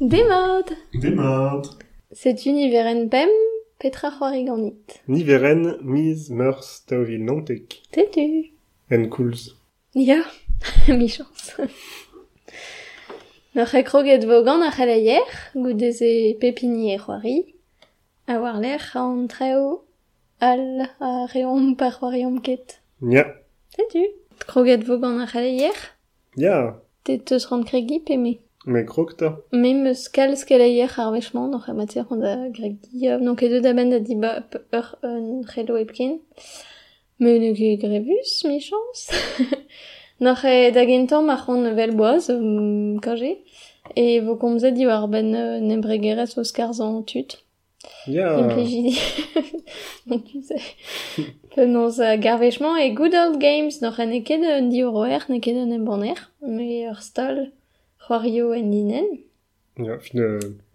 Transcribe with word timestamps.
Demod 0.00 0.66
Demod 0.94 1.66
C'est 2.12 2.46
univers 2.46 2.86
en 2.86 3.08
pem, 3.08 3.28
petra 3.78 4.10
c'hoariganit. 4.10 5.00
Niveren, 5.08 5.78
miz, 5.82 6.30
meurs, 6.30 6.84
taovil 6.86 7.24
nantek. 7.24 7.80
Tetu 7.90 8.52
En 8.90 9.08
koulz. 9.08 9.56
Ya, 9.94 10.22
mi 10.88 11.08
chance. 11.08 11.56
Noc'h 13.54 13.74
e 13.74 13.82
kroget 13.82 14.24
vogan 14.26 14.62
a 14.62 14.70
c'haleier, 14.70 15.26
goudez 15.54 16.00
e 16.02 16.36
pepini 16.40 16.92
e 16.94 16.98
c'hoari, 16.98 17.54
a 18.28 18.38
war 18.40 18.60
l'er 18.60 18.82
an 18.94 19.26
treo 19.28 19.84
al 20.40 20.86
a 21.00 21.26
reom 21.34 21.74
par 21.76 21.92
c'hoariom 21.98 22.40
ket. 22.42 22.80
Ya. 23.02 23.24
Tetu 23.74 24.04
Kroget 24.46 24.82
vogan 24.86 25.18
a 25.20 25.26
c'haleier, 25.26 25.74
Ya. 26.36 26.80
te 27.04 27.18
teus 27.18 27.46
rand 27.46 27.64
kregi 27.66 28.00
peme. 28.00 28.38
Me 28.64 28.84
krok 28.84 29.16
ta? 29.18 29.36
Me 29.52 29.74
meus 29.74 30.08
kalz 30.08 30.44
keleier 30.48 30.92
ar 31.02 31.10
wechman, 31.12 31.50
n'oc'h 31.52 31.68
ar 31.68 31.76
mater 31.76 32.06
an 32.10 32.20
da 32.24 32.32
greg 32.56 32.78
Guillaume, 32.84 33.24
n'on 33.24 33.36
ket 33.36 33.52
deud 33.52 33.66
ben 33.76 33.90
da 33.92 33.98
di 34.00 34.16
ba 34.16 34.30
ur 34.78 34.86
un 35.04 35.44
c'hello 35.50 35.76
epkin. 35.76 36.18
Me 37.20 37.38
ne 37.38 37.52
ket 37.58 37.82
grevus, 37.82 38.32
me 38.48 38.58
chans. 38.66 39.00
n'oc'h 40.24 40.44
e 40.48 40.70
da 40.72 40.84
gentan 40.88 41.26
ma 41.28 41.36
c'hant 41.36 41.76
vel 41.76 41.92
boaz, 42.00 42.30
kaje, 43.04 43.32
e 43.94 44.20
vo 44.24 44.36
komze 44.40 44.72
di 44.72 44.86
war 44.88 45.08
ben 45.12 45.28
nembregerez 45.68 46.38
o 46.38 46.42
skarz 46.42 46.80
an 46.80 47.02
tut. 47.04 47.36
Ya! 48.06 48.38
Implejidi. 48.40 48.96
Donc 50.06 50.24
tu 50.30 50.40
sais. 50.42 50.62
Penons 51.54 52.00
a 52.00 52.16
garvechman 52.16 52.78
e 52.78 52.94
Good 52.94 53.14
Old 53.14 53.38
Games, 53.40 53.80
n'oc'h 53.82 54.00
ne 54.06 54.22
ket 54.22 54.40
un 54.40 54.70
di 54.70 54.82
oroer, 54.82 55.24
ne 55.28 55.38
ket 55.40 55.56
un 55.56 55.70
embaner, 55.70 56.30
me 56.40 56.88
ur 56.88 57.02
stol. 57.02 57.52
C'hoario 58.06 58.52
en 58.52 58.70
linen. 58.70 59.06
Ya, 59.76 59.98
fin, 59.98 60.20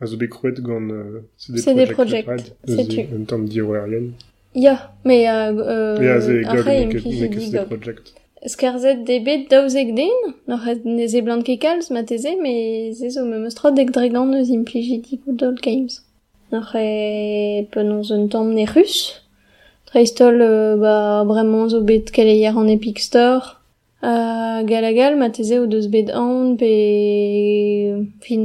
a 0.02 0.06
zo 0.06 0.18
bet 0.18 0.28
krouet 0.30 0.60
gant 0.62 0.90
euh, 0.92 1.22
CD 1.38 1.86
Projekt, 1.86 2.28
Red. 2.28 2.56
setu. 2.68 3.06
Un 3.16 3.23
tamm 3.23 3.48
diouerien. 3.48 4.12
Ya, 4.53 4.92
me 5.06 5.22
Ya, 5.22 6.20
ze 6.20 6.42
gog 6.44 6.58
après, 6.59 6.86
nek 6.86 6.94
implejidi 6.94 7.22
nek 7.22 7.40
CD 7.40 7.58
gog. 7.58 7.68
Projekt. 7.68 8.14
Skarzet 8.45 9.06
debet 9.08 9.50
daouzek 9.52 9.95
den, 9.95 10.34
noc'h 10.48 10.84
ne 10.86 11.08
ze 11.08 11.22
blant 11.22 11.44
ket 11.44 11.62
kalz 11.62 11.90
ma 11.92 12.03
teze, 12.03 12.36
me 12.42 12.94
ze 12.94 13.09
zo 13.12 13.26
me 13.26 13.40
meus 13.40 13.56
trot 13.56 13.75
dek 13.75 13.92
dregan 13.96 14.34
eus 14.36 14.50
implejidi 14.50 15.20
Good 15.25 15.44
Old 15.44 15.62
Games. 15.62 16.02
Noc'h 16.52 16.75
e 16.75 17.68
penons 17.72 18.12
un 18.12 18.28
tamm 18.28 18.53
ne 18.53 18.66
rus, 18.66 19.22
Treistol, 19.90 20.42
euh, 20.42 20.75
ba, 20.78 21.23
bremañ 21.25 21.70
zo 21.70 21.81
bet 21.81 22.12
keleier 22.12 22.58
an 22.58 22.68
Epic 22.70 23.00
Store. 23.00 23.59
Gal 24.02 24.09
a 24.09 24.64
galagal 24.64 25.17
ma 25.17 25.30
teze 25.30 25.59
o 25.59 25.66
deus 25.66 25.88
bet 25.88 26.09
an 26.09 26.55
pe 26.58 26.73
fin 28.22 28.44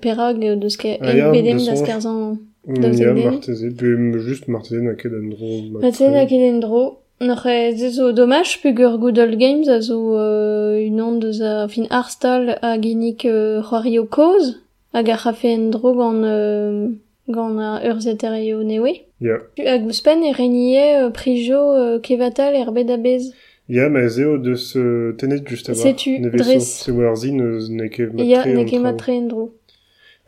perog 0.00 0.40
deus 0.40 0.76
ke 0.76 0.96
en 1.00 1.32
bedem 1.32 1.58
da 1.66 1.76
skerzan 1.76 2.38
deus 2.64 3.00
en 3.00 3.74
pe 3.76 3.88
just 4.28 4.48
marteze 4.48 4.80
na 4.82 4.94
ket 4.94 5.12
an 5.12 5.28
dro 5.30 5.50
ma 5.72 5.80
teze 5.80 6.08
na 6.10 6.24
ket 6.24 6.40
en 6.52 6.60
dro 6.60 6.84
Noc'he 7.18 7.72
ze 7.74 7.88
zo 7.90 8.12
dommage 8.12 8.60
peg 8.62 8.78
ur 8.78 8.98
Good 8.98 9.18
Old 9.18 9.38
Games 9.38 9.68
a 9.68 9.80
zo 9.80 9.96
euh, 10.18 10.86
unan 10.88 11.18
deus 11.18 11.40
a 11.40 11.66
fin 11.66 11.86
arstal 11.88 12.58
a 12.60 12.76
gennik 12.76 13.24
euh, 13.24 13.62
c'hoario 13.62 14.04
koz 14.04 14.60
hag 14.92 15.08
a 15.08 15.16
c'hafe 15.16 15.46
en 15.46 15.70
dro 15.70 15.94
gant 15.94 16.22
euh, 16.24 16.88
gant 17.28 17.58
a 17.58 17.80
ur 17.88 18.00
zetereo 18.00 18.62
newe. 18.62 18.92
Yeah. 19.20 19.40
Hag 19.56 19.86
ouspen 19.86 20.24
e 20.28 20.32
renie 20.32 20.76
euh, 20.76 21.08
prijo 21.08 21.72
euh, 21.72 22.00
kevatal 22.00 22.54
er 22.54 22.70
bet 22.72 22.90
a 22.90 22.98
bez. 22.98 23.32
Ya, 23.68 23.88
ma 23.88 24.00
eo 24.00 24.36
deus 24.38 24.72
tenet 25.18 25.48
just 25.48 25.68
avar. 25.68 25.82
Setu, 25.82 26.18
dres. 26.32 26.84
Se 26.84 26.92
war 26.92 27.16
zin 27.16 27.40
eus 27.40 27.68
ne 27.68 27.88
kev 27.88 28.12
matre 28.14 28.26
Ya, 28.26 28.44
ne 28.46 28.64
kev 28.64 28.82
matre 28.82 29.14
en 29.14 29.28
dro. 29.28 29.50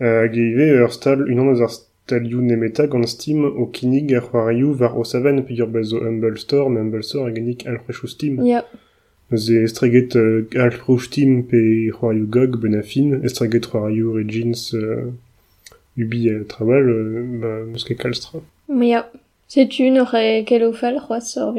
Hag 0.01 0.35
eo 0.37 0.85
ur 0.85 0.93
stal, 0.93 1.23
unan 1.23 1.53
eus 1.53 1.63
ar 1.63 1.71
stalioù 2.09 2.41
nemeta 2.41 2.87
gant 2.87 3.09
Steam 3.09 3.45
o 3.45 3.67
kinig 3.71 4.13
ar 4.19 4.25
c'hoarioù 4.29 4.75
var 4.81 4.97
o 4.97 5.05
savan 5.05 5.43
pe 5.47 5.55
ur 5.63 5.71
bezo 5.75 6.01
Humble 6.01 6.39
Store, 6.39 6.71
me 6.71 6.81
Humble 6.81 7.03
Store 7.03 7.31
egenik 7.31 7.67
alfrechou 7.67 8.09
Steam. 8.09 8.41
Ya. 8.47 8.65
Ze 9.35 9.63
estreget 9.63 10.17
uh, 10.17 10.43
alfrechou 10.65 10.99
Steam 10.99 11.43
pe 11.51 11.61
c'hoarioù 11.93 12.27
GOG 12.27 12.61
ben 12.63 12.75
a 12.81 12.83
fin, 12.83 13.21
estreget 13.25 13.69
c'hoarioù 13.71 14.17
Regins 14.17 14.73
uh, 14.73 15.13
ubi 15.97 16.31
a 16.33 16.45
trawal, 16.49 16.87
uh, 16.89 17.23
ba, 17.43 17.53
eus 17.75 17.85
ket 17.85 18.01
kalstra. 18.03 18.41
Ya, 18.69 19.05
setu 19.47 19.93
n'oc'h 19.93 20.17
e 20.17 20.43
kelofal 20.49 20.99
c'hoaz 21.05 21.37
ur. 21.37 21.55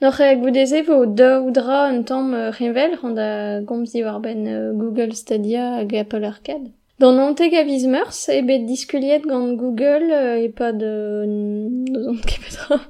Noc'h 0.00 0.20
e 0.20 0.36
goudeze 0.36 0.80
vo 0.82 1.04
daoudra 1.04 1.90
un 1.92 2.02
tamm 2.04 2.32
euh, 2.32 2.50
renvel, 2.50 2.96
c'hant 2.96 3.18
a 3.18 3.60
gomz 3.60 3.92
di 3.92 4.02
war 4.02 4.18
ben 4.20 4.46
euh, 4.48 4.72
Google 4.72 5.12
Stadia 5.12 5.76
hag 5.76 5.94
Apple 5.94 6.24
Arcade. 6.24 6.70
Dans 6.98 7.12
Nanteg 7.12 7.54
a 7.54 7.64
viz 7.64 7.86
meurs, 7.86 8.30
e 8.30 8.40
bet 8.40 8.60
diskuliet 8.60 9.20
gant 9.20 9.52
Google 9.52 10.08
euh, 10.10 10.46
e 10.46 10.48
pa 10.48 10.72
de... 10.72 11.26
Nozont 11.26 12.20
ket 12.26 12.40
petra 12.40 12.80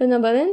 un 0.00 0.10
abaden. 0.10 0.50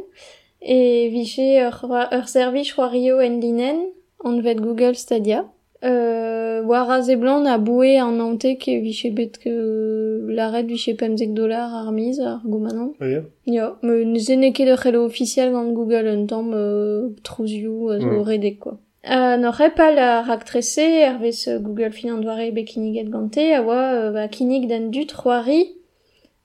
E 0.62 1.10
viche 1.12 1.60
ur, 1.68 1.84
ur 1.84 2.28
service 2.30 2.72
c'hoario 2.72 3.20
en 3.20 3.42
linen, 3.42 3.78
an 4.24 4.40
vet 4.40 4.56
Google 4.56 4.96
Stadia. 4.96 5.44
Euh, 5.86 6.64
war 6.64 6.90
a 6.90 7.02
ze 7.02 7.16
blant 7.16 7.46
a 7.46 7.60
boue 7.60 8.00
an 8.00 8.14
Nanteg 8.14 8.68
e 8.68 8.80
viche 8.80 9.14
bet 9.14 9.38
que 9.38 10.26
l'arret 10.30 10.64
viche 10.64 10.98
pemzek 10.98 11.34
dolar 11.34 11.70
ar 11.76 11.92
miz 11.92 12.20
ar 12.20 12.42
goumanan. 12.44 12.94
Ah 13.00 13.06
ya 13.46 13.78
me 13.84 14.04
ne 14.04 14.52
ket 14.52 14.68
ur 14.68 14.78
c'hello 14.78 15.06
officiel 15.06 15.52
gant 15.52 15.72
Google 15.74 16.08
un 16.08 16.26
tamm 16.26 16.54
euh, 16.56 17.10
trouzioù 17.24 17.90
a 17.90 18.00
zo 18.00 18.24
redek 18.24 18.60
quoi. 18.60 18.80
Uh, 19.06 19.38
nor 19.38 19.62
epal 19.62 20.00
a 20.00 20.24
rak 20.24 20.46
trese, 20.46 20.80
er 20.80 21.20
vez 21.20 21.48
euh, 21.48 21.60
Google 21.60 21.92
fin 21.92 22.10
an 22.10 22.18
doare 22.18 22.52
be 22.52 22.66
kiniget 22.66 23.12
gante, 23.12 23.54
a 23.54 23.62
oa 23.62 23.94
euh, 23.94 24.12
ba 24.12 24.28
kinig 24.28 24.68
dan 24.68 24.90
dut 24.90 25.14
c'hoari 25.14 25.76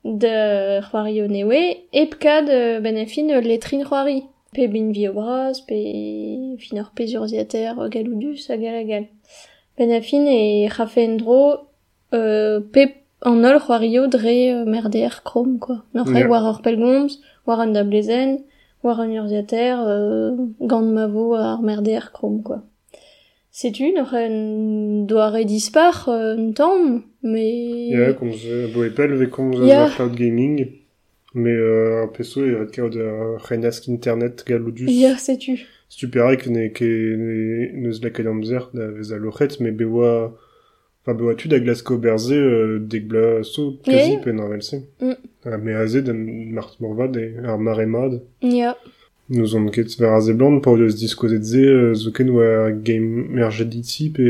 de 0.04 0.82
c'hoari 0.82 1.22
o 1.22 1.28
newe, 1.28 1.78
epkad 1.94 2.50
euh, 2.50 2.80
ben 2.80 2.96
letrin 2.96 3.84
c'hoari. 3.84 4.24
Pe 4.52 4.66
bin 4.66 4.90
vi 4.90 5.08
o 5.08 5.12
bras, 5.12 5.62
pe 5.66 6.56
fin 6.58 6.76
ur 6.80 6.90
pezurziater 6.94 7.78
euh, 7.78 7.88
galoudus 7.88 8.50
a 8.50 8.56
gal 8.58 8.74
a 8.74 8.84
gal. 8.84 9.06
Ben 9.80 9.90
a 9.92 10.02
fin 10.02 10.26
e 10.28 10.68
c'hafe 10.68 10.98
en 11.08 11.16
dro 11.16 11.56
euh, 12.12 12.60
pe 12.72 12.82
an 13.22 13.40
ol 13.48 13.56
c'hoario 13.64 14.08
dre 14.08 14.34
euh, 14.52 14.64
merder 14.66 15.08
krom, 15.24 15.58
quoi. 15.58 15.78
Nor 15.94 16.06
Ja. 16.12 16.28
war 16.28 16.44
ur 16.52 16.60
pelgomz, 16.60 17.12
war 17.46 17.60
an 17.60 17.72
da 17.72 17.82
blezen, 17.82 18.44
war 18.84 19.00
an 19.00 19.08
urziater, 19.16 19.76
euh, 19.80 20.36
gant 20.60 20.92
mavo 20.96 21.32
ar 21.34 21.62
merder 21.62 22.10
krom, 22.12 22.42
quoi. 22.42 22.60
Setu, 23.50 23.90
nor 23.96 24.12
en 24.14 25.06
doare 25.08 25.44
dispar 25.46 26.08
euh, 26.08 26.36
un 26.36 26.52
tamm, 26.52 27.02
mais... 27.22 27.88
Ya, 27.88 28.12
komz 28.12 28.44
euh, 28.46 28.68
bo 28.74 28.84
epel 28.84 29.14
ve 29.16 29.30
komz 29.30 29.56
Ya. 29.66 29.84
ar 29.84 29.94
cloud 29.96 30.14
gaming, 30.14 30.68
me 31.32 31.48
euh, 31.50 32.02
ar 32.04 32.12
peso 32.12 32.44
e 32.44 32.52
ret 32.54 32.70
kaout 32.76 32.96
ar 33.00 33.40
renask 33.48 33.88
internet 33.88 34.44
galoudus. 34.46 34.90
Ya, 34.92 35.16
setu. 35.16 35.56
Stuperek 35.90 36.46
ne 36.48 36.68
ke 36.72 36.86
ne 37.18 37.72
neus 37.82 37.98
laket 38.02 38.26
amzer 38.30 38.68
da 38.72 38.86
vez 38.94 39.10
a 39.12 39.18
lochet, 39.18 39.58
me 39.60 39.70
bewa 39.72 40.32
Enfin, 41.02 41.14
bewa 41.16 41.34
tu 41.34 41.48
da 41.48 41.58
Glasgow 41.58 41.96
berze 41.96 42.32
euh, 42.36 42.78
deg 42.78 43.06
bla 43.08 43.42
so 43.42 43.70
quasi 43.84 44.10
Yeah. 44.12 44.20
pen 44.22 44.38
ar 44.38 44.50
velse. 44.52 44.74
Mm. 45.00 45.14
Ah, 45.46 45.56
me 45.56 45.72
a 45.74 45.86
zed 45.88 46.10
an 46.12 46.18
mart 46.52 46.76
morvad 46.78 47.16
e 47.16 47.24
ar 47.42 47.56
maremad. 47.58 48.18
Ya. 48.42 48.74
Nous 49.30 49.54
on 49.54 49.70
ket 49.72 49.88
ver 49.98 50.12
a 50.12 50.20
ze 50.20 50.32
blant 50.34 50.60
pa 50.60 50.76
deus 50.76 50.96
diskozet 51.00 51.42
ze 51.42 51.62
euh, 51.64 51.94
zo 51.94 52.10
ken 52.12 52.28
oa 52.28 52.70
game 52.72 53.24
merjediti 53.32 54.10
pe 54.12 54.26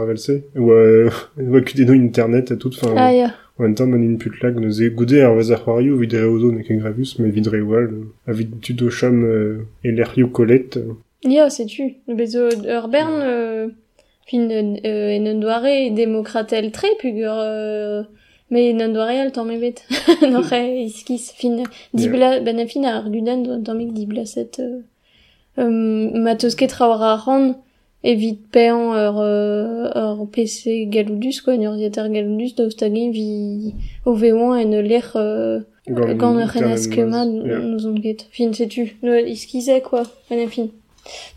ar 0.00 0.06
velse. 0.08 0.38
Oa, 0.56 1.12
oa 1.50 1.60
kudeno 1.60 1.92
internet 1.92 2.50
et 2.52 2.56
tout. 2.56 2.72
Enfin, 2.80 2.94
Ah, 2.96 3.12
ya. 3.12 3.34
Même 3.60 3.74
temps, 3.74 3.86
man 3.86 4.02
in 4.02 4.16
putlag 4.16 4.58
neuze 4.58 4.90
goude 4.94 5.20
ar 5.20 5.34
vez 5.34 5.50
ar 5.52 5.62
c'hoarioù 5.64 5.96
vidre 5.98 6.24
ozo 6.24 6.52
me 6.52 7.30
vidre 7.30 7.60
wal. 7.60 7.90
A 8.26 8.32
vid 8.32 8.60
tud 8.60 8.82
o 8.82 8.90
cham 8.90 9.24
euh, 9.24 9.66
e 9.84 10.22
kolet. 10.32 10.76
euh, 10.76 10.94
Ya, 11.22 11.50
setu. 11.50 11.96
Bezo 12.08 12.48
ur 12.48 12.88
bern, 12.88 13.20
euh, 13.20 13.68
fin 14.26 14.48
euh, 14.50 15.18
en 15.18 15.26
un 15.26 15.34
doare 15.34 15.90
demokratel 15.90 16.72
tre, 16.72 16.88
pug 17.00 17.16
ur... 17.16 17.34
Euh, 17.36 18.02
me 18.50 18.72
en 18.72 18.80
un 18.80 18.88
doare 18.88 19.20
al 19.20 19.30
tamm 19.30 19.50
ebet. 19.50 19.84
Nor 20.22 20.50
e 20.52 20.84
iskiz, 20.86 21.32
fin... 21.36 21.62
Dibla, 21.92 22.40
ben 22.40 22.58
a 22.58 22.66
fin 22.66 22.84
ar 22.84 23.10
gudan 23.10 23.42
do 23.42 23.62
tammik 23.62 23.92
diblaset... 23.92 24.60
Euh, 24.60 24.80
euh, 25.58 26.10
ma 26.14 26.36
teus 26.36 26.54
ket 26.54 26.68
tra 26.70 26.88
war 26.88 27.02
ar 27.02 27.28
ran, 28.02 28.10
evit 28.10 28.38
pean 28.50 28.94
ur, 28.94 29.20
euh, 29.20 29.90
ur 29.94 30.28
PC 30.30 30.86
galoudus, 30.86 31.40
quoi, 31.42 31.54
un 31.54 31.62
urziater 31.62 32.08
galoudus, 32.08 32.54
daoust 32.56 32.78
tagin 32.78 33.10
vi 33.10 33.74
o 34.04 34.14
veoan 34.14 34.58
en 34.58 34.80
ler... 34.82 35.12
Euh, 35.16 35.60
gant 35.88 36.38
ur 36.38 36.46
renas 36.46 36.88
kema 36.88 37.24
Ja. 37.24 37.58
nous 37.58 37.86
on 37.86 37.94
ket. 37.94 38.26
Fin, 38.30 38.52
setu. 38.52 38.96
No, 39.02 39.14
iskize, 39.14 39.80
quoi. 39.82 40.02
A 40.30 40.46
fin. 40.48 40.68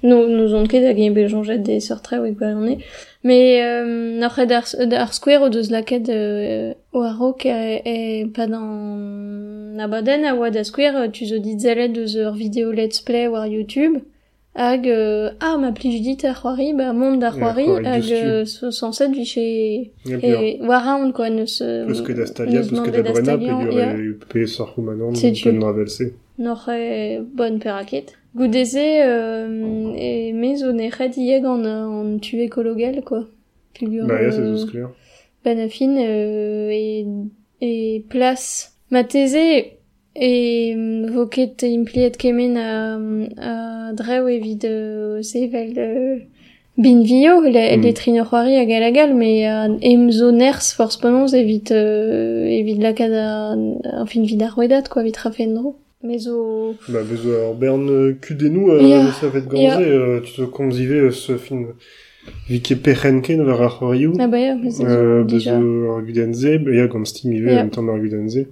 No, 0.03 0.27
nous 0.27 0.53
on 0.53 0.67
ket 0.67 0.83
hag 0.85 0.99
e 0.99 1.09
bejonjet 1.09 1.57
de 1.57 1.79
sortre 1.79 2.19
oe 2.19 2.31
gwellane. 2.31 2.77
Mais, 3.23 3.63
euh, 3.63 4.19
n'apre 4.19 4.45
d'ar, 4.45 4.65
d'ar 4.85 5.13
square 5.13 5.43
o 5.43 5.49
deus 5.49 5.69
laket 5.71 6.09
euh, 6.09 6.73
o 6.91 7.01
arok 7.01 7.45
e, 7.45 7.81
e 7.85 8.25
pa 8.35 8.47
dans 8.47 9.79
abaden 9.79 10.25
a 10.25 10.35
oa 10.35 10.51
da 10.51 10.63
square, 10.63 11.09
tu 11.11 11.25
zo 11.25 11.39
dit 11.39 11.57
zelet 11.57 11.87
deus 11.87 12.15
ur 12.15 12.33
vidéo 12.33 12.71
let's 12.71 12.99
play 13.01 13.27
war 13.27 13.47
YouTube, 13.47 14.01
hag 14.55 14.87
euh, 14.87 15.31
ah 15.39 15.57
ma 15.57 15.71
pli 15.71 15.91
judit 15.97 16.23
ar 16.25 16.35
c'hoari 16.39 16.73
ba 16.73 16.93
mont 16.93 17.17
d'ar 17.17 17.33
c'hoari 17.37 17.65
hag 17.85 18.45
so 18.45 18.71
sanset 18.71 19.11
vich 19.11 19.37
e 19.37 19.91
war 20.69 20.83
aoûn 20.87 21.11
quoi 21.13 21.29
neus 21.29 21.55
Peus 21.87 22.01
ket 22.05 22.17
da 22.17 22.25
stalia, 22.25 22.61
peus 22.61 22.81
ket 22.85 22.95
da 23.03 23.11
brena, 23.13 23.37
peogwir 23.37 23.73
ya. 23.79 23.89
e 23.97 24.13
pe 24.31 24.45
koumanan, 24.75 25.15
Setu. 25.15 25.49
ben 25.51 25.61
ravelse. 25.63 26.05
noc'h 26.37 26.67
e 26.69 27.21
peraket 27.63 28.07
goudeze 28.35 28.85
mez 30.41 30.59
red 30.99 31.17
ieg 31.17 31.45
an, 31.45 31.65
an 31.65 32.19
tu 32.19 32.37
ekologel 32.37 33.01
quoi 33.03 33.23
Pugur, 33.73 34.05
Ba 34.07 34.21
ya, 34.21 34.31
se 34.31 34.41
zeus 34.43 34.65
kler. 34.69 34.89
ben 35.43 35.59
a 35.59 35.67
fin 35.67 35.97
euh, 35.97 36.69
e, 36.71 37.05
e 37.61 37.99
plas 38.09 38.71
ma 38.91 39.03
teze 39.03 39.77
e 40.15 40.73
mm, 40.75 41.09
vo 41.13 41.25
ket 41.27 41.63
impliet 41.63 42.17
kemen 42.17 42.55
a, 42.57 42.97
a 43.49 43.93
drew 43.93 44.27
evit 44.29 44.63
euh, 44.65 45.21
sevel 45.21 45.73
euh, 45.77 46.17
bin 46.77 47.03
vio 47.03 47.41
le, 47.41 47.49
Mm. 47.51 47.77
mm. 47.79 47.83
letrin 47.83 48.15
ur 48.21 48.25
c'hoari 48.29 48.55
a 48.57 48.65
gal 48.65 48.83
a 48.83 48.91
gal 48.91 49.13
me 49.13 49.31
a 49.45 49.67
em 49.81 50.11
zo 50.11 50.31
ners 50.31 50.73
force 50.77 50.97
penons 51.01 51.33
evit 51.33 51.71
euh, 51.71 52.45
evit 52.59 52.79
lakad 52.81 53.13
a, 53.13 53.55
a 54.01 54.05
fin 54.05 54.23
vid 54.25 54.41
ar 54.43 54.53
wedat 54.57 54.85
quoi 54.89 55.01
evit 55.03 55.17
rafen 55.17 55.53
dro 55.55 55.75
me 56.03 56.17
zo 56.19 56.75
Ba, 56.89 56.99
bezo 57.09 57.29
ar 57.49 57.53
bern 57.55 57.87
euh, 57.89 58.13
kudenou, 58.21 58.71
euh, 58.71 58.81
Ya. 58.81 59.11
ça 59.13 59.27
ganze, 59.29 59.61
Ya. 59.61 59.79
euh, 59.79 60.19
tu 60.21 60.33
te 60.33 60.41
euh, 60.41 61.11
ce 61.11 61.37
film. 61.37 61.67
Vike 62.49 62.75
pechenken 62.83 63.39
war 63.47 63.61
ar 63.61 63.79
c'hoarioù. 63.79 64.13
ah 64.19 64.27
ba 64.27 64.37
ya 64.37 64.55
me 64.55 64.69
zo 64.69 64.83
Euh, 64.85 65.23
déjà 65.23 65.55
bezo 65.57 65.91
ar 65.95 66.01
gudenze, 66.03 66.57
ba 66.63 66.71
ya 66.71 66.87
gant 66.87 67.05
stim 67.05 67.31
ive, 67.31 67.51
Ya. 67.51 67.63
en 67.63 67.69
tamm 67.69 67.89
ar 67.89 67.99
gudenze. 67.99 68.37
Hag 68.37 68.47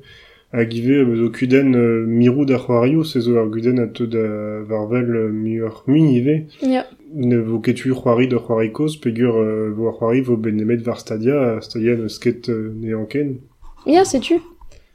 ive, 0.54 1.06
bezo 1.06 1.32
kuden 1.32 1.74
euh, 1.76 2.06
mirou 2.06 2.46
da 2.46 2.58
c'hoarioù, 2.58 3.04
se 3.04 3.20
zo 3.22 3.38
ar 3.40 3.48
guden 3.48 3.80
a 3.80 3.88
teud 3.88 4.12
da 4.12 4.26
varvel 4.68 5.16
euh, 5.16 5.32
mi 5.32 5.60
ur 5.62 5.84
mun 5.88 6.10
ive. 6.12 6.46
ya 6.62 6.86
Ne 7.14 7.38
vo 7.38 7.60
ketu 7.60 7.94
c'hoari 7.94 8.28
da 8.28 8.38
c'hoarikoz, 8.38 8.98
pegur 9.02 9.36
euh, 9.40 9.72
vo 9.76 9.88
ar 9.90 9.94
c'hoari 10.00 10.22
vo 10.22 10.36
benemet 10.38 10.82
var 10.86 11.00
stadia, 11.00 11.60
stadia 11.62 11.96
neus 11.96 12.20
ket 12.20 12.50
euh, 12.50 12.74
ne 12.76 12.94
anken. 12.96 13.38
Ya, 13.86 14.04
sais-tu 14.06 14.42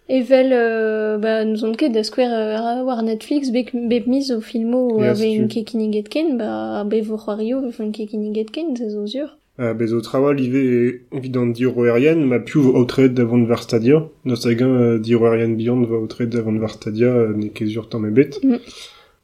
Evel, 0.08 0.52
euh, 0.52 1.18
bah, 1.18 1.44
nous 1.44 1.64
on 1.64 1.72
ket 1.72 1.88
da 1.90 2.04
square 2.04 2.30
euh, 2.32 2.84
war 2.84 3.02
Netflix, 3.02 3.50
bek, 3.50 3.72
bek 3.74 4.06
mis 4.06 4.30
au 4.30 4.40
filmo 4.40 5.00
Ya, 5.02 5.10
ave 5.10 5.16
sais-tu. 5.18 5.36
une 5.42 5.48
kekiniget 5.48 6.08
ken, 6.08 6.36
bah, 6.38 6.84
be 6.84 7.00
vo 7.02 7.16
c'hoario 7.16 7.60
vo 7.60 7.82
une 7.82 7.90
kekiniget 7.92 8.50
ken, 8.52 8.76
c'est 8.76 8.90
zo 8.90 9.06
sur. 9.06 9.36
Uh, 9.58 9.72
bez 9.72 9.94
o 9.94 10.02
trawal 10.02 10.38
ive 10.38 11.00
evident 11.12 11.54
diro 11.56 11.84
aerien, 11.84 12.26
ma 12.28 12.36
vo 12.44 12.76
outred 12.76 13.14
davant 13.14 13.46
var 13.48 13.62
stadia. 13.62 14.02
Nos 14.26 14.44
hag 14.44 14.60
uh, 14.60 14.98
diro 15.00 15.24
aerien 15.24 15.56
beyond 15.56 15.86
va 15.86 15.96
outred 15.96 16.28
davant 16.28 16.58
var 16.60 16.68
stadia, 16.68 17.08
uh, 17.08 17.32
ne 17.32 17.48
kezur 17.48 17.88
tamm 17.88 18.04
ebet. 18.04 18.36
Mm. 18.44 18.60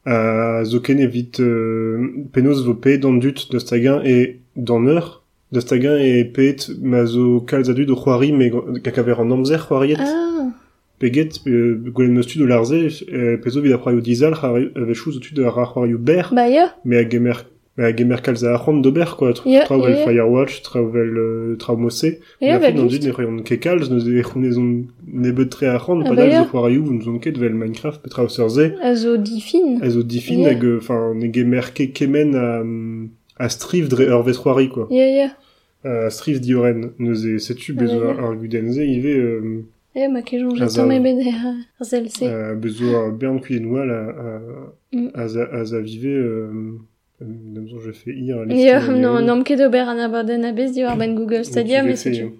Uh, 0.07 0.63
zo 0.65 0.79
ken 0.81 0.97
evit 0.97 1.37
uh, 1.37 2.01
penos 2.33 2.65
vo 2.65 2.73
pe 2.73 2.97
dan 2.97 3.19
dut 3.19 3.45
de 3.51 3.59
stagin 3.59 4.01
e 4.03 4.39
dan 4.55 4.87
eur. 4.87 5.21
De 5.51 5.61
stagin 5.61 6.01
e 6.01 6.25
pet 6.25 6.65
ma 6.81 7.05
zo 7.05 7.41
kalz 7.45 7.69
a 7.69 7.73
dud 7.77 7.93
o 7.93 7.95
c'hoari, 7.95 8.33
me 8.33 8.49
kakaver 8.81 9.21
an 9.21 9.37
amzer 9.37 9.61
c'hoariet. 9.61 10.01
Ah, 10.01 10.49
Peget, 10.97 11.41
uh, 11.45 11.77
gwen 11.93 12.09
meus 12.17 12.25
tud 12.25 12.41
o 12.41 12.47
larze, 12.49 13.05
uh, 13.05 13.37
pezo 13.37 13.61
vid 13.61 13.73
a 13.73 13.77
c'hoario 13.77 14.01
dizal, 14.01 14.33
ave 14.33 14.95
chouz 14.97 15.17
o 15.17 15.19
tud 15.19 15.45
c'hoario 15.45 15.99
ber, 15.99 16.33
bah 16.33 16.49
ya, 16.49 16.73
me 16.85 16.97
a 16.97 17.05
gemer 17.05 17.45
me 17.77 17.85
a 17.85 17.91
gemer 17.91 18.21
kalz 18.21 18.43
a 18.43 18.57
c'hant 18.57 18.77
d'ober, 18.81 19.15
quoi. 19.17 19.33
Travel. 19.65 19.95
Firewatch, 20.05 20.61
travel 20.61 21.55
traumose. 21.57 22.19
Ja, 22.39 22.59
fin, 22.59 22.75
dud 22.87 23.03
ne 23.03 23.11
ket 23.43 23.59
kalz, 23.61 23.89
e 25.41 25.49
tre 25.49 25.67
a 25.67 25.79
c'hant, 25.79 26.01
Ah, 26.05 26.09
bah, 26.09 26.15
dal 26.15 26.31
zo 26.31 26.49
neus 26.93 27.07
on 27.07 27.17
ket 27.19 27.37
vel 27.37 27.53
Minecraft, 27.53 28.01
petra 28.03 28.23
o 28.23 28.27
seurze, 28.27 28.75
A 28.81 28.93
zo 28.95 29.17
difin. 29.17 29.79
a 29.81 29.89
zo 29.89 30.03
difin 30.03 30.41
Ya. 30.41 30.49
hag, 30.51 30.63
euh, 30.63 30.77
enfin, 30.77 31.15
ne 31.15 31.27
gemer 31.33 31.73
ket 31.73 31.93
kemen 31.93 32.35
a, 32.35 32.63
a 33.45 33.49
striv 33.49 33.87
dre 33.89 34.05
ur 34.07 34.23
quoi. 34.69 34.85
Ya, 34.91 35.07
ya. 35.09 35.29
A 35.83 36.09
striv 36.11 36.39
dioren, 36.41 36.91
neus 36.99 37.25
e 37.25 37.39
setu 37.39 37.73
bezo 37.73 37.99
Ah, 38.03 38.13
ya. 38.13 38.23
ar 38.27 38.35
gudenze, 38.35 38.85
ive, 38.85 39.17
euh, 39.17 39.63
Ya, 39.95 40.09
ma 40.09 40.21
ket 40.21 40.39
jonge 40.41 40.61
ar 40.61 40.67
euh, 42.27 42.55
bezo 42.55 42.85
ar 42.95 43.11
bern 43.11 43.39
a, 43.89 43.99
a, 45.15 45.23
a, 45.23 45.25
a 45.25 45.63
a 45.63 45.83
Namzo, 47.21 47.79
je 47.79 47.91
fais 47.91 48.11
ir. 48.11 48.35
Io, 48.49 48.91
non, 48.91 49.21
non, 49.21 49.43
ket 49.43 49.61
ober 49.61 49.87
an 49.87 49.99
abaden 49.99 50.43
a 50.43 50.51
bez 50.51 50.77
war 50.77 50.97
ben 50.97 51.15
Google 51.15 51.45
Stadia, 51.45 51.83
mais 51.83 51.95
c'est 51.95 52.33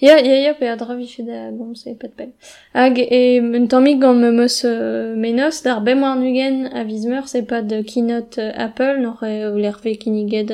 Ya, 0.00 0.18
ya, 0.20 0.36
ya, 0.40 0.54
pe 0.54 0.66
a 0.68 0.76
dravi 0.76 1.06
fe 1.06 1.22
da 1.22 1.50
gom 1.50 1.74
se 1.74 1.94
pat 1.94 2.12
pel. 2.16 2.30
Hag 2.74 2.98
e 2.98 3.40
un 3.40 3.66
tammig 3.66 4.00
gant 4.00 4.14
me 4.14 4.30
meus 4.30 4.64
menos 4.64 5.62
d'ar 5.62 5.80
bem 5.82 6.02
war 6.02 6.16
nugen 6.16 6.66
a 6.72 6.84
vizmeur 6.84 7.28
se 7.28 7.42
pas 7.42 7.62
de 7.62 7.82
keynote 7.82 8.38
Apple 8.38 8.98
nor 9.00 9.22
e 9.22 9.50
l'erve 9.62 9.96
kiniged 9.98 10.50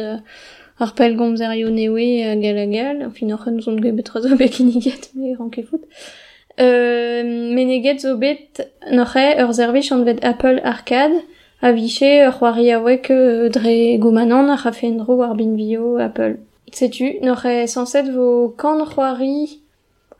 ar 0.78 0.94
pel 0.94 1.16
gomz 1.16 1.40
ar 1.40 1.54
yo 1.56 1.70
newe 1.70 2.24
a 2.24 2.36
gal 2.36 2.58
a 2.58 2.66
gal, 2.66 3.02
enfin 3.08 3.26
nor 3.26 3.46
eus 3.48 3.68
on 3.68 3.80
gebet 3.80 4.08
rezo 4.14 4.36
be 4.36 4.48
kiniged, 4.48 5.10
me 5.14 5.34
ranke 5.36 5.62
fout. 5.68 5.84
Euh, 6.60 7.22
meneget 7.54 8.00
zo 8.00 8.16
bet 8.16 8.60
nore 8.90 9.26
ur 9.42 9.52
zervich 9.52 9.92
an 9.92 10.04
vet 10.04 10.24
Apple 10.24 10.60
Arcade, 10.62 11.22
a 11.66 11.72
viche 11.72 12.10
ur 12.26 12.32
c'hoari 12.36 12.66
a 12.76 12.78
wek 12.86 13.06
euh, 13.10 13.48
dre 13.56 13.96
gomanan 14.02 14.48
ar 14.54 14.60
rafen 14.64 14.94
dro 15.00 15.12
war 15.20 15.34
bin 15.38 15.52
vio 15.56 15.96
Apple. 16.08 16.36
Setu, 16.72 17.06
nor 17.22 17.40
e 17.46 17.66
sanset 17.74 18.06
vo 18.16 18.26
kan 18.60 18.78
c'hoari 18.90 19.36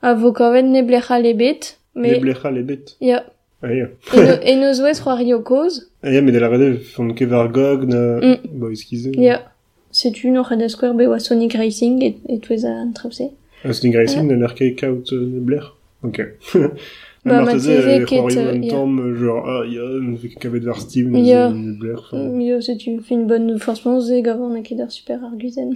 a 0.03 0.15
vo 0.21 0.33
kavet 0.39 0.65
ne 0.75 0.81
blecha 0.89 1.19
le 1.25 1.33
bet, 1.35 1.63
Me 1.95 2.03
mais 2.09 2.19
blecha 2.25 2.51
le 2.51 2.63
bet. 2.63 2.85
ya, 3.01 3.19
Ah, 3.63 3.73
ya. 3.73 3.87
e 4.15 4.17
no- 4.27 4.41
e 4.51 4.53
neus 4.61 4.79
wez 4.85 4.99
c'hoari 5.03 5.33
o 5.35 5.41
koz, 5.51 5.75
Ah, 6.03 6.11
ya, 6.15 6.21
mais 6.23 6.33
de 6.33 6.39
la 6.39 6.49
rede, 6.49 6.79
font 6.95 7.13
ket 7.15 7.27
var 7.29 7.49
gog, 7.49 7.81
na, 7.93 8.21
Mm. 8.21 8.37
bo 8.59 8.71
eskize. 8.71 9.11
ya. 9.17 9.37
Setu, 9.91 10.29
e 10.29 10.57
da 10.61 10.69
square 10.69 10.95
be 10.95 11.07
oa 11.07 11.19
Sonic 11.19 11.55
Racing 11.55 12.03
et, 12.03 12.17
et 12.29 12.39
twez 12.41 12.65
a. 12.65 12.73
Ah, 13.65 13.73
Sting 13.73 13.95
Racing, 13.97 14.27
na 14.29 14.35
l'er 14.37 14.55
ket 14.55 14.75
kaout 14.77 15.13
euh, 15.13 15.21
ne 15.35 15.41
bler. 15.41 15.65
Ok. 16.03 16.19
Bah, 17.25 17.43
euh, 17.43 18.05
ket, 18.05 18.19
c'hoari 18.21 18.37
euh, 18.39 18.53
un 18.53 18.63
ya. 18.63 18.71
tamm, 18.71 19.15
genre, 19.15 19.49
ah, 19.49 19.65
ya, 19.67 19.81
ne 20.01 20.17
fait 20.17 20.29
kavet 20.29 20.61
var 20.61 20.79
Steam, 20.81 21.11
ne 21.13 21.19
Ya. 21.21 21.49
ne 21.51 21.73
bler, 21.73 21.95
enfin. 21.95 22.39
Yo, 22.39 22.61
setu, 22.61 23.01
fin 23.01 23.19
bonne, 23.25 23.59
franchement, 23.59 23.99
ze 24.01 24.21
gavant 24.21 24.55
a 24.55 24.61
ket 24.61 24.79
ur 24.79 24.91
super 24.93 25.25
arguzen. 25.25 25.71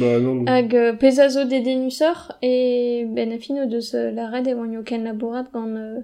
Bah, 0.00 0.18
non. 0.18 0.44
Hag 0.46 0.74
euh, 0.74 0.92
pez 0.94 1.20
a 1.20 1.28
zo 1.28 1.44
de 1.44 1.62
denusor 1.62 2.32
e 2.42 3.04
ben 3.14 3.30
a 3.32 3.38
fin 3.38 3.62
o 3.62 3.66
deus 3.66 3.94
euh, 3.94 4.10
la 4.10 4.28
red 4.28 4.48
e 4.48 4.54
oan 4.54 4.72
yo 4.72 4.82
ken 4.82 5.04
laborat 5.04 5.46
gant 5.52 5.68
euh, 5.76 6.00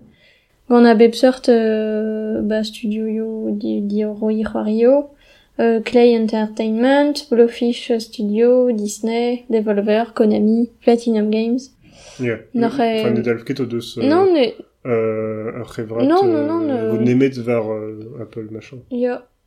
gant 0.71 0.85
a 0.85 0.95
bep 0.95 1.15
sort 1.15 1.43
euh, 1.49 2.41
ba 2.43 2.63
studio 2.63 3.07
yo 3.09 3.51
di, 3.51 3.81
di 3.81 4.05
roi 4.05 4.43
c'hoario 4.45 5.09
euh, 5.61 5.81
Clay 5.81 6.17
Entertainment, 6.17 7.15
Blowfish 7.31 7.93
Studio, 7.99 8.71
Disney, 8.73 9.45
Devolver, 9.51 10.13
Konami, 10.15 10.71
Platinum 10.83 11.31
Games. 11.31 11.61
E- 12.21 12.47
Enfin, 12.57 13.13
deus, 13.65 13.99
euh, 13.99 14.03
Non, 14.09 14.27
ne, 14.33 14.53
euh, 14.87 15.53
ur 15.61 15.73
c'hevrat, 15.75 16.05
Non, 16.05 16.25
euh, 16.25 16.47
non, 16.47 16.61
non, 16.61 16.95
ne- 16.95 17.05
nemet 17.05 17.31
var 17.39 17.71
euh, 17.73 18.19
Apple, 18.23 18.49
machin. 18.51 18.79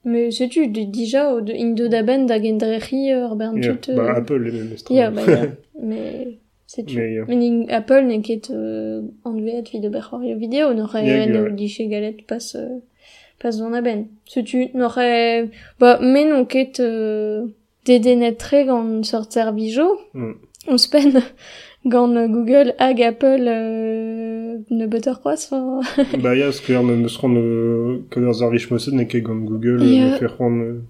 mais 0.06 0.32
setu, 0.32 0.67
de, 0.67 0.84
dija, 0.84 1.41
de, 1.41 1.53
in 1.53 1.74
de 1.74 1.88
da 1.88 2.01
ben 2.03 2.25
da 2.25 2.39
gendrechi 2.41 3.12
ur 3.12 3.36
bern. 3.36 3.60
Bah, 3.60 4.03
euh, 4.03 4.15
Apple, 4.15 4.41
les 4.44 4.51
mêmes 4.58 4.75
mais... 5.84 6.38
setu. 6.65 6.96
Mais. 6.98 7.20
Men 7.27 7.41
ing- 7.41 7.70
Apple 7.70 8.03
ne 8.06 8.22
ket 8.22 8.50
euh, 8.51 9.01
an 9.25 9.34
veet 9.39 9.70
vid 9.72 9.86
ober 9.86 10.01
c'hoario 10.10 10.38
video, 10.38 10.74
nor 10.74 10.96
e 10.96 11.06
Ya, 11.06 11.24
en 11.25 11.34
ya. 11.34 11.44
o 11.44 11.50
diche 11.50 11.82
galet 11.89 12.17
pas, 12.27 12.56
euh, 12.56 12.79
pas 13.39 13.51
d'an 13.51 13.74
a 13.74 13.82
ben. 13.82 14.08
Setu, 14.25 14.70
nor 14.74 14.98
e... 14.98 15.50
Ba, 15.79 16.00
men 16.01 16.32
on 16.34 16.46
ket 16.46 16.79
euh, 16.79 17.46
dedenet 17.86 18.34
tre 18.38 18.65
gant 18.65 19.03
sort 19.03 19.32
servijo, 19.32 19.88
Mm. 20.13 20.34
on 20.70 20.77
spen 20.77 21.22
gant 21.88 22.15
euh, 22.15 22.27
Google 22.27 22.74
hag 22.79 23.01
Apple 23.01 23.46
euh, 23.48 24.58
ne 24.70 24.88
better 24.88 25.13
croaz, 25.20 25.50
enfin... 25.51 25.82
Bah, 26.22 26.36
ya, 26.36 26.51
skeur, 26.51 26.84
me 26.84 26.96
meus 26.96 27.17
ran, 27.17 27.34
euh, 27.36 27.98
kad 28.12 28.24
ur 28.24 28.34
zarvich 28.34 28.70
moset, 28.72 28.91
ne 28.91 29.03
ket 29.03 29.22
gant 29.22 29.36
Google, 29.36 29.84
Ya. 29.84 30.12
me 30.12 30.17
fer 30.17 30.36
ran, 30.38 30.60
euh, 30.60 30.82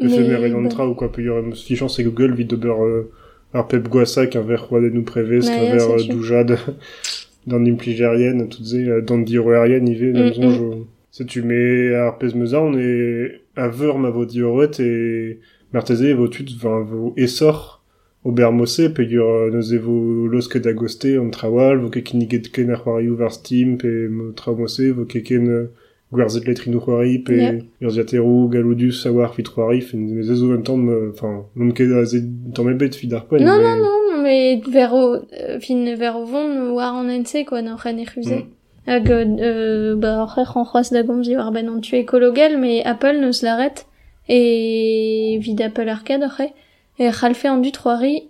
ephemer 0.00 0.44
e 0.44 0.50
gantra 0.50 0.86
ou 0.88 0.94
quoi, 0.94 1.10
pe 1.12 1.20
ur 1.22 1.42
meus 1.42 1.62
fichant 1.64 1.88
se 1.88 2.02
Google 2.02 2.34
vid 2.34 2.52
ober 2.52 2.74
euh, 2.80 3.10
ar 3.54 3.66
pep 3.68 3.88
goasak, 3.88 4.36
un 4.36 4.42
ver 4.42 4.62
roa 4.68 4.80
nous 4.80 5.02
prevez, 5.02 5.48
un 5.48 5.72
ver 5.76 5.90
euh, 5.90 6.04
doujad, 6.08 6.58
dans 7.46 7.58
l'impligérienne, 7.58 8.48
tout 8.48 8.64
ze, 8.64 8.76
euh, 8.76 9.00
dans 9.00 9.18
diro 9.18 9.50
aérienne, 9.50 9.88
ive, 9.88 10.12
Mm, 10.12 10.46
mm. 10.46 10.52
jo... 10.54 10.86
Se 11.10 11.24
tu 11.24 11.42
mets 11.42 11.94
ar 11.94 12.18
pez 12.18 12.34
meuza, 12.34 12.60
on 12.60 12.74
est 12.78 13.40
a 13.56 13.66
veur 13.68 13.98
ma 13.98 14.10
vo 14.10 14.24
dioret 14.24 14.78
e 14.78 15.38
marteze 15.72 16.12
vo 16.14 16.28
tud 16.28 16.50
van 16.60 16.84
vo 16.84 17.12
essor 17.16 17.77
ober 18.24 18.50
mosse 18.52 18.88
pe 18.94 19.02
ur 19.02 19.24
euh, 19.26 19.50
neus 19.50 19.72
e 19.72 19.78
vo 19.78 20.26
loske 20.26 20.58
d'agoste 20.58 21.16
an 21.18 21.30
trawal 21.30 21.78
vo 21.78 21.88
ket 21.90 22.04
kiniget 22.04 22.50
ken 22.52 22.70
ar 22.70 22.80
c'hoarioù 22.82 23.16
var 23.16 23.32
Steam 23.32 23.78
pe 23.78 24.08
mo 24.08 24.32
traw 24.32 24.56
mosse 24.56 24.90
vo 24.96 25.04
ket 25.04 25.24
ken 25.28 25.48
euh, 25.48 25.66
gwerzet 26.12 26.44
c'hoari 26.80 27.18
pe 27.18 27.34
Yeah. 27.36 27.58
ur 27.82 27.90
ziaterou 27.90 28.48
galoudus 28.48 29.06
a 29.06 29.12
war 29.12 29.34
fit 29.34 29.48
c'hoari 29.48 29.80
fe 29.80 29.96
me 29.96 30.22
zo 30.22 30.52
un 30.52 30.62
tamm 30.62 30.88
euh, 30.88 31.10
enfin 31.14 31.44
non 31.56 31.70
ket 31.72 31.90
a 31.92 32.04
zet 32.04 32.24
tamm 32.54 32.68
ebet 32.70 32.90
poen 33.28 33.44
Non, 33.44 33.56
mais- 33.58 33.76
non, 33.76 33.98
non, 34.10 34.22
mais 34.22 34.60
ver 34.68 34.92
o, 34.92 35.20
fin 35.60 35.84
ver 35.96 36.16
o 36.16 36.24
vont 36.24 36.74
war 36.74 36.94
an 36.94 37.08
ense, 37.08 37.44
quoi, 37.46 37.60
e. 37.60 37.64
Mm. 37.64 38.46
Hag, 38.86 39.10
euh, 39.10 39.96
bah, 39.96 40.26
c'hoaz 40.34 40.90
da 40.92 41.02
war 41.02 41.52
ben 41.52 41.68
an 41.68 41.80
tu 41.80 41.94
ekologel, 41.96 42.58
mais 42.58 42.82
Apple 42.84 43.18
neus 43.20 43.42
l'arrête, 43.42 43.86
et 44.28 45.38
vid 45.40 45.60
Apple 45.60 45.88
Arcade 45.88 46.22
oc'he, 46.22 46.46
e 46.46 46.52
c'halfe 46.98 47.44
an 47.46 47.58
du 47.58 47.70
troari 47.72 48.28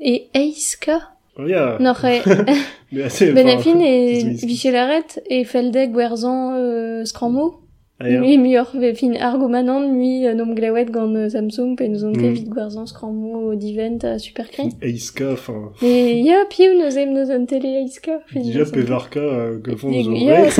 e 0.00 0.28
eiska. 0.34 1.00
Oh, 1.38 1.46
ya. 1.46 1.78
N'oc'he, 1.80 2.22
Mais 2.92 3.02
assez, 3.02 3.32
ben 3.32 3.46
enfin, 3.48 3.58
afin 3.58 3.80
e 3.80 4.20
c'est 4.20 4.28
whisky. 4.28 4.46
vichelaret 4.46 5.20
e 5.28 5.44
feldek 5.44 5.90
gwerzan 5.92 6.54
euh, 6.54 7.04
skrammo. 7.04 7.60
Ah. 8.00 8.08
Mi 8.08 8.38
mi 8.38 8.58
oc'h 8.58 8.74
ve 8.74 8.92
fin 8.94 9.14
argomanan 9.14 9.88
mi 9.92 10.26
euh, 10.26 10.34
nom 10.34 10.52
glawet 10.54 10.86
gant 10.86 11.14
euh, 11.14 11.28
Samsung 11.28 11.76
pe 11.76 11.84
nous 11.88 12.04
on 12.04 12.12
ket 12.12 12.30
Mm. 12.30 12.34
vid 12.34 12.48
gwerzan 12.50 12.86
skrammo 12.86 13.54
divent 13.56 14.04
a 14.04 14.18
supercré. 14.18 14.64
Eiska, 14.82 15.32
enfin, 15.32 15.72
Mais 15.82 16.20
ya 16.22 16.44
piou 16.50 16.74
nous 16.78 16.98
em 16.98 17.12
nous 17.14 17.30
on 17.30 17.46
télé 17.46 17.82
eiska. 17.84 18.20
déjà 18.34 18.64
Pevarka, 18.64 19.20
euh, 19.20 19.60
que 19.60 19.74
font 19.76 19.90
nos 19.90 20.12
Ya, 20.12 20.50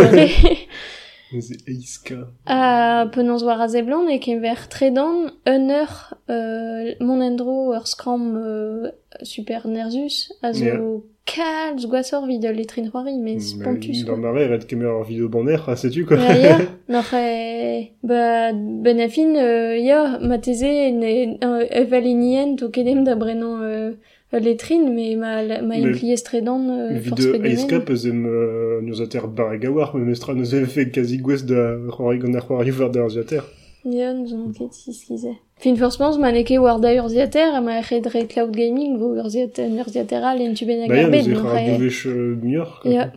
A 2.47 3.07
penans 3.12 3.43
war 3.45 3.61
a 3.61 3.69
zeblan 3.69 4.09
e 4.09 4.19
ken 4.19 4.40
ver 4.40 4.69
tredan 4.69 5.31
un 5.47 5.69
eur 5.71 6.14
euh, 6.31 6.95
mon 7.00 7.21
endro 7.21 7.75
ur 7.75 7.87
skram 7.87 8.37
euh, 8.37 8.90
super 9.23 9.66
nerzus 9.66 10.33
a 10.43 10.52
zo 10.52 10.64
Yeah. 10.64 11.02
kalz 11.25 11.87
gwasor 11.87 12.26
vid 12.26 12.45
le 12.45 12.64
trin 12.66 12.90
c'hoari 12.90 13.40
spontus 13.40 14.04
Dans 14.04 14.21
quoi. 14.21 14.33
red 14.33 14.66
kemer 14.66 14.93
baner, 15.28 15.57
ah, 15.66 15.76
sais-tu, 15.76 16.04
quoi. 16.04 16.19
Ya, 16.19 16.37
ya, 16.37 16.59
n'oc'h 16.88 17.14
e... 17.14 17.93
Ba, 18.02 18.52
ben 18.52 19.00
a 19.00 19.09
fin, 19.09 19.35
euh, 19.35 19.78
ya, 19.78 20.19
ma 20.21 20.38
teze 20.38 20.62
euh, 20.64 22.57
to 22.57 22.69
kedem 22.69 23.04
da 23.04 23.14
brenan 23.14 23.62
euh, 23.62 23.93
le 24.40 24.56
trin, 24.56 24.90
mais 24.92 25.14
ma, 25.16 25.42
la- 25.42 25.62
ma 25.62 25.76
Mais- 25.78 25.82
impli 25.90 26.12
estredan 26.12 26.68
euh, 26.70 27.00
force 27.00 27.20
Vidéo 27.24 27.40
pe 27.40 27.46
Eiska, 27.48 27.68
gemen. 27.68 27.84
peusem 27.84 28.26
euh, 28.26 28.80
nous 28.82 29.00
a 29.02 29.06
ter 29.06 29.26
barregawar, 29.28 29.94
mais 29.96 30.04
mestra 30.04 30.34
nous 30.34 30.54
avait 30.54 30.66
fait 30.66 30.90
quasi 30.90 31.18
gwest 31.18 31.46
da 31.46 31.76
c'hoari 31.90 32.18
gant 32.18 32.34
ar 32.34 32.46
c'hoari 32.46 32.70
war 32.72 32.90
da 32.90 33.02
arziater. 33.02 33.42
Ya, 33.84 34.14
nous 34.14 34.32
on 34.32 34.50
ket 34.52 34.72
skize. 34.72 35.28
Fin 35.58 35.76
forcement, 35.76 36.16
ma 36.18 36.32
neke 36.32 36.56
war 36.58 36.80
da 36.80 36.90
urziater, 37.02 37.60
ma 37.62 37.80
redre 37.80 38.26
cloud 38.26 38.50
gaming, 38.56 38.96
vo 38.98 39.14
urziater, 39.20 39.68
urziateral 39.78 40.40
en 40.40 40.54
tu 40.54 40.64
ben 40.64 40.82
a 40.82 40.88
Bah, 40.88 40.96
ya, 40.96 41.02
garbet, 41.02 41.22
nous 41.28 41.34
n'oc'h 41.42 41.54
a 41.54 41.62
e... 41.62 41.76
douvech 41.76 42.06
euh, 42.06 42.36
mior. 42.42 42.80
Ya. 42.84 43.12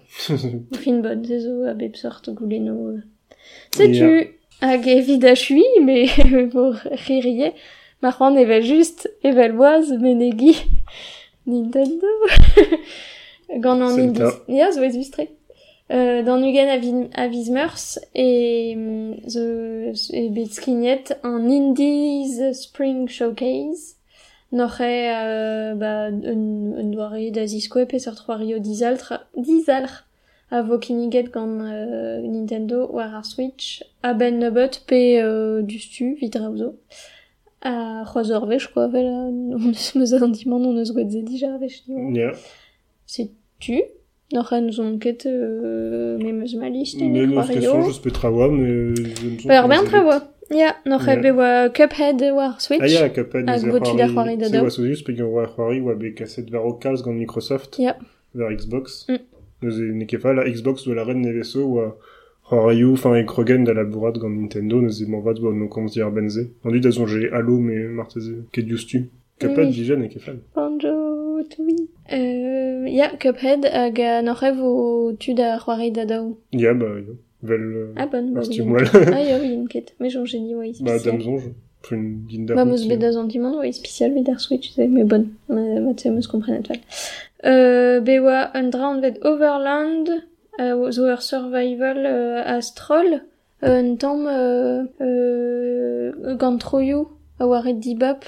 Fin 0.81 1.01
zo 1.39 1.63
a 1.65 1.74
bep 1.74 1.95
sort 1.95 2.29
gouleno. 2.33 2.91
euh. 3.79 4.24
Hag 4.59 4.88
a 5.24 5.36
chui, 5.36 5.63
mais 5.86 6.07
pour 6.51 6.74
ririe, 7.07 7.51
ma 8.01 8.12
evel 8.38 8.63
juste, 8.63 9.09
evel 9.24 9.53
boaz, 9.53 9.91
menegi, 10.01 10.55
Nintendo. 11.48 12.08
Cas. 14.13 14.42
Ya, 14.48 14.72
zo 14.72 14.82
ez 14.84 14.98
ustre. 14.98 15.24
Euh, 15.89 16.22
dans 16.22 16.38
Nugan 16.38 16.68
a, 16.68 16.77
vin, 16.77 17.08
a 17.13 17.27
Vizmeurs, 17.30 17.98
et 18.13 18.75
hum, 18.75 19.16
zo 19.25 19.39
e 19.39 20.27
bet 20.30 20.51
skignet 20.51 21.18
an 21.24 21.48
Indies 21.48 22.51
Spring 22.51 23.08
Showcase, 23.08 23.96
N'oc'he 24.54 24.82
euh, 24.82 25.75
ba, 25.75 26.08
un, 26.08 26.74
un 26.77 26.92
doare 26.92 27.32
da 27.32 27.46
ziskoe 27.46 27.86
pe 27.86 28.00
sur 28.00 28.16
trois 28.16 28.38
rio 28.38 28.60
dizaltre, 28.60 29.27
dizaltre 29.36 30.06
a 30.50 30.62
vo 30.62 30.77
kiniget 30.80 31.27
gant 31.34 31.60
euh, 31.60 32.22
Nintendo 32.22 32.88
war 32.89 33.13
ar 33.13 33.25
Switch, 33.25 33.84
a 34.04 34.13
ben 34.13 34.39
nebot 34.39 34.84
pe 34.88 35.20
euh, 35.20 35.62
du 35.62 35.80
stu, 35.80 36.16
vidrauzo. 36.22 36.77
A 37.62 38.04
c'hoaz 38.06 38.32
ur 38.32 38.46
vech, 38.46 38.68
quoi, 38.74 38.88
vel, 38.88 39.06
euh, 39.06 39.56
on 39.58 39.72
eus 39.72 39.96
meus 39.96 40.14
an 40.14 40.30
dimant, 40.30 40.62
on 40.62 40.78
eus 40.78 40.92
gwet 40.94 41.10
dija 41.10 41.54
ar 41.54 41.60
vech, 41.60 41.84
ni 41.88 42.20
Ya. 42.20 42.32
C'est 43.06 43.32
tu 43.60 43.82
N'oc'he 44.34 44.60
nous 44.60 44.82
on 44.82 44.98
ket 45.00 45.26
me 45.26 46.32
ne 46.32 46.46
sais 46.46 46.58
Pa 49.48 49.62
ur 49.62 49.68
ben. 49.70 50.22
Ya, 50.50 50.76
be 50.86 51.32
oa 51.32 51.70
Cuphead 51.70 52.22
war 52.34 52.60
Switch. 52.60 52.82
Ah 52.82 52.88
ya, 52.88 53.08
ez 53.08 53.66
votu 53.66 53.98
da 53.98 54.08
c'hoari 54.08 54.38
c'hoari, 54.38 54.38
da 54.38 54.50
se 54.50 54.60
oa 54.60 54.70
sozus, 54.70 55.04
pe 55.04 55.14
gant 55.14 55.28
oa 55.28 55.48
c'hoari 55.48 55.82
oa 55.82 55.96
be 55.96 56.14
kaset 56.14 56.50
var 56.50 56.64
gant 56.80 57.14
Microsoft. 57.14 57.80
Ya. 57.80 57.98
Xbox. 58.34 59.08
Mm. 59.10 59.20
Neus 59.62 59.80
e 59.80 60.34
la 60.34 60.44
Xbox 60.50 60.86
doa 60.86 61.06
la 61.06 61.14
neveso 61.14 61.66
oa 61.68 61.98
c'hoarioù, 62.50 62.96
fin 62.96 63.16
e 63.16 63.24
krogen 63.25 63.63
da 63.66 63.74
labourat 63.74 64.18
gant 64.22 64.36
Nintendo, 64.39 64.82
neus 64.82 65.01
e 65.01 65.06
manvat 65.06 65.39
oa 65.39 65.54
no 65.54 65.68
komz 65.68 65.94
di 65.94 66.01
ar 66.01 66.12
benze. 66.12 66.50
An 66.63 66.72
dud 66.72 66.86
a 66.86 66.92
zon 66.92 67.08
je 67.08 67.30
Halo, 67.32 67.58
me 67.60 67.88
marteze, 67.98 68.34
ket. 68.51 68.66
Kapad 69.39 69.66
Oui. 69.66 69.72
dija 69.72 69.96
ne 69.96 70.08
kefal. 70.10 70.38
Banjo, 70.56 70.94
oui. 71.60 71.75
Euh, 72.12 72.88
ya, 72.89 73.10
Cuphead 73.20 73.66
hag 73.66 74.00
a 74.00 74.22
n'oc'he 74.24 74.51
vo 74.58 75.13
tud 75.20 75.39
a 75.39 75.60
c'hoari 75.60 75.92
da 75.92 76.06
daou. 76.06 76.38
Ya, 76.51 76.74
ba, 76.74 76.86
ya. 76.86 77.13
Vel, 77.44 77.62
euh, 77.62 77.94
Ah 77.98 78.08
bon, 78.08 78.34
oui. 78.36 78.46
stimwal. 78.46 78.86
Ah 79.13 79.22
ya, 79.22 79.38
oui, 79.39 79.54
une 79.54 79.68
quête. 79.68 79.94
Mais 80.00 80.10
j'en 80.10 80.25
j'ai 80.25 80.39
dit, 80.39 80.56
oui, 80.56 80.74
Ba, 80.82 80.98
spécial. 80.98 81.13
dam 81.13 81.22
zonj. 81.22 81.42
Prun 81.84 82.01
din 82.27 82.46
da 82.46 82.56
Bah, 82.56 82.63
rout, 82.63 82.72
meus 82.72 82.88
bet 82.88 82.98
da 82.98 83.12
zantimant, 83.12 83.60
oui, 83.60 83.72
spécial 83.74 84.12
ar 84.27 84.39
Switch, 84.39 84.72
c'est, 84.74 84.88
mais 84.88 85.04
bon, 85.04 85.27
ma, 85.50 85.80
ma 85.82 85.94
tse 85.94 86.08
meus 86.08 86.25
komprenet 86.27 86.68
val. 86.68 86.80
Euh, 87.46 88.00
be 88.01 88.18
oa 88.20 88.50
un 88.58 89.00
vet 89.01 89.20
Overland, 89.24 90.10
euh, 90.60 90.92
zo 90.92 91.08
ur 91.08 91.22
survival 91.22 92.06
euh, 92.06 92.44
astrol, 92.46 93.24
un 93.62 93.96
tamm 93.96 94.28
euh, 94.28 94.84
euh, 95.02 96.36
gant 96.36 96.58
troioù, 96.58 97.08
a 97.40 97.48
waret 97.48 97.74
dibap, 97.74 98.26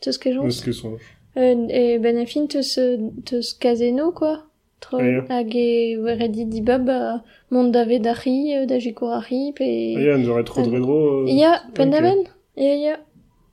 ket 0.00 0.12
Neus 0.26 0.60
ket 0.62 0.72
sonj. 0.72 1.00
Euh, 1.36 1.66
et 1.68 1.98
ben 1.98 2.24
teus 2.24 3.54
kazeno, 3.54 4.12
quoi. 4.12 4.44
Ya. 4.92 5.24
hag 5.30 5.54
e 5.56 6.28
dibab 6.28 6.88
a 6.90 7.22
mont 7.50 7.70
dave 7.70 7.98
d'ari, 8.00 8.54
euh, 8.56 8.66
da 8.66 8.78
jikourari, 8.78 9.52
pe... 9.56 9.64
Ah 9.96 10.00
ya, 10.00 10.18
nous 10.18 10.28
aurait 10.28 10.44
trop 10.44 10.60
de 10.62 10.68
redro. 10.70 11.26
Ya, 11.26 11.62
pen 11.74 11.88
ok. 11.88 11.94
da 11.94 12.00
ben 12.02 12.24
Ya, 12.56 12.76
ya, 12.76 13.00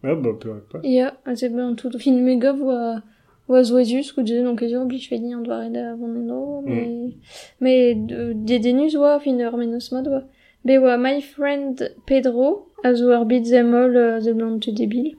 Ah, 0.03 0.15
ba, 0.15 0.29
peu 0.39 0.59
pas. 0.69 0.79
ya. 0.83 1.13
Se 1.35 1.45
ben 1.47 1.75
tout 1.75 1.91
fin 1.97 2.13
mega 2.19 2.53
oa, 2.53 3.01
oa 3.51 3.61
zoezus, 3.67 4.11
kou 4.15 4.23
dizet, 4.23 4.43
donc 4.47 4.61
ez 4.63 4.71
ur 4.73 4.85
blij 4.89 5.05
fedi 5.11 5.33
an 5.35 5.43
doare 5.43 5.69
da 5.75 5.95
von 5.99 6.15
eno, 6.21 6.61
mais... 6.65 7.13
Mais, 7.59 7.95
de- 8.09 8.33
dedenus 8.47 8.95
oa, 8.95 9.19
fin 9.19 9.39
ur 9.43 9.57
menos 9.59 9.91
mat 9.91 10.07
oa. 10.07 10.23
Be 10.65 10.77
oa 10.79 10.95
My 10.97 11.19
Friend 11.21 11.75
Pedro, 12.07 12.67
a 12.83 12.93
zo 12.95 13.11
ur 13.11 13.25
bit 13.25 13.45
zemol, 13.45 13.95
euh, 13.97 14.19
ze 14.21 14.31
blant 14.33 14.59
tu 14.63 14.71
débil. 14.71 15.15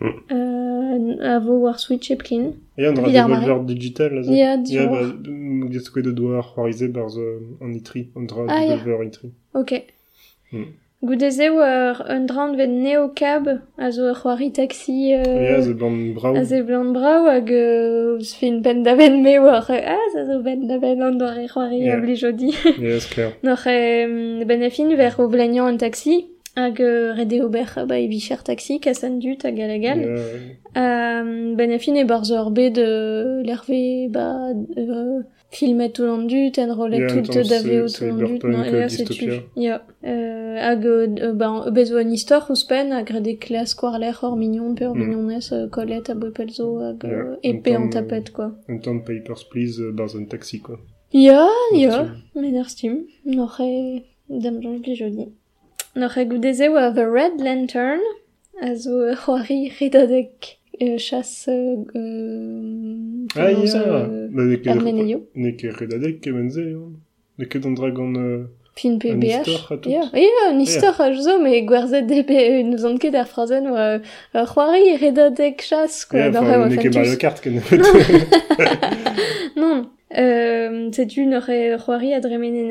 Mm. 0.00 0.18
Euh, 0.30 1.34
a 1.34 1.38
vo 1.40 1.58
war 1.64 1.78
Switch 1.80 2.10
e 2.10 2.16
plin. 2.16 2.52
Ya, 2.78 2.88
an 2.90 2.94
dra 2.94 3.06
Vid 3.08 3.16
ar 3.16 3.28
devolver 3.28 3.64
digital, 3.74 4.12
là, 4.14 4.20
Ya, 4.30 4.34
Ya, 4.54 4.56
dior. 4.56 4.88
ba, 4.92 5.00
gest 5.72 5.90
ket 5.92 6.04
de 6.04 6.12
doa 6.14 6.42
c'hoarize 6.42 6.86
barz 6.94 7.16
an 7.60 7.72
itri, 7.74 8.06
an 8.16 8.26
dra 8.30 8.46
ya. 8.46 8.76
devolver 8.76 9.06
itri. 9.08 9.32
Ok. 9.54 9.72
Mm. 10.52 10.70
Goudez 11.00 11.38
eo 11.38 11.60
ur 11.62 11.96
un 12.10 12.26
draoñ 12.26 12.56
vet 12.56 12.66
neo 12.66 13.08
cab 13.14 13.44
a 13.78 13.90
zo 13.92 14.08
ur 14.10 14.16
c'hoari 14.18 14.50
taxi... 14.50 15.14
Euh, 15.14 15.22
oui, 15.42 15.54
a 15.54 15.62
zo 15.62 15.74
blant 15.74 16.14
brao. 16.16 16.34
A 16.34 16.42
zo 16.44 16.64
blant 16.64 16.92
brao 16.92 17.28
hag 17.30 17.52
euh, 17.52 18.18
se 18.18 18.34
fin 18.34 18.58
ben 18.58 18.82
da 18.82 18.96
ben 18.96 19.22
me 19.22 19.38
war 19.38 19.70
ah, 19.70 20.18
a 20.20 20.24
zo 20.26 20.42
ben 20.42 20.66
da 20.66 20.78
ben 20.78 21.00
an 21.00 21.14
doar 21.20 21.38
e 21.38 21.46
c'hoari 21.46 21.78
yeah. 21.84 21.98
obli 21.98 22.16
jodi. 22.16 22.50
yes, 22.80 23.06
clair. 23.06 23.30
Nor 23.44 23.62
e 23.68 24.44
ben 24.44 24.60
a 24.64 24.70
fin 24.70 24.90
ver 24.96 25.14
o 25.20 25.28
blagnan 25.28 25.70
un 25.70 25.78
taxi 25.78 26.26
hag 26.56 26.80
red 27.18 27.32
eo 27.32 27.48
ber 27.48 27.70
ba 27.86 27.96
e 27.96 28.08
vicher 28.08 28.42
taxi 28.42 28.80
kasan 28.80 29.20
dut 29.20 29.44
hag 29.44 29.54
galagal. 29.54 30.00
Yeah. 30.02 31.22
Um, 31.22 31.54
ben 31.54 31.70
a 31.70 31.78
fin 31.78 31.94
e 31.94 32.04
barzo 32.04 32.34
ar 32.42 32.50
bet 32.50 32.76
euh, 32.76 33.44
ba... 34.10 34.50
Euh, 34.76 35.22
filmet 35.50 35.90
tout 35.90 36.04
l'an 36.04 36.18
dut 36.18 36.52
en 36.58 36.74
rolet 36.74 36.98
Ya, 37.00 37.06
tout 37.08 37.18
attends, 37.30 37.48
da 37.48 37.62
veo 37.62 37.88
c'est- 37.88 38.08
tout 38.10 38.46
euh, 38.46 38.84
et 38.84 38.88
c'est 38.88 39.04
tu 39.04 39.30
ya 39.56 39.82
euh, 40.04 40.56
hag 40.60 40.84
euh, 40.86 41.32
ben 41.32 41.62
e 41.66 41.70
bez 41.70 41.90
oan 41.92 42.10
istor 42.12 42.42
ouz 42.50 42.64
pen 42.64 42.92
hag 42.92 43.08
rede 43.08 43.38
klas 43.38 43.74
koarler 43.74 44.12
hor 44.20 44.36
mignon 44.36 44.74
pe 44.74 44.84
ur 44.84 44.94
Mm. 44.94 44.98
mignonez 45.00 45.46
euh, 45.52 45.68
colette 45.68 46.10
a 46.10 46.12
hag 46.12 47.02
Ya, 47.02 47.10
euh, 47.10 47.36
en 47.78 47.86
euh, 47.86 47.90
tapette 47.90 48.30
quoi. 48.32 48.52
Un 48.68 48.78
temps 48.78 48.94
de 48.94 49.00
Papers, 49.00 49.44
Please, 49.50 49.80
euh, 49.80 49.90
barz 49.92 50.16
un 50.16 50.24
taxi, 50.24 50.60
quoi. 50.60 50.78
ya 51.12 51.46
Merci. 51.72 52.10
men 52.34 52.56
ar 52.56 52.68
stim 52.68 52.94
noc'h 53.24 53.60
e 53.60 54.04
dam 54.28 54.60
jonj 54.62 54.80
bi 54.84 54.94
jodi 54.94 55.26
noc'h 55.96 56.18
e 56.18 56.24
goudeze 56.26 56.68
oa 56.68 56.92
The 56.92 57.06
Red 57.16 57.40
Lantern. 57.40 58.00
A 58.60 58.74
zo 58.74 58.90
euh, 58.90 59.14
c'hoari 59.14 59.70
redadek 59.80 60.34
euh, 60.40 60.57
chasse 60.98 61.48
euh, 61.48 61.76
euh, 61.96 63.26
Ah, 63.36 63.46
comment 63.52 63.64
ya. 63.64 63.66
ça, 63.66 63.82
euh, 63.82 64.28
Ba, 64.30 64.42
ne 64.44 64.56
ket 64.56 64.70
Armenio. 64.70 65.26
ne 65.34 65.50
ket 65.50 65.72
redadek 65.74 66.20
kemenze. 66.20 66.58
Ne 67.38 67.44
ket 67.44 67.64
an 67.66 67.72
dragon... 67.72 68.14
euh, 68.16 68.44
fin 68.76 68.96
PBH. 68.98 69.40
istor 69.48 69.72
a 69.72 69.76
tout. 69.78 69.88
Ya, 69.90 70.02
ya, 70.14 70.52
un 70.52 70.58
istor 70.60 71.00
a 71.00 71.12
zo, 71.12 71.38
gwerzet 71.64 72.02
nous 72.62 72.84
on 72.86 72.96
ket 72.96 73.14
ar 73.14 73.26
frazen 73.26 73.66
oa 73.66 73.98
euh, 73.98 73.98
redadek 75.00 75.62
quoi. 76.04 76.30
Kart, 77.18 77.40
ken. 77.40 77.60
Non, 79.56 79.90
c'hoari 81.78 82.14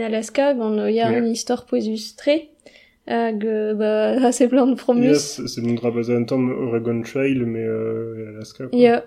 Alaska 0.02 0.54
gant 0.54 0.78
ya 0.88 1.12
Ja. 1.12 1.20
istor 1.26 1.66
poezus 1.66 2.16
tre, 2.16 2.50
hag 3.08 3.46
euh, 3.46 3.74
ba 3.74 4.20
hase 4.22 4.48
plan 4.50 4.76
promus. 4.76 5.06
Yes, 5.06 5.42
c'est 5.48 5.62
mon 5.62 5.74
drabaz 5.74 6.10
an 6.12 6.26
tamm 6.26 6.50
Oregon 6.50 7.02
Trail, 7.02 7.40
mais 7.46 7.64
euh, 7.64 8.34
Alaska. 8.36 8.68
Quoi. 8.68 8.78
Yeah, 8.78 9.04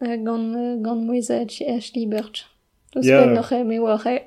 hag 0.00 0.24
gant, 0.24 0.76
gant 0.80 0.96
mouez 0.96 1.30
a 1.30 1.44
Ashley 1.68 2.06
Birch. 2.06 2.46
Eus 2.96 3.06
yeah. 3.06 3.24
pen 3.24 3.38
oc'he 3.38 3.64
me 3.64 3.78
war 3.78 4.06
e. 4.06 4.20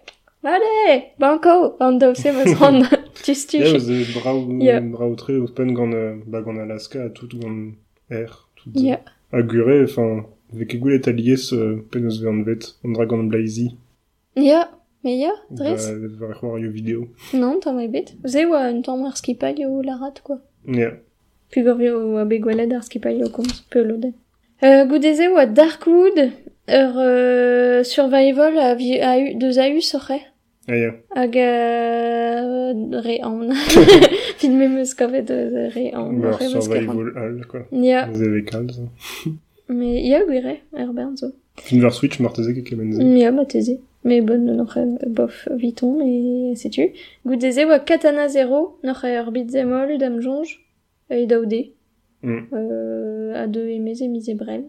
Vale, 0.43 1.03
banko, 1.19 1.77
an 1.79 1.99
daouse 1.99 2.31
ma 2.35 2.45
zan 2.45 2.83
tistu. 3.23 3.57
Yeah, 3.57 3.75
eus 3.75 3.89
e 3.89 4.03
brao, 4.13 4.45
yeah. 4.59 4.81
brao 4.81 5.15
tre 5.15 5.37
eus 5.39 5.51
pen 5.51 5.73
gant, 5.73 5.93
ba, 6.27 6.41
gant 6.41 6.59
Alaska, 6.59 7.09
tout 7.09 7.29
gant 7.33 7.73
air. 8.09 8.47
Tout, 8.55 8.71
yeah. 8.75 8.99
A 9.31 9.41
gure, 9.41 9.83
enfin, 9.83 10.25
vek 10.53 10.75
e 10.75 10.77
goulet 10.77 11.07
aliez 11.07 11.53
euh, 11.53 11.77
pen 11.91 12.05
eus 12.05 12.21
gant 12.23 12.43
vet, 12.43 12.75
an 12.83 12.93
dra 12.93 13.05
gant 13.05 13.23
blaizi. 13.23 13.71
Yeah. 14.35 14.69
Me 15.07 15.13
ya, 15.23 15.31
ba, 15.49 15.55
dres? 15.63 15.83
var 16.19 16.33
c'hoar 16.35 16.59
yo 16.59 16.69
video. 16.77 17.07
Non, 17.33 17.59
t'en 17.61 17.73
mai 17.77 17.87
bet. 17.87 18.09
Ze 18.33 18.43
oa 18.45 18.65
un 18.73 18.81
tamm 18.83 19.05
ar 19.07 19.15
skipal 19.15 19.55
yo 19.63 19.69
la 19.81 19.95
rat, 20.01 20.17
quoi. 20.25 20.39
Ja, 20.79 20.89
Pu 21.51 21.61
gor 21.63 21.79
yo 21.81 22.17
a 22.19 22.25
begwelet 22.25 22.73
ar 22.75 22.83
skipal 22.83 23.15
yo 23.21 23.29
komz 23.29 23.61
pelodet. 23.71 24.13
Euh, 24.63 24.83
goudeze 24.89 25.29
oa 25.31 25.45
Darkwood, 25.45 26.17
ur 26.79 26.95
survival 27.93 28.57
a, 28.59 28.73
vi- 28.75 28.99
a 28.99 29.13
eu, 29.19 29.37
deus 29.39 29.57
a 29.57 29.69
oc'he. 29.69 30.19
ah 30.69 30.75
ya, 30.75 30.91
Hag 31.15 31.35
re 33.05 33.17
an. 33.23 33.53
Fin 34.39 34.53
me 34.59 34.67
meus 34.67 34.93
kavet 34.93 35.29
re 35.75 35.85
an. 35.93 36.21
an. 36.25 36.37
survival 36.61 37.07
all, 37.15 37.45
quoi. 37.47 37.63
Ya, 37.71 38.07
Eus 38.09 38.19
e 38.21 38.43
kalz. 38.51 38.81
me 39.69 39.89
ya 40.09 40.19
gwire, 40.25 40.57
ur 40.73 40.91
bern 40.93 41.15
zo. 41.15 41.31
Fin 41.65 41.81
war 41.81 41.91
Switch 41.93 42.19
marteze 42.19 42.53
ket 42.53 42.65
kemenze. 42.65 42.99
Ya, 43.23 43.31
ma 43.31 43.45
teze. 43.45 43.79
Mais 44.07 44.21
bon, 44.21 44.39
non, 44.39 44.65
bof, 45.07 45.49
viton, 45.51 45.97
mais 45.99 46.55
sais-tu. 46.55 46.93
Goudeze 47.25 47.65
oa 47.65 47.79
Katana 47.79 48.29
Zero, 48.29 48.79
n'oc'he 48.81 49.09
ur 49.19 49.31
bitzemol 49.35 49.97
dam 49.99 50.21
jonj, 50.21 50.47
e 51.11 51.25
daoude. 51.27 51.73
Mm. 52.23 52.39
Euh, 52.53 53.43
a 53.43 53.47
de 53.47 53.59
emez 53.75 53.99
e 54.01 54.07
miz 54.07 54.29
e 54.29 54.33
brel. 54.33 54.63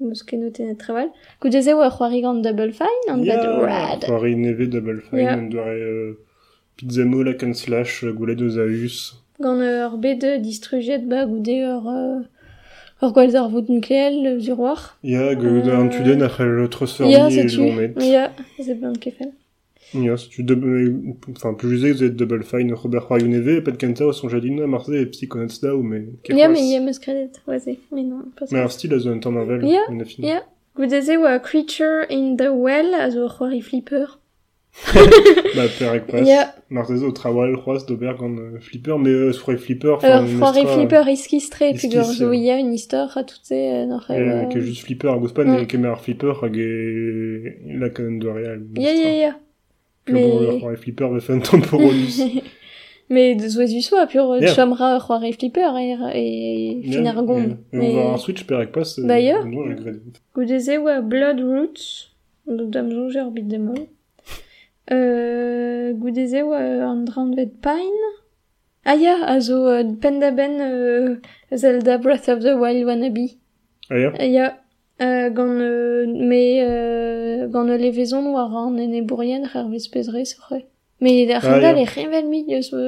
Meus 0.00 0.22
ket 0.22 0.38
noten 0.38 0.70
et 0.70 0.78
traval. 0.78 1.10
Goudeze 1.42 1.74
oa 1.74 1.90
c'hoari 1.90 2.22
gant 2.22 2.40
Double 2.40 2.72
Fine, 2.72 3.04
an 3.10 3.22
Ya, 3.22 3.36
bet 3.36 3.46
rad. 3.68 4.04
c'hoari 4.06 4.36
neve 4.36 4.66
double 4.70 5.02
fine, 5.02 5.20
Ya. 5.20 5.34
an 5.34 5.42
doare 5.50 5.76
euh, 5.76 7.24
la 7.24 7.34
can 7.34 7.52
slash, 7.52 8.06
goulet 8.06 8.40
eus. 8.40 9.22
Gant 9.38 9.60
ur 9.60 9.98
B2 9.98 10.40
distrujet 10.40 11.00
ba 11.06 11.26
goude 11.26 11.48
ur... 11.48 11.88
Euh, 11.90 12.20
ur 13.02 13.12
gwell 13.12 13.36
ar 13.36 13.48
vout 13.50 13.68
nukleel 13.68 14.38
du 14.44 14.52
roi. 14.52 14.76
Ya, 15.02 15.34
ge 15.34 15.44
Euh, 15.46 15.76
an 15.80 15.88
tudenn 15.90 16.22
ar 16.22 16.30
c'hell 16.36 16.68
transfer 16.70 17.06
Ya, 17.08 17.28
ni 17.28 17.38
e 17.38 17.48
sais-tu. 17.48 17.60
lomet. 17.66 17.94
Ya, 18.00 18.32
ze 18.60 18.74
ben 18.74 18.92
kefel. 18.98 19.32
Ya, 19.94 20.16
se 20.16 20.28
tu 20.30 20.42
double, 20.42 21.16
enfin, 21.36 21.52
plus 21.52 21.68
jusé, 21.70 21.92
vous 21.92 22.02
êtes 22.02 22.16
double 22.16 22.44
fine, 22.44 22.72
Robert 22.72 23.08
Roy 23.08 23.24
neve, 23.24 23.60
pet 23.62 23.76
kenta 23.76 24.06
o 24.06 24.12
son 24.12 24.28
jadin, 24.30 24.66
marse 24.66 24.88
e 24.88 25.04
psychonets 25.06 25.60
da 25.60 25.74
ou, 25.76 25.82
mais... 25.82 26.04
ket 26.22 26.34
Ya, 26.34 26.46
c'hoaz. 26.46 26.52
mais 26.52 26.72
ya 26.72 26.80
meus 26.80 26.98
kredet, 26.98 27.32
oaze. 27.46 27.76
Mais 27.90 28.02
non, 28.02 28.22
pas 28.38 28.46
ça. 28.46 28.56
Mais 28.56 28.62
a 28.62 29.10
un 29.10 29.18
tamm 29.18 29.36
avel, 29.36 29.64
Ya, 29.66 29.80
en 29.90 30.00
a 30.00 30.04
fin. 30.04 30.22
ya. 30.22 30.42
Goudeze 30.76 31.18
oa 31.18 31.38
Creature 31.40 32.06
in 32.10 32.36
the 32.36 32.48
Well, 32.50 32.94
a 32.94 33.10
c'hoari 33.10 33.60
flipper. 33.60 34.18
Ba, 35.56 35.62
perek 35.78 36.06
pas. 36.06 36.22
Ya, 36.22 36.54
Marse 36.70 36.96
zo 36.96 37.10
trawal 37.12 37.56
c'hoaz 37.56 37.84
d'ober 37.86 38.12
gant 38.18 38.34
euh, 38.38 38.58
flipper, 38.58 38.98
mais 38.98 39.10
euh, 39.10 39.32
flipper, 39.32 39.98
c'hoari 40.00 40.26
mestra- 40.64 40.66
flipper 40.66 41.08
iskistre, 41.08 41.58
puis 41.58 41.74
iskis, 41.74 41.88
gor 41.90 42.04
zo 42.04 42.30
euh. 42.32 42.58
une 42.58 42.72
histoire 42.72 43.16
a 43.16 43.24
tout 43.24 43.36
se, 43.42 43.86
n'oc'he... 43.86 44.10
Euh, 44.10 44.42
euh, 44.42 44.44
que 44.46 44.60
juste 44.60 44.84
flipper 44.84 45.08
ar 45.08 45.18
gouspan, 45.20 45.44
Mm. 45.44 45.58
et 45.62 45.66
kemer 45.66 45.94
flipper 46.00 46.32
hag 46.42 46.56
la 47.80 47.90
canon 47.90 48.18
de 48.18 48.28
real. 48.28 48.62
Ya, 48.76 48.94
ya, 48.94 49.12
ya. 49.24 49.36
Mais- 50.08 50.26
ur 50.26 50.58
c'hoari 50.60 50.76
flipper 50.76 51.08
fait 51.20 51.32
un 51.34 51.40
temporolus. 51.40 52.22
Mais 53.10 53.34
de 53.34 53.46
zoez 53.46 53.76
usua, 53.76 54.06
pur 54.06 54.36
Ya. 54.40 54.54
chomra 54.54 54.96
ur 54.96 55.04
c'hoari 55.06 55.34
flipper 55.34 55.70
e, 55.76 55.84
e 56.14 56.92
fin 56.92 57.04
ar 57.04 57.22
gomp. 57.22 57.58
Et 57.74 57.78
on 57.78 57.94
va 57.96 58.14
un 58.14 58.16
switch 58.16 58.44
perek 58.46 58.72
pas. 58.72 58.96
Ya. 58.98 59.44
Non, 59.44 59.68
j'ai 59.68 59.74
gret. 59.74 60.00
Goudeze 60.34 60.78
oa 60.78 61.02
Blood 61.02 61.40
Roots, 61.40 62.10
do 62.46 62.64
dam 62.66 62.90
jonge 62.90 63.16
ur 63.16 63.30
bit 63.30 63.46
demol. 63.46 63.76
Euh, 64.92 65.92
goudezeo 65.94 66.52
euh, 66.52 66.84
an 66.84 66.96
dranvet 67.04 67.50
pain. 67.62 67.96
Ah 68.84 68.96
ya, 68.96 69.14
a 69.24 69.40
zo 69.40 69.66
euh, 69.68 69.84
pendaben 70.00 70.60
euh, 70.60 71.16
Zelda 71.52 71.98
Breath 71.98 72.28
of 72.28 72.40
the 72.40 72.54
Wild 72.58 72.84
wannabe. 72.84 73.38
Ah 73.88 73.98
ya? 73.98 74.12
Ah 74.18 74.26
ya, 74.26 74.58
euh, 75.00 75.30
gant, 75.30 75.46
euh, 75.48 76.06
me, 76.06 76.62
euh, 76.62 77.48
gant 77.48 77.64
le 77.64 77.76
levezon 77.76 78.32
war 78.32 78.54
an 78.54 78.76
ene 78.76 79.06
bourrien, 79.06 79.46
rare 79.46 79.68
vez 79.68 79.88
pezre, 79.90 80.16
c'est. 80.24 80.66
Mais 81.00 81.22
il 81.22 81.32
a 81.32 81.38
rien 81.38 81.62
ah, 81.64 81.72
le 81.72 81.80
revel 81.80 82.28
mi, 82.28 82.44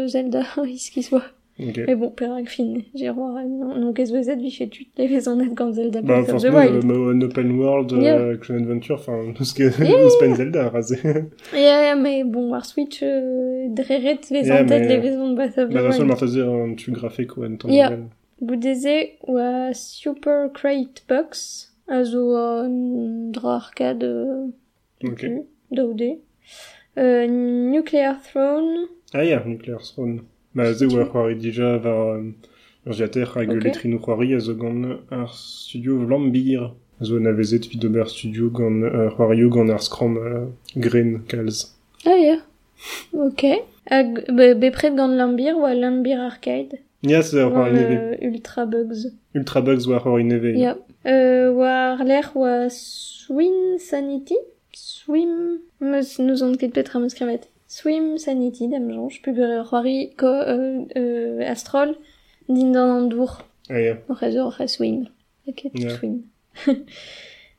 Zelda, 0.09 0.43
iskis 0.67 1.11
oa. 1.13 1.23
Ok. 1.61 1.81
Mais 1.87 1.95
bon, 1.95 2.11
perak 2.11 2.49
fin, 2.49 2.75
j'ai 2.97 3.11
roi, 3.11 3.45
non, 3.45 3.93
vous 3.93 4.31
êtes, 4.31 4.41
vichet 4.41 4.69
tu 4.69 4.87
levezonet 4.99 5.47
gant 5.55 5.71
Zelda 5.73 6.03
Bah, 6.03 6.21
Breath 6.23 6.35
of 6.35 6.43
the 6.43 6.47
Wild. 6.53 6.85
euh, 6.91 7.13
un 7.15 7.21
open 7.21 7.53
world, 7.53 7.93
Ya. 7.93 8.19
euh, 8.19 8.35
action 8.35 8.57
adventure, 8.57 8.97
enfin, 8.97 9.33
tout 9.37 9.45
ce 9.51 9.55
que, 9.55 9.71
c'est 9.71 10.19
pas 10.19 10.35
Zelda, 10.35 10.69
rasé. 10.71 10.99
Ja, 11.53 11.95
mais 11.95 12.25
bon, 12.25 12.51
war 12.51 12.67
Switch, 12.67 13.03
euh, 13.05 13.69
dreret 13.69 14.19
vezan 14.31 14.57
Ja, 14.57 14.65
tet 14.65 14.81
mais- 14.81 14.97
le 14.97 15.01
vezan 15.03 15.35
Breath 15.35 15.59
of 15.59 15.69
the 15.71 15.73
Bah, 15.75 15.83
dans 15.83 15.89
le 15.91 15.95
Wild. 15.95 16.07
martazer, 16.09 16.43
un 16.43 16.75
tu 16.75 16.91
graphique 16.91 17.37
ou 17.37 17.45
un 17.45 17.55
temps 17.55 17.69
Ya. 17.69 17.91
novel. 17.91 18.07
Goudeze 18.43 19.11
oa 19.29 19.73
Super 19.75 20.51
Crate 20.53 21.05
Box, 21.09 21.73
a 21.87 22.03
zo 22.03 22.35
an 22.35 23.31
dra 23.31 23.55
arcade, 23.57 24.03
euh, 24.03 24.47
Ok. 25.05 25.25
daoude. 25.71 26.19
Euh, 26.99 27.27
Nuclear 27.29 28.21
Throne, 28.23 28.87
Ah 29.13 29.25
ya, 29.25 29.43
Nuclear 29.47 29.81
Throne. 29.81 30.23
Ma 30.55 30.73
zeu 30.73 31.01
a 31.01 31.05
c'hoari 31.11 31.37
dija 31.43 31.79
var 31.85 32.23
ur 32.87 32.95
ziater 32.99 33.27
hag 33.35 33.49
okay. 33.49 33.61
letrin 33.65 33.99
c'hoari 33.99 34.35
a 34.35 34.41
zo 34.41 34.55
gant 34.55 34.83
ar 35.11 35.29
studio 35.35 35.99
Vlambir. 36.07 36.71
Zo 37.01 37.19
na 37.19 37.33
vezet 37.33 37.65
vid 37.71 37.85
ober 37.85 38.09
studio 38.09 38.51
gant 38.51 38.83
uh, 38.85 39.11
c'hoario 39.15 39.49
gant 39.51 39.71
ar 39.71 39.83
skram 39.83 40.17
uh, 40.17 40.47
green 40.77 41.11
kalz. 41.29 41.59
Ah 42.07 42.19
ya, 42.27 42.37
ok. 43.13 43.43
Hag 43.91 44.09
be, 44.37 44.55
bepred 44.61 44.97
gant 44.97 45.15
Lambir 45.21 45.55
ou 45.57 45.67
Lambir 45.83 46.19
Arcade 46.21 46.79
Ya, 47.03 47.19
yes, 47.19 47.35
war 47.35 47.51
c'hoari 47.51 47.75
neve. 47.75 47.97
Ultra 48.23 48.65
Bugs. 48.65 49.01
Ultra 49.35 49.61
Bugs 49.61 49.87
war 49.87 50.01
c'hoari 50.01 50.25
neve. 50.25 50.57
Ya. 50.57 50.77
Euh, 51.05 51.53
war 51.53 52.03
l'er 52.03 52.31
war 52.35 52.71
Swin 52.71 53.79
Sanity 53.79 54.39
Swim... 54.73 55.61
Meus 55.81 56.19
nous 56.19 56.43
on 56.43 56.55
ket 56.57 56.73
petra 56.73 56.99
meus 56.99 57.15
krevet. 57.15 57.51
Swim 57.77 58.19
Sanity, 58.19 58.69
dam 58.73 58.87
jonge. 58.95 59.17
Pu 59.23 59.31
bere 59.39 59.57
c'hoari 59.69 59.97
ko 60.21 60.31
euh, 60.31 60.85
euh, 60.97 61.53
Astrol 61.53 61.91
din 62.49 62.71
dan 62.75 62.89
an 62.97 63.09
dour. 63.13 63.33
Ah 63.71 64.31
zo 64.35 64.43
oc'he 64.51 64.67
swim. 64.69 64.99
Eket 65.49 65.73
Ya. 65.75 65.91
swim. 65.97 66.17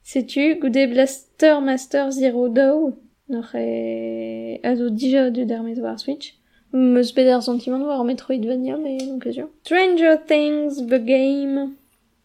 Setu, 0.10 0.56
goude 0.62 0.84
Blaster 0.92 1.60
Master 1.60 2.12
Zero 2.12 2.48
Dow. 2.48 2.94
Oc'he... 3.30 4.60
A 4.64 4.76
zo 4.78 4.90
dija 4.90 5.30
de 5.36 5.44
dermez 5.44 5.80
war 5.82 6.00
Switch. 6.00 6.36
Meus 6.72 7.12
beder 7.12 7.42
sentiment 7.42 7.84
war 7.84 8.04
Metroidvania, 8.06 8.78
mais 8.78 9.00
sûr. 9.34 9.50
Stranger 9.64 10.16
Things, 10.32 10.72
The 10.92 11.00
Game... 11.14 11.72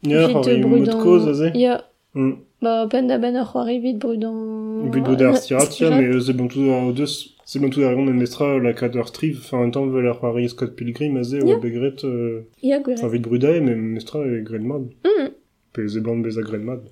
Ya, 0.02 0.28
Vite 0.28 0.34
c'hoari 0.44 0.60
mod 0.62 0.70
brudant. 0.70 1.02
koz 1.02 1.26
a 1.26 1.34
ze. 1.34 1.50
Ya, 1.54 1.84
Mm. 2.14 2.32
Ba, 2.60 2.88
pen 2.90 3.06
da 3.08 3.18
ben 3.18 3.36
vid 3.82 3.98
brudant... 3.98 4.90
Vid 4.92 5.04
bod 5.04 5.22
ar 5.22 5.36
stirat, 5.36 5.70
mais 5.80 6.08
euh, 6.08 6.20
c'est 6.20 6.32
bon 6.32 6.48
tout 6.48 6.68
ar 6.70 6.92
deus, 6.92 7.36
c'est 7.50 7.58
bon 7.58 7.68
tout 7.68 7.82
ar 7.82 7.94
gant 7.96 8.06
en 8.06 8.20
estra 8.20 8.58
la 8.58 8.72
kader 8.72 9.06
striv, 9.12 9.38
enfin, 9.42 9.60
un 9.66 9.70
temps 9.70 9.86
vel 9.94 10.06
ar 10.06 10.16
c'hoari 10.20 10.48
Scott 10.48 10.72
Pilgrim 10.76 11.16
a 11.16 11.22
ze, 11.24 11.38
Ya. 11.38 11.44
oa 11.56 11.58
begret, 11.64 12.04
euh, 12.04 12.42
Ya, 12.62 12.78
gure. 12.78 12.94
enfin, 13.04 13.18
brudae, 13.26 13.60
mais 13.60 13.74
mestra 13.74 14.20
e 14.24 14.40
gred 14.48 14.62
mad. 14.62 14.84
Mm. 15.04 15.30
Pe 15.72 15.88
ze 15.88 15.98
blant 16.00 16.22
bez 16.22 16.36
a 16.38 16.42
gred 16.42 16.62
mad. 16.68 16.82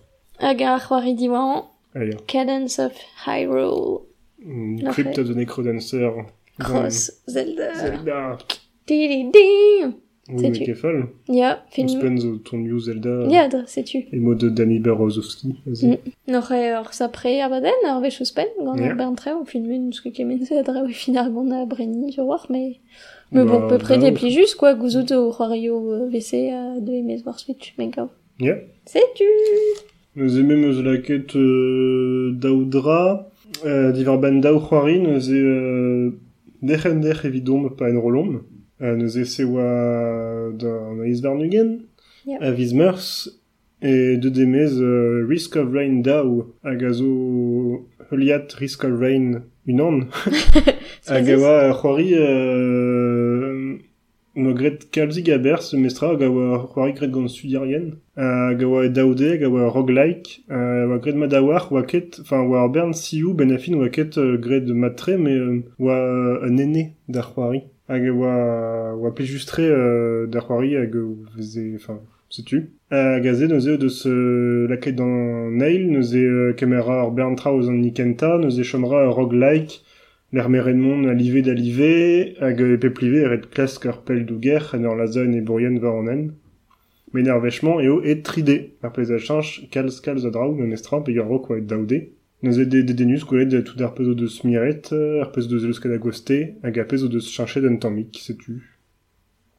Hag 0.41 0.61
ar 0.63 0.81
c'hoari 0.81 1.15
diwan, 1.15 1.63
ya. 1.95 2.17
Cadence 2.27 2.79
of 2.87 2.93
Hyrule, 3.25 4.03
Mm. 4.45 4.91
Crypt 4.93 5.19
of 5.19 5.27
the 5.29 5.35
Necrodancer. 5.35 6.13
Cross, 6.59 6.99
Zelda... 7.29 7.69
Zelda. 7.75 8.39
Di-di-di 8.87 9.95
Oui, 10.31 10.37
C'est 10.41 10.51
mais 10.51 10.59
tu. 10.59 10.65
kefal. 10.65 11.09
On 11.29 11.55
film... 11.71 11.89
spend 11.89 12.43
ton 12.45 12.59
new 12.59 12.79
Zelda. 12.79 13.27
Ya, 13.29 13.49
dra, 13.49 13.67
setu. 13.67 14.05
Et 14.13 14.19
mode 14.21 14.45
Danny 14.55 14.79
Berozowski. 14.79 15.55
Mm. 15.67 15.95
N'oc'he 16.29 16.53
ur 16.81 16.93
sapre 16.93 17.27
abaden, 17.43 17.73
ar 17.87 18.01
vech 18.03 18.21
eus 18.21 18.31
pen, 18.33 18.47
gant 18.63 18.77
Ya. 18.77 18.91
ar 18.91 18.97
bern 18.97 19.15
tre, 19.17 19.33
o 19.33 19.45
filmen, 19.47 19.89
eus 19.89 20.01
ket 20.03 20.13
kemense 20.13 20.53
a 20.53 20.63
dra 20.63 20.83
o 20.85 20.89
fin 20.89 21.17
ar 21.17 21.31
gant 21.31 21.51
a 21.51 21.65
breni, 21.65 22.13
je 22.13 22.21
war, 22.21 22.47
mais... 22.51 22.77
Mais 23.33 23.45
Bah, 23.45 23.59
bon, 23.59 23.69
peu 23.69 23.79
près 23.79 23.99
bah, 23.99 24.05
des 24.05 24.13
pli 24.13 24.31
juste, 24.31 24.57
quoi, 24.57 24.75
gouzout 24.75 25.11
o 25.13 25.31
c'hoario 25.33 25.93
euh, 25.93 26.09
VC 26.09 26.51
a 26.51 26.81
de 26.81 26.93
emez 26.93 27.23
war 27.27 27.39
Switch, 27.39 27.75
mais 27.79 27.89
gav. 27.89 28.09
Ya. 28.41 28.57
Setu 28.87 29.25
Neuze 30.17 30.39
eme 30.41 30.57
meus 30.57 30.83
laket 30.83 31.37
euh, 31.37 32.33
daoudra, 32.35 33.31
euh, 33.65 33.93
divar 33.93 34.19
ban 34.19 34.33
daou 34.41 34.59
c'hoari, 34.61 34.99
neuze 35.01 35.31
euh, 35.33 36.11
dechen 36.63 37.01
dech 37.01 37.25
evidom 37.25 37.69
pa 37.71 37.91
en 37.91 38.01
rolom, 38.01 38.43
euh, 38.83 39.09
se 39.09 39.43
oa 39.43 40.51
d'un 40.53 41.03
eisvarnugen, 41.05 41.81
Ja. 42.27 42.37
a 42.41 42.51
viz 42.51 42.75
meurs, 42.75 43.29
e 43.81 44.17
de 44.17 44.29
demez 44.29 44.81
euh, 44.83 45.25
Risk 45.29 45.57
of 45.57 45.73
Rain 45.73 46.03
daou, 46.03 46.53
hag 46.65 46.83
a 46.85 46.93
zo 46.93 47.87
heuliat 48.11 48.53
Risk 48.59 48.85
of 48.85 48.99
Rain 49.01 49.43
unan, 49.67 50.09
hag 51.09 51.31
a 51.31 51.37
oa 51.39 51.73
c'hoari 51.73 52.13
euh, 52.15 53.79
no 54.35 54.53
gret 54.55 54.91
kalzig 54.93 55.31
a 55.31 55.39
berz 55.39 55.73
mestra 55.75 56.11
hag 56.13 56.23
a 56.23 56.29
oa 56.31 56.59
c'hoari 56.67 56.93
gret 56.99 57.11
gant 57.15 57.29
studirien, 57.29 57.95
hag 58.17 58.63
a 58.63 58.69
oa 58.69 58.89
daoude, 58.89 59.31
hag 59.35 59.43
a 59.47 59.49
oa 59.49 59.71
roguelike, 59.71 60.43
euh, 60.51 60.85
oa 60.91 60.99
gret 60.99 61.17
mat 61.17 61.33
a 61.33 61.43
war, 61.43 61.71
oa 61.73 61.83
ket, 61.83 62.19
enfin 62.21 62.45
ar 62.53 62.69
bern 62.69 62.93
siou 62.93 63.33
ben 63.35 63.55
afin 63.55 63.79
oa 63.79 63.89
ket 63.89 64.19
euh, 64.19 64.37
gret 64.37 64.67
matre, 64.69 65.17
mais 65.17 65.39
euh, 65.39 65.63
oa 65.79 65.99
un 66.45 66.57
ene 66.59 66.91
d'ar 67.09 67.33
c'hoari. 67.33 67.63
Hag 67.89 68.05
e 68.05 68.11
oa, 68.11 68.95
oa 68.95 69.15
pejustre 69.15 69.65
euh, 69.65 70.27
da 70.27 70.41
c'hoari 70.41 70.77
hag 70.77 70.95
veze, 71.37 71.75
enfin, 71.75 72.01
setu. 72.29 72.71
Hag 72.91 73.27
a 73.27 73.35
ze 73.35 73.47
neuze 73.47 73.79
deus 73.79 74.07
euh, 74.07 74.69
laket 74.69 74.93
dans 74.93 75.51
Nail, 75.51 75.91
neuze 75.91 76.17
euh, 76.17 77.11
bern 77.11 77.35
traoù 77.35 77.67
an 77.69 77.81
Nikenta, 77.81 78.39
neuze 78.39 78.63
chomra 78.63 79.07
ur 79.07 79.15
roguelike, 79.15 79.81
l'er 80.33 80.49
merenmon 80.51 81.09
a 81.09 81.15
live 81.15 81.43
da 81.43 81.55
live, 81.55 82.37
hag 82.41 82.61
e 82.61 82.77
peplive 82.77 83.25
eret 83.25 83.49
klask 83.51 83.87
ur 83.87 84.05
pel 84.05 84.27
douger, 84.27 84.75
an 84.75 84.85
ur 84.85 84.97
la 84.97 85.07
zone 85.07 85.37
e 85.37 85.41
bourien 85.41 85.81
va 85.81 85.97
an 85.97 86.13
en. 86.13 86.23
Men 87.15 87.29
ar 87.33 87.41
vechman 87.41 87.81
eo 87.81 88.03
et 88.05 88.21
3D. 88.21 88.77
Ar 88.85 88.93
plez 88.93 89.11
a 89.11 89.19
chanj, 89.19 89.65
kalz 89.73 90.03
kalz 90.05 90.29
a 90.29 90.31
draoù, 90.31 90.53
men 90.61 90.77
estra, 90.77 91.01
oa 91.01 91.57
et. 91.57 92.18
Neuze 92.43 92.69
de 92.69 92.83
de 92.83 92.93
denus 92.93 93.25
gwelet 93.27 93.65
tout 93.65 93.81
ar 93.83 93.95
pezo 93.95 94.15
deus 94.15 94.45
miret, 94.45 94.93
ar 94.95 95.33
pezo 95.35 95.49
deus 95.51 95.65
eus 95.67 95.81
kada 95.83 95.99
goste, 95.99 96.55
hag 96.63 96.79
a 96.79 96.85
pezo 96.85 97.09
deus 97.09 97.27
chanchet 97.35 97.61
d'un 97.61 97.79
tammik, 97.83 98.19
setu. 98.23 98.63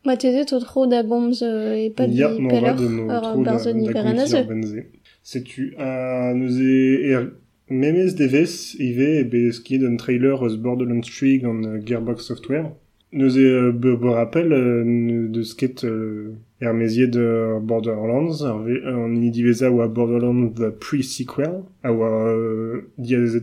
Ma 0.06 0.16
teze 0.16 0.46
to 0.48 0.60
tro 0.64 0.86
da 0.88 1.04
gomz 1.04 1.42
euh, 1.44 1.76
e 1.76 1.90
pa 1.90 2.08
di 2.08 2.22
Ya, 2.22 2.30
non, 2.30 2.48
peler 2.48 2.72
va 2.72 2.74
de 2.80 2.88
no 2.88 3.04
ur 3.12 3.22
tro 3.22 3.44
da, 3.44 3.52
barzon 3.52 3.74
da 3.74 3.92
iber 3.92 4.04
gomzi 4.04 4.08
an 4.14 4.24
aze. 4.24 4.36
ar 4.38 4.48
benze. 4.48 4.86
Setu, 5.24 5.74
a 5.78 6.34
neuze 6.34 6.72
er 7.12 7.32
memez 7.70 8.16
devez, 8.16 8.76
ive, 8.80 9.10
e 9.20 9.24
bez 9.24 9.60
skiet 9.60 9.84
un 9.84 9.98
trailer 9.98 10.40
eus 10.42 10.56
Borderlands 10.56 11.04
3 11.04 11.40
gant 11.44 11.64
euh, 11.66 11.82
Gearbox 11.86 12.24
Software. 12.24 12.72
Neuze 13.12 13.40
euh, 13.40 13.72
be, 13.72 13.96
be 13.96 14.06
rappel 14.06 14.54
euh, 14.54 14.84
ne- 14.86 15.28
deus 15.30 15.56
ket 15.58 15.84
euh, 15.84 16.36
er 16.62 16.74
meziet 16.74 17.08
de 17.08 17.58
Borderlands, 17.60 18.44
ar 18.46 18.60
ve, 18.62 18.78
an 18.86 19.16
ini 19.16 19.32
diveza 19.34 19.72
oa 19.72 19.88
Borderlands 19.88 20.54
the 20.54 20.70
pre-sequel, 20.70 21.64
oa 21.84 22.10
euh, 22.30 22.84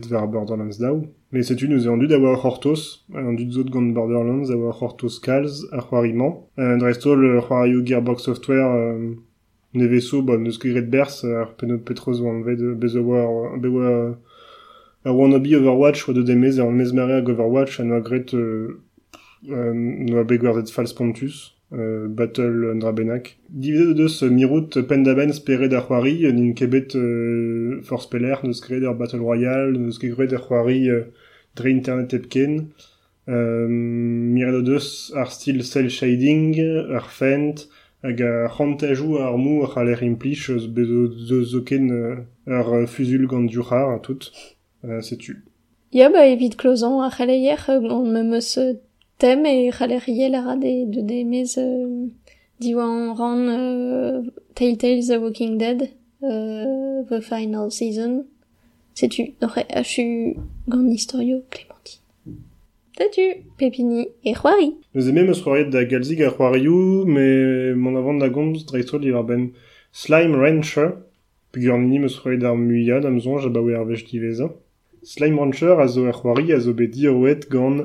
var 0.09 0.27
Borderlands 0.27 0.79
daou. 0.79 1.07
Mais 1.33 1.43
setu 1.43 1.67
nous 1.67 1.89
an 1.89 1.97
dud 1.97 2.13
a 2.13 2.19
oa 2.19 2.37
Hortos, 2.37 3.05
an 3.13 3.33
dud 3.33 3.51
zot 3.51 3.69
gant 3.69 3.91
Borderlands, 3.91 4.49
oa 4.55 4.71
Hortos 4.71 5.19
kalz, 5.19 5.65
ar 5.73 5.83
c'hoariman. 5.89 6.37
Euh, 6.59 6.77
dresto 6.77 7.15
le 7.15 7.41
c'hoario 7.41 7.83
Gearbox 7.83 8.23
Software, 8.23 8.71
euh, 8.71 9.15
ne 9.73 9.85
vezo, 9.85 10.21
bon, 10.21 10.39
neus 10.39 10.57
ket 10.59 10.71
gret 10.71 10.87
bers, 10.87 11.25
ar 11.25 11.57
penot 11.59 11.83
petroz 11.83 12.23
oan 12.23 12.39
vet 12.47 12.63
bez 12.79 12.95
a 12.95 13.03
oa, 13.03 13.57
be 13.59 13.67
oa, 13.67 14.17
a 15.03 15.11
wannabe 15.11 15.59
Overwatch, 15.59 16.07
oa 16.07 16.15
de 16.15 16.23
demez, 16.23 16.61
ar 16.63 16.71
mezmare 16.71 17.19
hag 17.19 17.35
Overwatch, 17.35 17.81
an 17.83 17.99
gret, 17.99 18.31
euh, 18.33 18.79
euh, 19.49 19.73
noa 19.73 20.23
begwarzet 20.23 20.71
False 20.71 20.93
Pontus, 20.93 21.55
euh, 21.73 22.07
Battle 22.07 22.71
un 22.73 22.75
Drabenak. 22.75 23.37
Divide 23.49 23.89
de 23.89 23.93
deus 23.93 24.23
euh, 24.23 24.29
mirout 24.29 24.81
pendaben 24.87 25.33
spere 25.33 25.67
da 25.69 25.81
c'hoari, 25.81 26.25
euh, 26.25 27.81
Force 27.83 28.09
Peller, 28.09 28.35
ar 28.35 28.95
Battle 28.95 29.19
Royale, 29.19 29.77
neus 29.77 29.99
ket 29.99 30.09
gret 30.09 30.33
ar 30.33 30.47
c'hoari 30.47 30.89
euh, 30.89 31.03
dre 31.55 31.69
internet 31.69 32.13
epken, 32.13 32.67
euh, 33.29 33.67
miret 33.67 34.51
de 34.51 34.61
deus 34.61 35.11
ar 35.15 35.31
stil 35.31 35.63
cel 35.63 35.89
shading, 35.89 36.59
ar 36.93 37.09
fent, 37.09 37.67
hag 38.03 38.21
a 38.21 38.47
c'hantajou 38.47 39.17
ar 39.17 39.37
mou 39.37 39.63
ar 39.63 39.73
c'haler 39.73 40.03
implich 40.03 40.51
zoken 40.51 41.91
euh, 41.91 42.15
ar 42.47 42.73
euh, 42.73 42.85
fusul 42.85 43.27
gant 43.27 43.43
diouchar 43.43 43.89
a 43.89 43.99
tout. 43.99 44.31
Euh, 44.85 45.01
setu. 45.01 45.43
Ya 45.91 46.09
ba 46.09 46.27
evit 46.27 46.55
klozan 46.55 47.01
a 47.01 47.09
c'haleier 47.09 47.57
meus 48.23 48.57
euh, 48.57 48.73
tem 49.17 49.45
e 49.45 49.71
c'haleriel 49.71 50.35
a 50.35 50.41
ra 50.41 50.55
de, 50.55 50.85
de 50.85 51.01
demez 51.01 51.57
euh, 51.57 52.07
diwa 52.59 52.85
an 52.85 53.13
ran 53.13 53.47
euh, 53.49 54.21
Telltale 54.53 55.01
The 55.01 55.17
Walking 55.19 55.57
Dead 55.57 55.89
euh, 56.23 57.03
The 57.09 57.21
Final 57.21 57.71
Season. 57.71 58.25
Setu 58.93 59.33
nore 59.41 59.63
a 59.69 59.83
chu 59.83 60.35
gant 60.67 60.87
historio 60.87 61.43
Clémentine. 61.49 62.01
Setu 62.97 63.43
pepini 63.57 64.07
e 64.23 64.33
c'hoari 64.33 64.75
Nous 64.93 65.09
aimons 65.09 65.29
eus 65.31 65.41
c'hoariet 65.41 65.69
da 65.69 65.83
galzig 65.83 66.21
ar 66.21 66.35
c'hoarioù, 66.35 67.05
mais 67.05 67.73
mon 67.73 67.95
avant 67.95 68.15
da 68.15 68.29
gomz 68.29 68.65
dreistro 68.65 68.99
li 68.99 69.11
ar 69.11 69.23
ben 69.23 69.51
Slime 69.91 70.35
Rancher, 70.35 70.89
peogwir 71.51 71.77
nini 71.79 72.05
eus 72.05 72.19
c'hoariet 72.19 72.43
ar 72.43 72.55
muiad 72.55 73.05
am 73.05 73.19
zonj 73.19 73.45
a 73.45 73.49
bawe 73.49 73.73
ar 73.73 73.85
vech 73.85 74.05
diveza. 74.09 74.49
Slime 75.07 75.39
Rancher 75.39 75.79
a 75.79 75.87
zo 75.87 76.05
ar 76.05 76.15
c'hoari 76.19 76.51
a 76.51 76.59
zo 76.59 76.75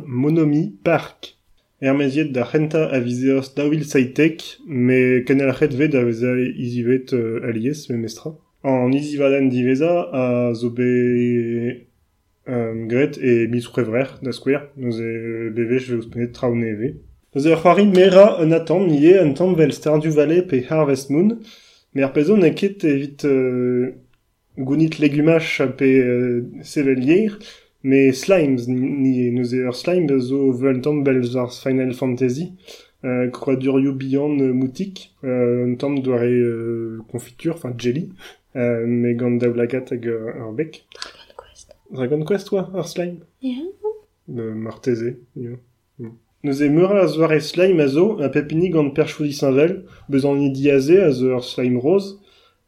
Monomi 0.07 0.75
Park. 0.83 1.37
Er 1.81 1.95
meziet 1.95 2.33
da 2.33 2.43
c'henta 2.45 2.89
a 2.91 2.99
vizeoz 2.99 3.55
daouil 3.55 3.85
saitek, 3.85 4.43
me 4.67 5.23
kenelac'het 5.23 5.73
vet 5.73 5.95
a 5.95 6.03
veza 6.03 6.35
izivet 6.37 7.13
euh, 7.13 7.47
alies, 7.49 7.89
me 7.91 7.97
mestra. 7.99 8.35
An 8.65 8.93
izivaden 8.93 9.51
diveza 9.51 10.09
a 10.13 10.53
zo 10.53 10.71
be 10.71 11.87
euh, 12.49 12.87
gret 12.91 13.19
e 13.19 13.47
mis 13.47 13.69
prevrer 13.69 14.19
da 14.21 14.33
skouer, 14.33 14.73
nous 14.77 14.99
e 14.99 15.51
bevech 15.55 15.91
ve 15.91 15.99
ouspenet 16.01 16.33
traoù 16.33 16.57
neve. 16.57 16.97
Nous 17.37 17.47
e 17.47 17.55
c'hoari 17.55 17.87
mera 17.87 18.43
un 18.43 18.51
atam 18.51 18.89
nie 18.89 19.21
un 19.23 19.35
tamm 19.35 19.55
vel 19.55 19.73
Stardew 19.73 20.11
Valley 20.11 20.43
pe 20.43 20.67
Harvest 20.69 21.09
Moon, 21.11 21.39
mais 21.95 22.03
ar 22.03 22.13
gounit 24.59 24.99
legumach 24.99 25.63
pe 25.77 25.85
euh, 25.85 26.45
sevelier, 26.63 27.31
mais 27.83 28.13
slimes 28.13 28.59
ni 28.69 29.31
nous 29.31 29.55
e 29.55 29.59
ur 29.67 29.75
slime 29.75 30.19
zo 30.19 30.53
vel 30.53 30.81
tamm 30.81 31.03
bel 31.03 31.23
ar 31.37 31.53
Final 31.53 31.93
Fantasy, 31.95 32.53
euh, 33.05 33.29
croadurioù 33.29 33.95
bihan 33.95 34.39
euh, 34.41 34.53
moutik, 34.53 35.15
euh, 35.25 35.67
un 35.67 35.75
tamm 35.75 35.99
doare 36.01 36.25
euh, 36.25 37.01
confiture, 37.11 37.57
enfin 37.57 37.75
jelly, 37.77 38.11
euh, 38.57 38.85
mais 38.87 39.15
gant 39.15 39.33
daoulagat 39.33 39.85
hag 39.91 40.07
euh, 40.07 40.39
ur 40.39 40.53
bec. 40.53 40.87
Dragon 40.95 41.43
Quest 41.43 41.77
Dragon 41.91 42.25
Quest, 42.25 42.47
toi, 42.49 42.71
ar 42.75 42.89
slime? 42.89 43.19
Ya 43.43 43.57
de 44.29 44.51
Marteze. 44.51 45.17
yo. 45.37 45.57
Mm. 45.99 46.11
Nous 46.45 46.63
e 46.63 46.69
meura 46.69 47.03
a 47.03 47.07
zoare 47.07 47.41
slime 47.41 47.81
a 47.81 47.87
zo, 47.87 48.21
a 48.21 48.29
pepini 48.29 48.71
gant 48.71 48.91
perchoudi 48.91 49.33
sainvel, 49.33 49.85
bezan 50.09 50.37
ni 50.37 50.51
diaze 50.51 50.99
a 51.03 51.11
zo 51.11 51.35
ur 51.37 51.45
slime 51.45 51.79
rose, 51.79 52.19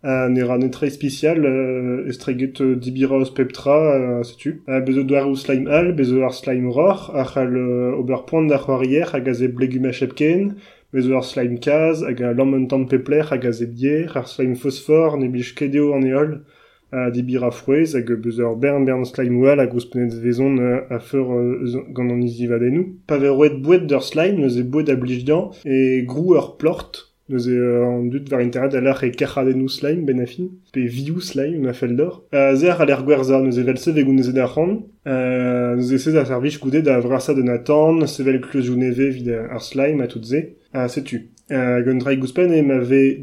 a 0.04 0.28
ne 0.28 0.42
ra 0.42 0.58
netre 0.58 0.86
spécial, 0.90 1.46
euh, 1.46 2.06
estreget 2.06 2.60
euh, 2.60 2.76
dibira 2.76 3.16
eus 3.16 3.30
peptra, 3.30 3.94
euh, 3.94 4.22
setu. 4.22 4.62
A 4.66 4.80
bezo 4.80 5.02
doare 5.02 5.30
ou 5.30 5.34
slime 5.34 5.66
al, 5.66 5.94
bezo 5.94 6.20
ar 6.22 6.34
slime 6.34 6.68
ror, 6.68 7.10
a 7.16 7.24
c'hal 7.24 7.56
euh, 7.56 7.96
ober 7.96 8.26
poant 8.26 8.44
da 8.44 8.58
c'hoarier 8.58 9.08
hag 9.14 9.28
a 9.28 9.32
ze 9.32 9.48
blegum 9.48 9.86
a 9.86 9.92
chepken, 9.92 10.56
bezo 10.92 11.16
ar 11.16 11.24
slime 11.24 11.56
kaz, 11.58 12.04
hag 12.04 12.20
a 12.20 12.34
un 12.36 12.84
pepler 12.84 13.24
hag 13.32 13.46
a 13.46 13.52
ze 13.52 13.64
bier, 13.64 14.14
ar 14.14 14.28
slime 14.28 14.56
phosphore, 14.56 15.16
ne 15.16 15.32
kedeo 15.56 15.94
an 15.94 16.04
eol, 16.04 16.44
a 16.92 17.10
dibira 17.10 17.50
frouez 17.50 17.96
hag 17.96 18.12
bezo 18.20 18.54
bern 18.60 18.84
bern 18.84 19.06
slime 19.06 19.40
wall 19.40 19.58
hag 19.58 19.72
ouz 19.72 19.88
penet 19.88 20.12
vezon 20.20 20.58
euh, 20.58 20.84
a 20.90 21.00
feur 21.00 21.32
euh, 21.32 21.64
gant 21.96 22.12
an 22.12 22.20
izi 22.20 22.46
vadenou. 22.46 23.00
Pa 23.06 23.16
bouet 23.16 23.88
d'ur 23.88 24.04
slime, 24.04 24.36
neuze 24.36 24.60
bouet 24.68 24.92
a 24.92 24.96
blij 24.96 25.24
e 25.64 26.04
grou 26.04 26.36
plort, 26.58 27.13
neuze 27.28 27.48
euh, 27.48 27.84
an 27.86 28.04
dut 28.12 28.28
var 28.30 28.40
internet 28.40 28.74
a 28.74 28.80
l'ar 28.80 29.02
e 29.04 29.10
kerradennou 29.10 29.68
slime 29.68 30.04
ben 30.04 30.20
a 30.20 30.26
fin, 30.26 30.50
pe 30.72 30.84
viou 30.84 31.20
slime 31.20 31.62
ma 31.64 31.72
fel. 31.72 31.96
A 32.32 32.54
zer 32.54 32.80
a 32.80 32.84
l'er 32.84 33.02
gwerza, 33.04 33.40
neuze 33.40 33.62
vel 33.64 33.78
se 33.78 33.90
vegoun 33.90 34.16
neuze 34.16 34.34
da 34.36 34.46
ran, 34.46 34.82
euh, 35.06 35.76
neuze 35.76 35.98
se 35.98 36.16
a 36.16 36.24
servich 36.24 36.60
goudet 36.60 36.82
da 36.82 36.98
vrasa 37.00 37.34
de 37.34 37.42
natan, 37.42 38.06
se 38.06 38.22
vel 38.22 38.40
kleuzou 38.40 38.76
neve 38.76 39.08
vid 39.16 39.30
ar 39.48 39.62
slime 39.62 40.02
a 40.02 40.08
tout 40.08 40.24
ze, 40.24 40.54
a 40.72 40.88
setu. 40.88 41.30
Euh, 41.50 41.82
gant 41.84 42.00
drai 42.00 42.16
gouspen 42.16 42.52
e 42.52 42.62
ma 42.62 42.78
ve 42.78 43.20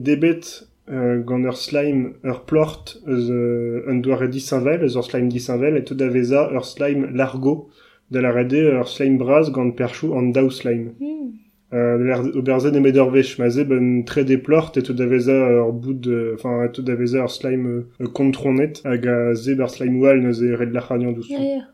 euh, 0.89 1.19
gant 1.21 1.43
ur 1.43 1.57
slime 1.57 2.13
ur 2.23 2.43
plort 2.45 2.97
eus 3.07 3.29
euh, 3.31 3.83
un 3.87 3.95
doare 3.95 4.27
disinvel, 4.27 4.83
eus 4.83 4.95
ur 4.95 5.03
slime 5.03 5.29
disinvel, 5.29 5.77
et 5.77 5.83
tout 5.83 5.95
da 5.95 6.05
ur 6.05 6.65
slime 6.65 7.09
largo, 7.13 7.69
da 8.11 8.21
la 8.21 8.31
rede 8.31 8.61
ur 8.77 8.87
slime 8.87 9.17
braz 9.17 9.51
gant 9.51 9.71
perchou 9.71 10.13
an 10.13 10.31
daou 10.31 10.49
slime. 10.49 10.93
hmm. 10.99 11.31
Euh, 11.73 11.97
l'er 11.97 12.35
oberzen 12.35 12.75
e 12.75 12.79
meder 12.81 13.09
vech, 13.11 13.37
ma 13.39 13.49
ze 13.49 13.63
ben 13.63 14.03
tre 14.03 14.25
de 14.25 14.35
plort, 14.35 14.73
et 14.75 14.81
tout 14.81 14.93
da 14.93 15.05
veza 15.05 15.31
ur 15.31 15.71
bout 15.71 15.93
de, 15.93 16.33
enfin, 16.35 16.65
et 16.65 16.71
tout 16.71 16.81
da 16.81 16.95
veza 16.95 17.19
ur 17.23 17.31
slime 17.31 17.85
euh, 18.01 18.07
kontronet, 18.07 18.81
hag 18.83 19.07
a 19.07 19.33
ze 19.35 19.55
ber 19.55 19.69
slime 19.69 20.01
wall 20.01 20.19
neuze 20.21 20.43
red 20.53 20.73
ya 20.73 20.81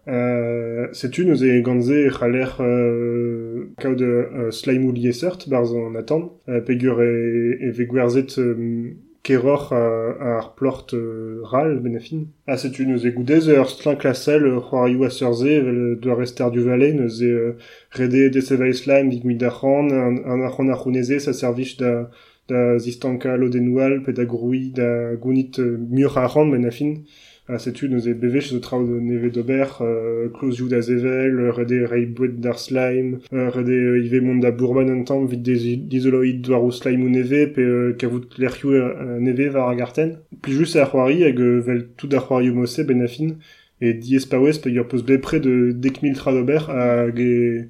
Euh, 0.08 0.88
setu 0.92 1.26
nous 1.26 1.44
e 1.44 1.62
gantze 1.62 2.10
c'haller 2.10 2.48
euh, 2.60 3.66
kaout 3.80 4.02
euh, 4.02 4.52
slime 4.52 4.86
ou 4.86 4.92
liesert 4.92 5.50
barz 5.50 5.74
an 5.74 5.96
atan, 5.96 6.32
euh, 6.48 6.62
pegur 6.62 7.02
e, 7.02 7.58
e 7.60 7.72
ve 7.72 7.86
gwerzet 7.86 8.38
euh, 8.38 8.94
keror 9.28 9.74
a 9.74 10.38
ar 10.40 10.54
plort 10.56 10.94
euh, 10.94 11.42
ral 11.44 11.80
ben 11.84 11.98
a 11.98 12.00
fin. 12.00 12.22
Ah, 12.48 12.56
setu 12.56 12.86
nous 12.88 13.06
e 13.06 13.10
goudez 13.10 13.50
ur 13.50 13.70
slin 13.70 13.98
klasel 14.02 14.44
euh, 14.46 14.62
c'hoarioù 14.62 15.04
a 15.04 15.10
seurze 15.10 15.54
vel 15.66 16.00
doa 16.02 16.16
rester 16.16 16.50
du 16.50 16.62
valet, 16.62 16.94
e 16.94 17.24
euh, 17.24 17.58
rede 17.92 18.32
de 18.32 18.40
sevai 18.40 18.74
slime 18.74 19.10
digmui 19.10 19.36
da 19.36 19.50
c'han, 19.50 19.90
an, 19.92 20.16
an 20.32 20.40
ar 20.48 20.54
c'hon 20.56 20.70
ar 20.70 20.80
c'houneze 20.82 21.20
sa 21.20 21.34
servich 21.34 21.76
da, 21.78 22.10
da 22.48 22.80
zistanka 22.80 23.36
lodenoual 23.36 24.02
pe 24.04 24.12
da 24.14 24.24
gounit 24.24 24.80
euh, 24.80 25.78
mur 25.90 26.18
a 26.18 26.28
ran 26.28 26.48
a 27.50 27.58
setu 27.60 27.88
nous 27.88 28.08
e 28.10 28.14
bevech 28.14 28.50
zo 28.50 28.60
de 28.60 29.00
neve 29.00 29.32
d'ober, 29.32 29.66
euh, 29.82 30.28
klaus 30.30 30.62
da 30.68 30.82
zevel, 30.82 31.40
euh, 31.40 31.52
rede 31.52 31.86
rei 31.86 32.14
slime, 32.56 33.20
euh, 33.32 33.50
rede 33.50 33.70
euh, 33.70 34.04
ive 34.04 34.22
mont 34.22 34.36
da 34.36 34.52
bourban 34.52 34.86
des 34.86 35.78
d'isoloid 35.78 36.42
doar 36.42 36.74
slime 36.74 37.04
ou 37.04 37.10
neve, 37.10 37.54
pe 37.54 37.62
euh, 37.62 37.94
kavout 37.94 38.28
l'erioù 38.38 38.72
euh, 38.72 39.20
neve 39.20 39.50
var 39.54 39.70
a 39.70 39.76
garten. 39.76 40.18
Pli 40.42 40.54
just 40.54 40.76
ar 40.76 40.92
c'hoari 40.92 41.24
hag 41.24 41.40
euh, 41.40 41.62
vel 41.62 41.88
tout 41.96 42.10
ar 42.12 42.28
c'hoarioù 42.28 42.54
mosse 42.54 42.82
ben 42.82 43.02
a 43.02 43.08
fin, 43.08 43.38
e 43.82 43.94
diez 43.94 44.26
paouez 44.30 44.60
pe 44.62 44.70
ur 44.70 44.88
peus 44.88 45.04
bepre 45.04 45.40
de 45.40 45.72
dek 45.72 46.02
mil 46.04 46.16
tra 46.16 46.34
d'ober 46.34 46.70
hag 46.70 47.18
e 47.20 47.70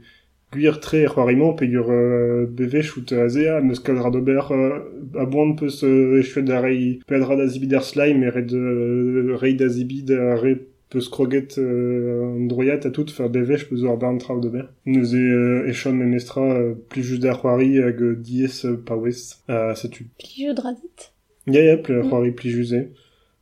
guir 0.57 0.79
tre 0.79 1.05
c'hoariment 1.05 1.53
pegur 1.53 1.91
euh, 1.91 2.45
bevech 2.49 2.97
out 2.97 3.11
azea, 3.13 3.61
meus 3.61 3.79
kalra 3.79 4.09
d'ober 4.09 4.51
euh, 4.51 4.79
a 5.15 5.25
boan 5.25 5.53
peus 5.55 5.83
euh, 5.83 6.19
echuet 6.19 6.43
da 6.43 6.59
rei 6.59 6.99
pedra 7.07 7.35
da 7.35 7.47
zibid 7.47 7.73
ar 7.73 7.83
slime 7.83 8.25
e 8.25 8.29
red 8.29 8.51
euh, 8.53 9.37
rei 9.37 9.53
da 9.53 9.69
zibid 9.69 10.11
a 10.11 10.35
re 10.35 10.57
peus 10.89 11.09
kroget 11.09 11.57
euh, 11.57 12.23
an 12.25 12.47
droiat 12.47 12.85
a 12.85 12.91
tout 12.91 13.09
fer 13.11 13.29
bevech 13.29 13.67
peus 13.69 13.83
ar 13.85 13.97
barn 13.97 14.17
traoù 14.17 14.39
d'ober. 14.41 14.65
Neus 14.85 15.13
e 15.13 15.17
euh, 15.17 15.67
echon 15.67 15.93
me 15.93 16.05
mestra 16.05 16.41
euh, 16.41 16.73
pli 16.89 17.03
just 17.03 17.21
da 17.21 17.33
c'hoari 17.35 17.77
hag 17.81 18.01
euh, 18.01 18.15
diez 18.15 18.65
euh, 18.65 18.77
pa 18.77 18.95
wez 18.95 19.37
a 19.47 19.75
setu. 19.75 20.07
Pli 20.17 20.53
dra 20.55 20.71
dit. 20.73 21.11
Ya 21.47 21.63
ya, 21.63 21.77
ple 21.77 22.01
c'hoari 22.01 22.31
pli 22.31 22.49
juze. 22.49 22.87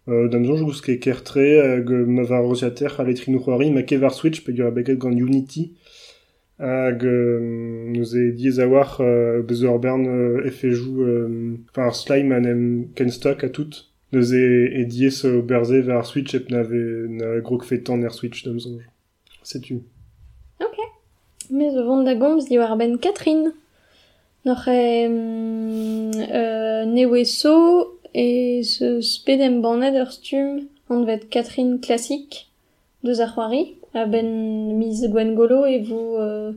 Euh, 0.07 0.27
Damzon 0.27 0.57
jous 0.57 0.81
ket 0.81 0.99
kertre 0.99 1.45
hag 1.61 1.91
euh, 1.91 2.05
ma 2.05 2.21
va 2.23 2.39
roziater 2.39 2.99
a 2.99 3.03
letrin 3.03 3.39
c'hoari 3.39 3.71
ma 3.71 3.81
ke 3.81 3.95
var 3.95 4.13
Switch 4.13 4.43
pegur 4.43 4.67
a 4.67 4.71
beget 4.71 4.97
gant 4.97 5.11
Unity 5.11 5.71
hag 6.59 7.03
euh, 7.03 7.39
nous 7.89 8.15
e 8.15 8.31
diez 8.31 8.59
a 8.59 8.67
war 8.67 9.01
euh, 9.01 9.41
beus 9.41 9.63
ur 9.63 9.79
bern 9.79 10.07
euh, 10.07 10.45
efejou 10.45 11.01
euh, 11.01 11.57
enfin 11.69 11.91
slime 11.91 12.31
an 12.31 12.45
em 12.45 12.87
ken 12.95 13.09
stock 13.09 13.43
a 13.43 13.49
tout 13.49 13.71
nous 14.13 14.33
e, 14.33 14.69
e 14.71 14.85
diez 14.85 15.25
o 15.25 15.41
berze 15.41 15.81
var 15.85 16.05
Switch 16.05 16.33
ep 16.35 16.49
na 16.49 16.63
ve 16.63 17.07
na 17.09 17.39
grog 17.39 17.63
fetan 17.63 18.03
er 18.03 18.13
Switch 18.13 18.43
damzon 18.43 18.79
setu. 19.43 19.83
Mais 21.51 21.75
o 21.77 21.85
vont 21.85 22.03
da 22.03 22.15
gomz 22.15 22.45
di 22.45 22.57
war 22.57 22.75
ben 22.77 22.97
Catherine. 22.97 23.51
Noc'h 24.45 24.67
e 24.67 25.07
mm, 25.07 26.11
euh, 26.33 26.85
neweso 26.85 27.99
e 28.13 28.63
se 28.63 29.01
spedem 29.01 29.61
banet 29.61 29.95
ur 30.01 30.11
stum 30.11 30.67
an 30.89 31.05
vet 31.05 31.29
Catherine 31.29 31.79
klasik 31.81 32.47
deus 33.03 33.19
ar 33.19 33.33
a 33.95 34.05
ben 34.05 34.77
miz 34.77 35.07
Gwen 35.07 35.35
Golo 35.35 35.65
e 35.65 35.79
vo 35.79 36.17
euh, 36.19 36.51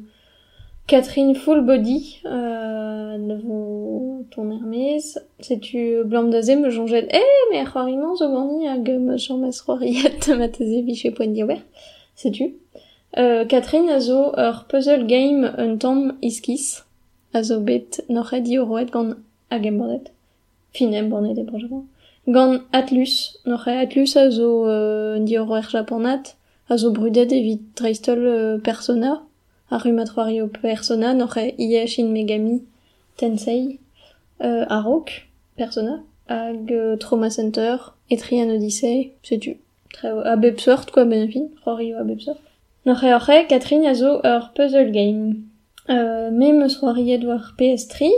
Catherine 0.86 1.34
full 1.34 1.62
body 1.62 2.20
euh, 2.24 3.18
ne 3.18 3.36
vo 3.36 4.24
ton 4.30 4.50
Hermès 4.50 5.18
ze 5.40 6.54
me 6.56 6.70
jonget 6.70 7.08
eh 7.10 7.22
mais 7.50 7.60
ar 7.60 7.72
c'hoari-mañ 7.72 8.16
zo 8.16 8.28
gani 8.28 8.66
hag 8.66 8.88
me 8.98 9.16
chamez 9.16 9.52
c'hoariet 9.64 10.28
ma 10.38 10.48
teze 10.48 10.82
biche 10.84 11.10
poen 11.14 11.32
diober 11.32 11.60
setu 12.14 12.54
Euh, 13.16 13.46
Catherine 13.46 13.88
a 13.88 14.00
zo 14.00 14.32
puzzle 14.68 15.06
game 15.06 15.50
un 15.56 15.76
tamm 15.78 16.12
iskis 16.22 16.84
a 17.32 17.42
zo 17.42 17.60
bet 17.60 18.04
noc'h 18.08 18.34
e 18.34 18.40
di 18.40 18.58
o 18.58 18.66
roet 18.66 18.90
gant 18.90 19.16
a 19.50 19.58
bordet. 19.58 20.12
Finem 20.72 21.08
bordet 21.08 21.38
e 21.38 21.42
brojavant. 21.42 21.86
Gant 22.26 22.60
Atlus, 22.72 23.38
noc'h 23.46 23.68
e 23.68 23.78
Atlus 23.84 24.16
a 24.16 24.30
zo 24.30 24.66
euh, 24.66 25.18
di 25.20 25.34
japonat, 25.34 26.36
a 26.68 26.76
zo 26.76 26.92
brudet 26.92 27.32
evit 27.32 27.62
dreistol 27.76 28.18
euh, 28.18 28.58
persona, 28.58 29.22
a 29.70 29.76
o 29.76 30.46
persona, 30.48 31.14
e 31.36 31.54
iech 31.58 31.98
in 31.98 32.12
Megami 32.12 32.62
Tensei, 33.16 33.80
euh, 34.42 34.64
a 34.68 34.84
persona, 35.56 36.02
hag 36.28 36.70
euh, 36.70 36.96
Trauma 36.96 37.30
Center, 37.30 37.94
Etrian 38.10 38.50
Odyssey, 38.50 39.12
setu. 39.22 39.56
Tre, 39.92 40.08
a 40.24 40.36
bep 40.36 40.60
sort, 40.60 40.90
quoi, 40.90 41.04
ben 41.04 41.28
fin, 41.30 41.48
c'hoari 41.64 41.94
o 41.94 41.98
a 41.98 43.40
e 43.40 43.46
Catherine 43.46 43.86
a 43.86 43.94
zo 43.94 44.20
ur 44.24 44.52
puzzle 44.54 44.92
game. 44.92 45.42
Euh, 45.88 46.30
me 46.30 46.52
meus 46.52 46.76
c'hoariet 46.78 47.24
war 47.24 47.54
PS3, 47.58 48.12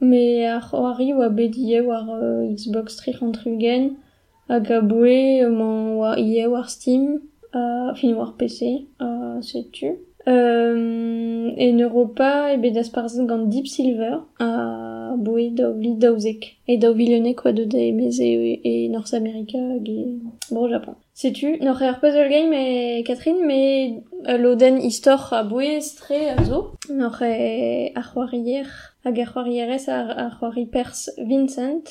me 0.00 0.46
ar 0.46 1.30
bedie 1.30 1.80
war 1.80 2.08
euh, 2.10 2.54
Xbox 2.54 2.96
360 2.96 3.96
hag 4.48 4.70
a 4.70 4.80
boe 4.80 5.48
man 5.50 5.96
oa 5.96 6.18
ie 6.18 6.46
war 6.46 6.68
Steam, 6.68 7.20
uh, 7.54 7.94
fin 7.94 8.14
war 8.14 8.34
PC, 8.36 8.86
uh. 9.00 9.40
Euh, 10.28 11.50
en 11.56 11.78
Europa 11.78 12.52
e 12.54 12.56
bet 12.56 12.76
asparzet 12.76 13.26
gant 13.26 13.46
Deep 13.46 13.66
Silver 13.66 14.20
a 14.38 15.16
boe 15.18 15.48
daou 15.50 15.74
li 15.82 15.96
daouzek. 15.98 16.46
E 16.70 16.76
daou 16.78 16.94
vilionek 16.94 17.42
oa 17.42 17.52
de 17.52 17.64
da 17.66 17.80
emez 17.82 18.20
e, 18.22 18.60
e 18.62 18.88
North 18.92 19.14
America 19.18 19.58
hag 19.58 19.88
e 19.88 20.20
bro 20.50 20.68
Japon. 20.70 20.94
Noc'h 21.66 21.82
ur 21.88 21.98
puzzle 22.00 22.28
game 22.30 22.54
e 22.54 23.02
Catherine, 23.02 23.42
me 23.44 24.04
euh, 24.28 24.38
loden 24.38 24.78
istor 24.78 25.32
a 25.32 25.42
boe 25.42 25.80
stre 25.82 26.20
a 26.36 26.44
zo. 26.44 26.78
Noc'h 26.88 27.22
e 27.26 27.90
ar 27.96 28.14
Vincent 31.18 31.86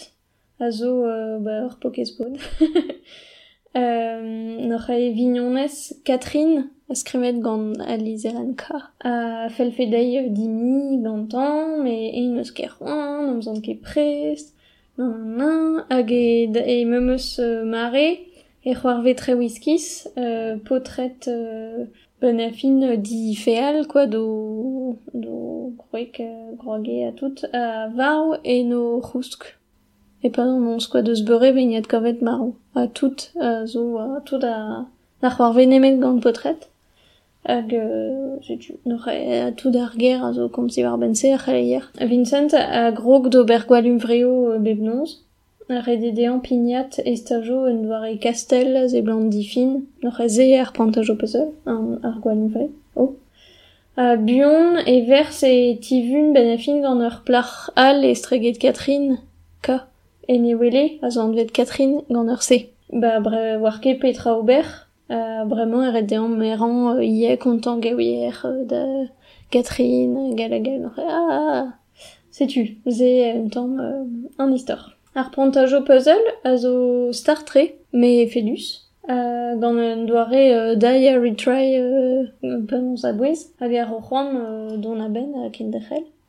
a 0.59 0.71
zo 0.71 1.03
euh, 1.03 1.39
ba. 1.39 1.67
euh, 3.75 4.67
noc'h 4.67 4.89
e 4.89 5.11
vignonez 5.11 5.93
Catherine 6.03 6.69
a 6.89 6.95
skrimet 6.95 7.39
gant 7.39 7.73
Alice 7.79 8.25
Eranka. 8.25 8.91
A 9.03 9.47
felfedei 9.49 10.19
euh, 10.19 10.29
dimi 10.29 11.01
gantan, 11.01 11.83
me 11.83 12.11
en 12.19 12.39
eus 12.39 12.51
ket 12.51 12.71
ket 13.61 13.81
prest, 13.81 14.53
nan 14.97 15.85
euh, 17.39 17.63
mare, 17.63 18.19
whiskis, 19.35 20.07
euh, 20.17 20.57
potret 20.57 21.27
euh, 21.27 21.85
euh, 22.23 22.95
di 22.97 23.35
feal, 23.35 23.87
quoi, 23.87 24.05
do, 24.05 24.99
do 25.13 25.73
groek, 25.77 26.19
euh, 26.19 26.55
groage 26.57 27.07
a 27.07 27.11
tout, 27.13 27.35
a 27.53 27.87
varv 27.87 28.39
e 28.43 28.63
no 28.63 29.01
c'housk. 29.01 29.60
E 30.23 30.29
pa 30.29 30.45
non 30.45 30.59
mons, 30.59 30.85
quoi, 30.87 31.01
deus 31.01 31.23
beure 31.23 31.51
veniet 31.51 31.87
kovet 31.87 32.21
marv. 32.21 32.53
A 32.75 32.87
tout, 32.87 33.31
a 33.39 33.65
zo, 33.65 33.97
a 33.97 34.21
tout 34.23 34.43
a, 34.43 34.85
a 35.21 35.29
c'hoarve 35.29 35.65
nemet 35.65 35.97
gant 35.99 36.19
potret. 36.19 36.69
Hag, 37.43 37.73
a 37.73 39.51
tout 39.57 39.75
ar 39.75 39.93
ger 39.97 40.23
a 40.23 40.31
zo 40.33 40.47
kom 40.49 40.69
si 40.69 40.83
war 40.83 40.97
bense 40.99 41.33
a 41.33 41.39
c'haleier. 41.39 41.89
Vincent 41.99 42.53
a 42.53 42.91
grog 42.91 43.29
d'ober 43.29 43.65
gwalum 43.67 43.97
vreo 43.97 44.53
euh. 44.53 45.05
Ar 45.69 45.85
rededean 45.85 46.41
pignat 46.41 46.99
estajo 47.05 47.65
un 47.65 47.81
doar 47.83 48.05
e 48.05 48.17
kastel 48.19 48.89
ze 48.89 49.01
blant 49.01 49.29
difin, 49.31 49.87
noc'h 50.03 50.21
e 50.21 50.29
ze 50.29 50.59
ar 50.59 50.71
pantajo 50.73 51.15
ar 51.15 52.17
gwalum 52.21 52.49
vre. 52.53 52.69
Oh. 52.95 53.15
A 53.95 54.17
buon 54.17 54.77
e 54.85 55.01
vers 55.07 55.43
e 55.43 55.77
tivun 55.81 56.33
ben 56.33 56.53
a 56.53 56.57
fin 56.57 56.81
gant 56.81 57.01
ur 57.01 57.23
plach 57.25 57.71
al 57.75 58.03
e 58.03 58.13
streget 58.13 58.59
Catherine, 58.59 59.17
ka. 59.61 59.87
E 60.27 60.37
ne 60.37 60.55
wele, 60.55 60.99
a 61.01 61.09
zo 61.09 61.21
an 61.21 61.33
vet 61.33 61.51
Catherine 61.51 62.01
gant 62.09 62.29
ur 62.29 62.41
se. 62.41 62.69
Ba 62.91 63.19
bre 63.19 63.57
war 63.59 63.79
ket 63.81 63.99
petra 63.99 64.37
ober, 64.37 64.65
euh, 65.09 65.43
bremañ 65.45 65.95
er 65.95 66.01
dean 66.03 66.29
meran 66.29 66.97
euh, 66.97 67.03
ie 67.03 67.37
kontant 67.37 67.79
gaouier 67.79 68.31
euh, 68.45 68.65
da 68.65 68.83
Catherine, 69.49 70.35
gal 70.35 70.53
ah, 70.97 71.73
ze 72.31 73.33
un 73.35 73.49
tamm 73.49 73.79
euh, 73.79 74.43
an 74.43 74.53
istor. 74.53 74.95
Ar 75.15 75.31
prontajo 75.31 75.81
puzzle 75.81 76.27
a 76.43 76.55
zo 76.57 77.11
startre, 77.11 77.73
me 77.91 78.25
fedus, 78.27 78.89
euh, 79.09 79.57
gant 79.57 79.75
un 79.77 80.05
doare 80.05 80.33
euh, 80.33 80.75
dai 80.75 81.09
a 81.09 81.19
retry 81.19 81.77
euh, 81.77 82.25
penons 82.41 83.03
a 83.03 83.11
bouez, 83.11 83.51
hag 83.59 83.71
ben 83.71 85.33
a. 85.35 85.95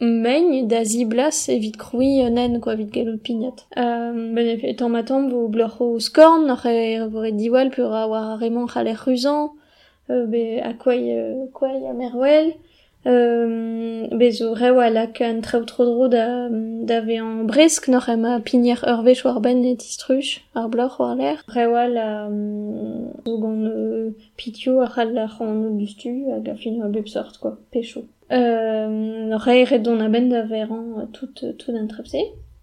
meigne 0.00 0.66
da 0.66 0.84
ziblas 0.84 1.48
evit 1.48 1.76
kroui 1.76 2.22
euh, 2.24 2.30
nen, 2.30 2.60
quoi, 2.60 2.76
gallout 2.76 3.18
pignat. 3.18 3.66
Euh, 3.76 4.32
ben 4.34 4.48
a 4.48 4.56
fin, 4.58 4.74
tamm 4.74 4.94
a 4.94 5.02
tamm 5.02 5.30
vo 5.30 5.48
bloc'ho 5.48 5.98
skorn, 5.98 6.46
n'oc'h 6.46 6.66
e 6.66 6.98
vore 7.08 7.32
diwal 7.32 7.70
pur 7.70 7.92
a 7.92 8.06
war 8.06 8.32
a 8.32 8.36
remant 8.36 8.66
c'haler 8.66 8.96
ruzan, 9.04 9.50
euh, 10.10 10.26
be 10.26 10.60
a 10.62 10.72
kwai, 10.74 11.12
euh, 11.12 11.46
kwai 11.52 11.86
a 11.86 11.92
merwell, 11.92 12.54
Euh, 13.06 14.08
bezo 14.10 14.54
rew 14.54 14.80
a 14.80 14.90
lak 14.90 15.20
an 15.20 15.40
traoù 15.40 15.64
tro 15.64 15.84
dro 15.86 16.08
da, 16.08 16.48
da 16.88 17.00
ve 17.00 17.16
an 17.22 17.46
bresk 17.46 17.86
noc'h 17.88 18.10
em 18.10 18.24
a 18.24 18.40
pigner 18.40 18.80
ur 18.92 19.02
vech 19.06 19.24
war 19.24 19.40
ben 19.40 19.62
et 19.64 19.80
istruch 19.90 20.42
ar 20.54 20.68
bloc'h 20.68 20.98
war 20.98 21.14
l'air. 21.14 21.38
Rew 21.54 21.74
a 21.74 21.86
la 21.88 22.26
um, 22.26 23.12
zo 23.24 23.38
gant 23.38 23.64
euh, 23.64 24.10
pitio 24.36 24.80
a 24.80 24.88
c'hall 24.92 25.14
la 25.14 25.28
c'han 25.28 25.64
o 25.68 25.70
dustu 25.78 26.12
hag 26.32 26.48
a 26.48 26.56
fin 26.56 26.82
a 26.82 26.88
bep 26.88 27.08
sort 27.08 27.38
quoi, 27.40 27.56
pecho. 27.70 28.02
Euh, 28.30 29.26
noc'h 29.28 29.48
e 29.48 29.64
red 29.64 29.82
don 29.82 30.00
a 30.00 30.08
ben 30.08 30.28
da 30.28 30.42
veran 30.42 30.84
euh, 30.98 31.06
tout, 31.12 31.32
tout 31.58 31.72
an 31.72 31.86
trepse. 31.86 32.16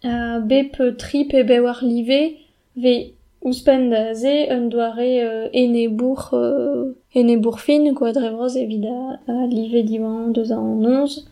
A 0.03 0.39
bep 0.39 0.79
euh, 0.79 0.91
trip 0.91 1.33
e 1.33 1.43
be 1.43 1.59
war 1.59 1.79
live 1.81 2.35
ve 2.77 3.13
ouspen 3.41 3.89
da 3.89 4.13
ze 4.13 4.47
un 4.51 4.67
doare 4.67 5.23
euh, 5.23 5.49
ene 5.53 5.87
bourg 5.89 6.29
euh, 6.33 6.93
ene 7.15 7.37
bourg 7.37 7.59
fin 7.59 7.93
quoi 7.95 8.11
drevroz 8.11 8.57
evit 8.57 8.85
a, 8.85 9.19
a 9.31 9.47
live 9.47 9.83
divan 9.85 10.29
deus 10.29 10.51
an 10.51 10.83
11 10.83 11.25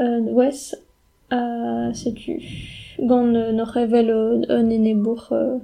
euh, 0.00 0.20
wes 0.32 0.74
euh, 1.32 1.92
sais-tu? 1.92 2.42
Gant 2.98 3.34
euh, 3.34 3.52
no 3.52 3.64
revel 3.64 4.10
euh, 4.10 4.42
un 4.48 4.68
enebour 4.68 5.28
euh, 5.30 5.58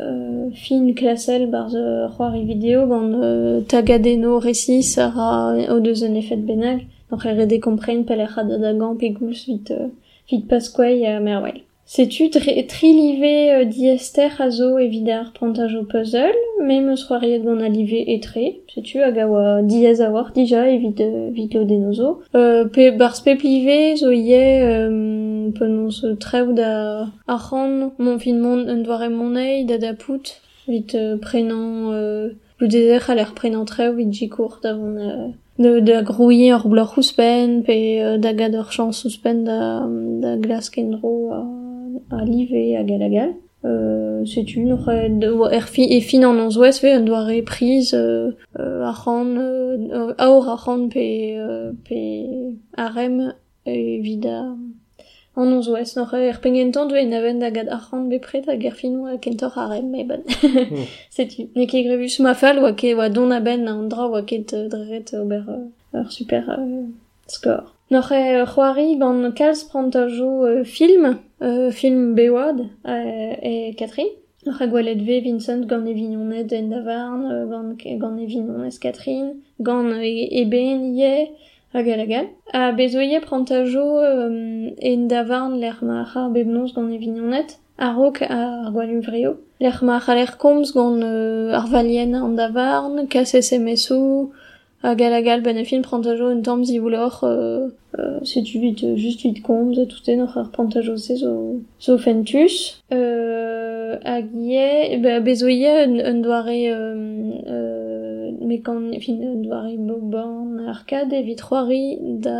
euh, 0.00 0.50
fin 0.54 0.92
klasel 0.94 1.48
bar 1.48 1.70
euh, 1.74 2.08
c'hoari 2.08 2.44
vidéo 2.44 2.86
gant 2.86 3.12
euh, 3.22 3.60
tagadeno 3.60 4.40
récit 4.40 4.82
sara 4.82 5.54
o 5.70 5.78
deus 5.78 6.04
un 6.04 6.14
effet 6.14 6.36
benag 6.36 6.86
donc 7.12 7.22
re 7.24 7.46
dekomprein 7.46 8.02
pel 8.02 8.22
ar 8.26 8.44
da 8.44 8.72
gant 8.72 8.96
pe 8.96 9.10
gouls 9.10 9.44
vit 9.46 9.70
euh, 9.70 10.40
pasquay 10.48 11.06
a 11.06 11.20
merwell 11.20 11.62
Sais-tu 11.84 12.30
tri 12.30 12.66
trilivé 12.66 13.52
euh, 13.52 13.64
diester 13.64 14.40
a 14.40 14.48
zo 14.48 14.78
evidar 14.78 15.32
o 15.42 15.82
puzzle, 15.82 16.32
me 16.62 16.80
meus 16.80 17.04
c'hoariet 17.06 17.40
gant 17.40 17.60
alivé 17.60 18.14
etre, 18.14 18.38
sais-tu 18.72 19.02
hag 19.02 19.18
a 19.18 19.28
oa 19.28 19.62
diez 19.62 20.00
a 20.00 20.08
war 20.10 20.30
dija 20.32 20.70
evit, 20.70 21.00
euh, 21.00 21.28
vit 21.32 21.52
lo 21.52 21.64
denozo. 21.64 22.20
Euh, 22.34 22.64
pe 22.64 22.92
barz 22.92 23.20
pe 23.20 23.34
plivé 23.34 23.96
zo 23.96 24.10
ie 24.10 24.62
euh, 24.62 25.50
penons 25.58 26.06
trev 26.18 26.54
da 26.54 27.08
arran, 27.26 27.92
mon 27.98 28.18
fin 28.18 28.38
mon 28.38 28.66
un 28.68 28.78
doare 28.78 29.10
monei 29.10 29.64
da 29.64 29.76
da 29.76 29.92
pout, 29.92 30.40
vit 30.68 30.94
euh, 30.94 31.18
euh, 31.34 32.30
le 32.58 32.68
désert 32.68 33.10
a 33.10 33.14
l'air 33.16 33.34
prenant 33.34 33.66
trev 33.66 33.96
vit 33.96 34.10
jikour 34.10 34.60
davon 34.62 35.34
de, 35.58 35.80
da 35.80 36.02
grouiller 36.02 36.54
ur 36.54 36.68
blor 36.68 36.94
ouspen, 36.96 37.62
pe 37.62 38.00
euh, 38.02 38.18
da 38.18 38.32
gad 38.32 38.54
ur 38.54 38.70
chans 38.72 39.04
ouspen 39.04 39.44
da, 39.44 39.86
da 40.22 40.36
glas 40.36 40.70
kenro 40.70 41.32
a, 41.32 41.40
a 42.16 42.24
live 42.24 42.76
a 42.76 42.82
gal 42.84 43.02
a 43.02 43.08
gal. 43.08 43.34
Euh, 43.64 44.24
n'aurait 44.56 45.08
er 45.52 45.68
fi, 45.68 45.82
e 45.84 46.00
fin 46.00 46.24
an 46.24 46.38
anzouez 46.38 46.80
ve 46.82 46.96
un 46.96 47.00
doare 47.00 47.42
prise 47.42 47.94
euh, 47.94 48.32
euh, 48.58 48.82
a 48.82 48.90
ran, 48.90 49.36
euh, 49.36 50.14
aor 50.18 50.48
a 50.48 50.56
ran 50.56 50.88
pe, 50.88 51.38
euh, 51.38 51.72
pe 51.84 52.56
arem 52.76 53.34
evit 53.64 54.26
a 54.26 54.56
An 55.34 55.52
on 55.52 55.62
zo 55.62 55.74
ez 55.80 55.94
n'oc'h 55.96 56.14
er 56.28 56.38
pengentan 56.44 56.88
dweud 56.90 57.12
aven 57.18 57.38
da 57.40 57.48
gad 57.50 57.68
ar 57.72 57.80
c'hant 57.86 58.10
bepred 58.10 58.48
a 58.52 58.56
gerfinoù 58.62 59.06
a 59.12 59.18
kentor 59.18 59.56
a 59.56 59.68
rem 59.70 59.90
meben. 59.90 60.22
mm. 60.28 60.86
Setu. 61.14 61.48
Ne 61.56 61.66
ket 61.66 61.86
grevus 61.86 62.18
ma 62.20 62.34
fall 62.34 62.58
oa 62.60 62.72
ket 62.80 62.96
oa 62.96 63.08
don 63.08 63.32
a 63.32 63.40
an 63.40 63.88
dra 63.88 64.04
oa 64.08 64.22
ket 64.22 64.52
dreret 64.72 65.14
ober 65.14 65.44
ur 65.94 66.10
super 66.10 66.42
score. 66.42 66.92
skor. 67.34 67.62
N'oc'h 67.90 68.12
e 68.12 68.44
c'hoari 68.52 68.98
ban 69.00 69.32
kalz 69.38 69.64
prant 69.68 69.94
a 69.96 70.08
jo 70.08 70.64
film, 70.64 71.18
film 71.72 72.14
Bewad 72.14 72.58
e 72.84 73.74
Catherine. 73.78 74.16
N'oc'h 74.44 74.62
a 74.64 74.66
gwelet 74.66 75.00
ve 75.06 75.20
Vincent 75.20 75.66
gant 75.70 75.86
evignoned 75.86 76.52
en 76.52 76.70
da 76.70 76.80
varn, 76.80 77.22
gant, 77.50 77.76
gant 78.00 78.18
evignonez 78.18 78.78
Catherine, 78.80 79.36
gant 79.60 79.92
e, 80.00 80.28
e 80.40 80.44
ben, 80.44 80.96
ye, 80.96 81.30
a 81.74 81.82
gal 81.82 82.00
a 82.00 82.06
gal. 82.06 82.26
A 82.52 82.72
bezoie 82.72 83.20
prantajo 83.20 83.98
euh, 83.98 84.70
en 84.80 85.06
davarn 85.08 85.56
l'er 85.58 85.78
a 85.82 86.28
bebnoz 86.28 86.72
gant 86.74 86.90
e 86.90 86.98
vignonet, 86.98 87.58
a 87.78 87.92
rok 87.92 88.22
ar 88.22 88.70
gwalum 88.72 89.00
vreo. 89.00 89.36
L'er 89.60 89.82
a 89.82 90.00
euh, 91.02 91.52
ar 91.52 91.66
valien 91.68 92.14
an 92.14 92.36
davarn, 92.36 93.06
e 93.14 93.18
a 93.18 93.24
a 94.82 94.94
e 95.56 95.64
film 95.64 95.82
prantajo 95.82 96.28
un 96.28 96.42
tamm 96.42 96.64
zivoulour, 96.64 97.20
euh, 97.22 97.68
euh, 97.98 98.18
just 98.22 99.22
vit 99.22 99.40
komz 99.40 99.78
a 99.78 99.86
tout 99.86 100.10
en 100.10 100.26
ar 100.26 100.50
se 100.98 101.16
zo, 101.16 101.60
zo 101.78 101.98
fentus. 101.98 102.82
Euh, 102.92 103.96
hag 104.04 104.26
ie, 104.34 104.98
un, 105.86 105.98
un 106.00 106.22
euh, 106.68 107.30
euh, 107.46 107.71
mekan, 108.52 108.80
fin, 109.04 109.16
un 109.22 109.40
doare 109.44 109.76
boban 109.88 110.58
arcade 110.74 111.14
evit 111.20 111.40
c'hoari 111.46 111.84
da 112.24 112.38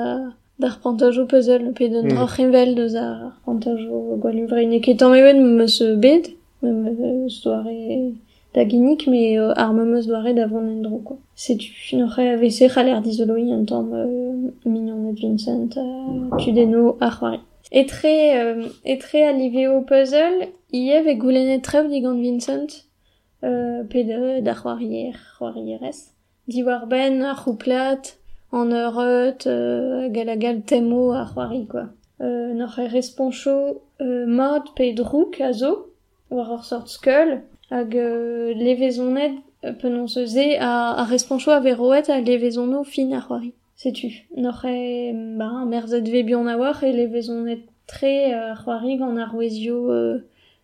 d'ar 0.60 0.74
prantajo 0.82 1.24
puzzle, 1.32 1.72
pe 1.76 1.88
d'un 1.88 2.04
Mm. 2.04 2.10
dra 2.12 2.26
c'henvel 2.34 2.70
deus 2.78 2.94
ar 2.94 3.16
prantajo 3.44 3.96
gwalum 4.22 4.46
vre. 4.50 4.62
Ne 4.66 4.78
ket 4.84 4.98
tamm 5.00 5.14
ewen 5.14 5.38
meus 5.58 5.80
euh, 5.82 5.96
bed, 6.04 6.24
meus 6.62 7.36
doare 7.42 8.12
da 8.54 8.62
ginnik, 8.68 9.06
me 9.12 9.22
euh, 9.38 9.52
ar 9.56 9.72
meus 9.72 10.06
doare 10.06 10.34
da 10.34 10.46
vont 10.46 10.68
en 10.74 10.82
dro, 10.82 10.98
quoi. 11.06 11.18
Setu, 11.34 11.70
n'oc'h 11.96 12.18
a 12.20 12.36
vese 12.36 12.64
c'haller 12.72 13.00
dizoloi 13.00 13.50
un 13.50 13.64
tamm 13.64 13.90
euh, 13.94 14.50
mignonet 14.72 15.14
Vincent 15.20 15.72
a 15.76 16.36
tudeno 16.36 16.96
ar 17.00 17.12
c'hoari. 17.18 17.40
Etre, 17.80 18.14
euh, 18.40 18.66
etre 18.84 19.20
a 19.28 19.32
liveo 19.32 19.80
puzzle, 19.88 20.40
iev 20.72 21.06
e 21.08 21.14
goulenet 21.16 21.62
trev 21.62 21.88
digant 21.88 22.18
Vincent, 22.20 22.70
euh, 23.44 23.84
pe 23.84 24.04
de, 24.04 24.40
da 24.40 24.54
c'hoarier, 24.54 25.12
c'hoarierez. 25.38 26.12
Diwar 26.48 26.86
ben 26.86 27.22
euh, 29.46 30.08
gal 30.10 30.28
a 30.28 30.36
gal 30.36 30.62
temo 30.62 31.12
ar 31.12 31.34
quoi. 31.68 31.86
Euh, 32.20 32.66
responcho 32.88 33.82
euh, 34.00 34.26
mod 34.26 34.74
pe 34.74 34.94
sort 36.64 36.88
skull, 36.88 37.42
hag 37.70 37.96
euh, 37.96 38.54
levezonet 38.54 39.34
euh, 39.64 39.72
penons 39.72 40.06
ze 40.06 40.58
a, 40.58 41.00
a 41.00 41.04
responcho 41.04 41.50
a 41.50 41.60
veroet 41.60 42.10
a 42.10 42.20
levezono 42.20 42.84
fin 42.84 43.12
ar 43.12 43.26
c'hoari. 43.26 43.52
Setu. 43.76 44.12
N'oc'h 44.36 44.66
e, 44.66 45.12
ba, 45.38 45.64
merzet 45.66 46.06
ve 46.08 46.22
bion 46.22 46.46
a 46.46 46.56
war 46.56 46.84
e 46.84 46.92
levezonet 46.92 47.62
tre 47.86 48.32
euh, 48.34 48.54
euh, 49.90 50.18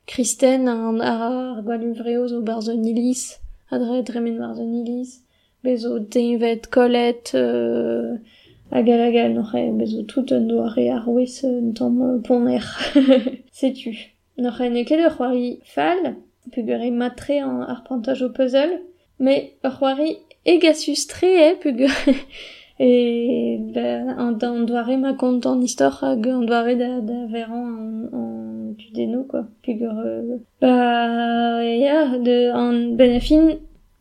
Kristen 0.08 0.68
an 0.68 1.00
ar 1.04 1.62
gwalum 1.66 1.92
vreo 1.98 2.26
zo 2.28 2.40
bar 2.40 2.62
zo 2.66 2.72
nilis, 2.72 3.22
adre 3.70 4.00
dremen 4.08 4.38
bar 4.40 4.54
zo 4.56 4.64
nilis, 4.64 5.10
bezo 5.62 5.98
devet 6.14 6.70
kolet, 6.72 7.34
euh, 7.34 8.16
a 8.72 8.80
gal 8.86 9.02
a 9.04 9.10
gal, 9.12 9.34
n'oc'h 9.34 9.54
e 9.60 9.66
bezo 9.80 10.06
tout 10.08 10.32
un 10.32 10.48
doare 10.48 10.86
ar 10.96 11.04
wez 11.14 11.34
un 11.44 11.74
tamm 11.76 12.22
poner. 12.26 12.64
Setu. 13.58 13.92
N'oc'h 14.38 14.64
e 14.64 14.70
ne 14.72 14.84
ket 14.88 15.04
ur 15.04 15.12
c'hoari 15.12 15.50
fall, 15.74 16.14
pugure 16.54 16.88
matre 16.90 17.42
an 17.44 17.60
ar 17.72 17.84
prantaj 17.84 18.24
o 18.24 18.30
puzzle, 18.32 18.80
me 19.20 19.36
ur 19.64 19.74
c'hoari 19.76 20.14
egasus 20.56 21.04
tre 21.12 21.34
e 21.50 21.50
pugure... 21.64 22.16
E 22.80 23.58
ben, 23.74 24.08
an, 24.08 24.38
doare 24.38 24.96
ma 24.96 25.10
kont 25.18 25.46
an 25.50 25.64
istor 25.66 25.90
hag 25.98 26.22
doare 26.22 26.76
da, 26.78 27.00
da 27.08 27.26
veran 27.26 27.64
an, 27.74 27.88
an 28.18 28.37
tudeno, 28.74 29.24
quoi. 29.24 29.46
Pugur, 29.62 29.94
euh, 30.04 30.36
ba, 30.60 31.64
ya, 31.64 32.18
de, 32.18 32.50
an 32.52 32.94
benafin, 32.96 33.58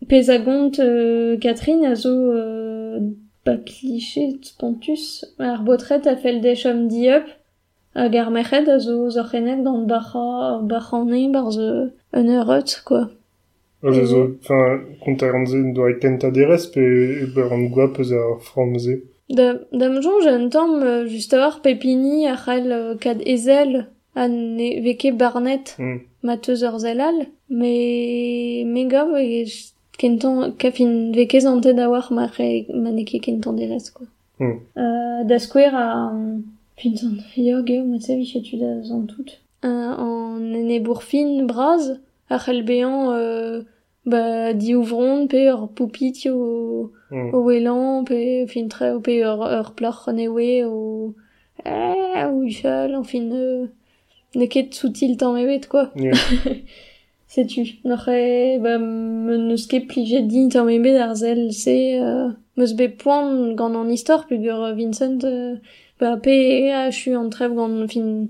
pez 0.08 0.30
a 0.30 0.38
gont 0.38 0.72
euh, 0.80 1.38
Catherine 1.38 1.86
a 1.86 1.96
zo 1.96 2.10
euh, 2.10 3.00
ba 3.46 3.58
kliché 3.58 4.38
spontus 4.42 5.26
ar 5.40 5.64
botret 5.64 6.08
a 6.08 6.16
fel 6.16 6.42
dechom 6.42 6.88
ar 7.96 8.32
merched 8.32 8.68
a 8.68 8.80
zo 8.80 9.10
zorchenet 9.10 9.64
gant 9.64 9.86
bacha, 9.88 10.62
bachanne 10.62 11.32
bar 11.32 11.52
ze 11.52 11.92
un 12.14 12.28
eurot, 12.28 12.70
quoi. 12.86 13.10
Ah, 13.84 13.92
je 13.92 14.06
zo, 14.06 14.22
enfin, 14.42 14.82
kont 15.04 15.22
ar 15.24 15.36
anze 15.36 15.60
doa 15.76 15.94
kenta 16.02 16.32
derez, 16.32 16.66
pe 16.74 16.82
ber 17.36 17.54
an 17.54 17.70
goa 17.74 17.88
peus 17.94 18.12
ar 18.12 18.40
framze. 18.42 19.02
Da, 19.30 19.54
dam 19.72 20.00
jonj 20.02 20.26
un 20.28 20.50
tamm 20.50 20.82
euh, 20.82 21.06
just 21.06 21.34
a 21.34 21.38
war 21.38 21.62
pepini 21.62 22.28
a 22.28 22.36
c'hell 22.38 22.72
euh, 22.72 22.96
kad 22.98 23.20
ezel 23.26 23.88
veke 24.86 25.10
barnet 25.22 25.76
Mm. 25.80 26.00
ma 26.24 26.38
teus 26.38 26.62
ur 26.64 26.76
zelal, 26.80 27.18
me 27.50 28.64
me 28.74 28.82
gav 28.94 29.10
e 29.16 29.46
kentan 30.00 30.36
kafin 30.62 30.92
veke 31.18 31.40
zante 31.46 31.74
da 31.80 31.86
war 31.90 32.08
ma 32.12 32.26
re 32.38 32.66
ma 32.84 32.90
neke 32.92 33.18
kentan 33.26 33.54
derez 33.60 33.86
quoi. 33.96 34.08
Mm. 34.40 34.60
Euh, 34.78 35.24
da 35.30 35.38
skouer 35.40 35.74
a 35.74 35.86
um, 36.12 36.44
fin 36.78 36.96
zan 36.96 37.16
yog 37.36 37.70
eo 37.70 37.84
ma 37.86 37.98
tsevi 37.98 38.26
chetu 38.32 38.58
da 38.58 38.70
zan 38.84 39.06
tout. 39.12 39.30
Euh, 39.66 39.94
an 40.06 40.54
ene 40.60 40.78
bourfin 40.86 41.46
braz 41.46 41.84
a 42.30 42.38
euh, 42.38 43.62
ba 44.06 44.54
di 44.54 44.74
ouvron 44.76 45.28
pe 45.28 45.50
ur 45.54 45.70
poupit 45.76 46.18
o 46.32 46.92
Mm. 47.10 47.30
o 47.34 47.38
welan 47.48 48.04
pe 48.04 48.46
fin 48.48 48.68
tre 48.68 48.92
o 48.96 49.00
pe 49.00 49.24
ur, 49.24 49.40
ur 49.60 49.72
plor 49.78 50.10
newe 50.14 50.66
o 50.66 51.14
eh, 51.64 52.26
o 52.28 52.44
uchal 52.44 52.94
en 52.96 53.04
fin 53.04 53.32
euh, 53.32 53.68
ne 54.36 54.46
ket 54.48 54.74
soutil 54.74 55.18
tamm 55.18 55.38
evet 55.38 55.68
quoi 55.68 55.92
Yeah. 55.96 56.18
setu 57.28 57.62
n'oc'he 57.84 58.60
ba 58.64 58.78
me 58.80 59.36
neus 59.38 59.68
ket 59.68 59.88
plijet 59.90 60.28
din 60.32 60.50
tamm 60.50 60.70
ebet 60.70 60.98
ar 61.06 61.14
zel 61.16 61.52
se 61.52 61.78
euh, 62.00 62.32
meus 62.56 62.74
be 62.80 62.88
poan 62.88 63.56
gant 63.60 63.76
an 63.76 63.90
istor 63.98 64.26
pugur 64.28 64.62
Vincent 64.76 65.22
euh, 65.24 65.56
ba 66.00 66.16
pe 66.24 66.72
a 66.72 66.90
chu 66.92 67.16
an 67.16 67.30
trev 67.30 67.52
gant 67.58 67.88
fin. 67.92 68.30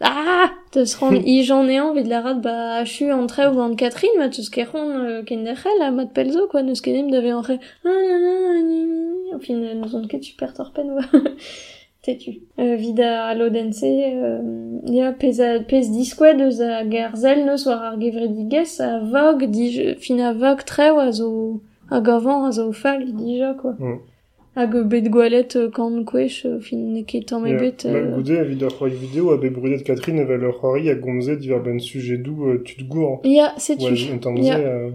Ah 0.00 0.50
deus 0.72 0.94
ran 1.00 1.16
i 1.34 1.42
jan 1.48 1.70
ean 1.76 1.94
vid 1.96 2.08
la 2.12 2.20
rad 2.20 2.42
ba 2.46 2.54
a 2.80 2.84
chu 2.84 3.10
an 3.16 3.26
trev 3.32 3.56
gant 3.56 3.76
Catherine 3.80 4.18
ma 4.18 4.28
teus 4.28 4.50
ket 4.54 4.68
ron 4.72 4.90
euh, 5.00 5.22
ken 5.22 5.46
a 5.48 5.90
mat 5.90 6.10
pelzo 6.16 6.46
quoi 6.50 6.62
neus 6.62 6.80
ket 6.84 6.96
em 7.00 7.08
da 7.10 7.20
ve 7.24 7.32
an 7.38 7.42
re 7.48 7.56
en 9.34 9.40
fin 9.40 9.56
nous 9.80 9.94
on 9.96 10.06
ket 10.06 10.22
super 10.22 10.52
torpen 10.52 10.90
oa 10.90 11.04
tetu. 12.04 12.36
Euh, 12.58 12.76
vida 12.76 13.24
a 13.24 13.34
lodense, 13.34 13.82
euh, 13.84 14.38
ya 14.86 15.12
pez, 15.12 15.40
a, 15.40 15.60
pez 15.60 15.90
diskoued 15.90 16.40
eus 16.40 16.60
a 16.60 16.84
gerzel 16.84 17.44
neus 17.48 17.66
war 17.66 17.82
ar 17.90 18.00
gevredigez 18.00 18.80
a 18.80 19.00
vog, 19.12 19.46
dij, 19.50 19.96
fin 20.04 20.20
a 20.20 20.32
vog 20.32 20.64
treo 20.68 20.98
a 21.00 21.10
zo 21.12 21.60
a 21.90 22.00
gavan 22.00 22.48
a 22.48 22.50
zo 22.52 22.72
fal 22.72 23.00
dija, 23.18 23.54
quoi. 23.60 23.74
Mm. 23.78 24.02
Hag 24.54 24.74
bet 24.86 25.08
gwalet 25.10 25.56
euh, 25.56 25.70
kan 25.74 26.04
kwech 26.06 26.44
euh, 26.46 26.60
fin 26.62 27.02
ket 27.10 27.26
tamm 27.26 27.46
yeah. 27.46 27.58
bet... 27.58 27.86
Euh... 27.86 28.14
Goude 28.14 28.36
evit 28.38 28.62
ar 28.62 28.70
c'hoari 28.70 28.94
video 28.94 29.32
a 29.32 29.36
bet 29.36 29.50
brudet 29.50 29.82
Catherine 29.82 30.20
evel 30.22 30.44
ar 30.46 30.54
c'hoari 30.54 30.90
a 30.90 30.94
gomzet 30.94 31.40
diver 31.42 31.58
ben 31.58 31.80
sujet 31.80 32.18
dou 32.18 32.46
euh, 32.46 32.62
tut 32.62 32.86
gour. 32.86 33.20
Ya, 33.24 33.30
yeah, 33.30 33.58
setu. 33.58 33.90
Oa, 33.90 34.30
an. 34.30 34.36
Yeah. 34.36 34.60
Euh... 34.60 34.90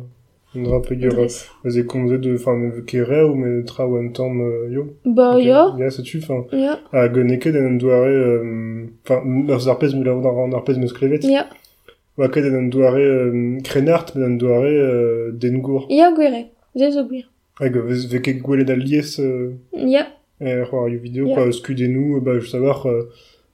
dra 0.56 0.82
peogwir 0.82 1.20
eus 1.20 1.78
e 1.78 1.84
komzet 1.86 2.18
de, 2.22 2.34
enfin, 2.36 2.58
ne 2.58 2.82
kere 2.82 3.24
ou 3.30 3.36
me 3.36 3.64
tra 3.66 3.88
ou 3.88 3.98
un 3.98 4.10
tamm 4.10 4.42
euh, 4.42 4.70
yo. 4.72 4.88
Ba, 5.06 5.40
ya, 5.40 5.76
Ya, 5.78 5.90
setu, 5.92 6.18
enfin, 6.24 6.46
ya, 6.52 6.80
a 6.92 7.08
goneket 7.08 7.56
en 7.56 7.66
an 7.68 7.78
doare, 7.78 8.08
euh, 8.10 8.86
enfin, 9.06 9.22
ur 9.48 9.60
zarpez 9.60 9.94
mou 9.96 10.04
laout 10.04 10.26
an 10.26 10.52
arpez 10.54 10.78
meus 10.78 10.94
klevet. 10.94 11.24
ya, 11.24 11.48
Oa 12.18 12.28
ket 12.30 12.44
en 12.50 12.56
an 12.56 12.68
doare 12.70 13.00
euh, 13.00 13.58
krenart, 13.64 14.16
men 14.16 14.24
an 14.34 14.38
doare 14.38 14.68
euh, 14.74 15.32
den 15.32 15.60
gour. 15.62 15.86
ya 15.90 16.12
gwere. 16.12 16.48
Ze 16.76 16.92
zo 16.92 17.06
gwir. 17.08 17.30
Hag 17.60 17.78
vez 17.78 18.08
ve 18.12 18.22
ket 18.22 18.42
gwelet 18.42 18.70
al 18.70 18.80
lies 18.80 19.20
euh, 19.20 19.54
Ya, 19.74 20.08
e 20.42 20.50
Ya. 20.50 20.66
quoi, 20.66 20.90
eus 21.48 21.62
kudennou, 21.62 22.20
bah, 22.22 22.40
je 22.40 22.48
savoir, 22.48 22.86
euh, 22.88 23.10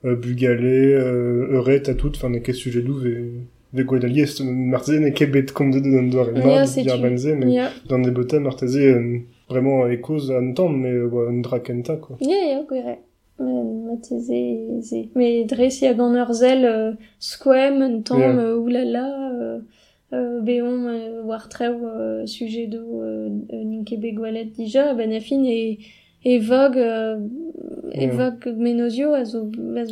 euh, 0.06 0.16
bugale, 0.16 0.64
euh, 0.64 1.48
euret, 1.52 1.82
tout, 1.82 2.12
enfin, 2.16 2.32
sujet-doù 2.54 2.94
ve, 2.94 3.10
ve 3.10 3.30
lies, 4.08 4.40
marteze 4.44 5.00
ne 5.00 5.10
ket 5.12 5.32
bet 5.32 5.52
en 5.60 5.72
an 6.00 6.10
doare 6.10 6.32
dir 6.34 6.98
benze, 7.02 7.28
mais 7.36 7.52
ya, 7.52 7.70
dans 7.90 8.00
des 8.00 8.40
marteze 8.40 8.78
euh, 8.78 9.20
vraiment 9.50 9.88
ekoz 9.88 10.32
an 10.32 10.70
mais 10.70 10.92
euh, 10.92 11.30
un 11.30 11.42
dra 11.42 11.60
kenta, 11.60 11.98
quoi. 11.98 12.18
ya, 12.22 12.38
ya, 12.52 12.64
gwere. 12.64 12.98
Ze, 13.38 15.10
ur 16.16 16.34
zel 16.34 16.66
euh, 16.66 16.94
squem, 17.20 18.02
tamm, 18.04 18.20
Ya. 18.22 18.40
euh, 18.40 18.56
oulala, 18.58 19.32
euh, 19.34 19.60
euh, 20.14 20.40
beon 20.42 20.88
euh, 20.88 21.22
war 21.24 21.50
euh, 21.62 22.26
sujet 22.26 22.68
do 22.68 23.02
euh, 23.02 23.30
ninke 23.52 23.98
be 24.00 24.14
gwalet 24.16 24.46
dija, 24.56 24.94
ben 24.94 25.12
a 25.12 25.20
fin 25.20 25.44
e, 25.44 25.78
e 26.24 26.40
vog, 26.40 26.78
euh, 26.78 27.18
e 28.04 28.08
vog 28.08 28.46
menozio 28.58 29.14
a 29.14 29.24
zo, 29.26 29.46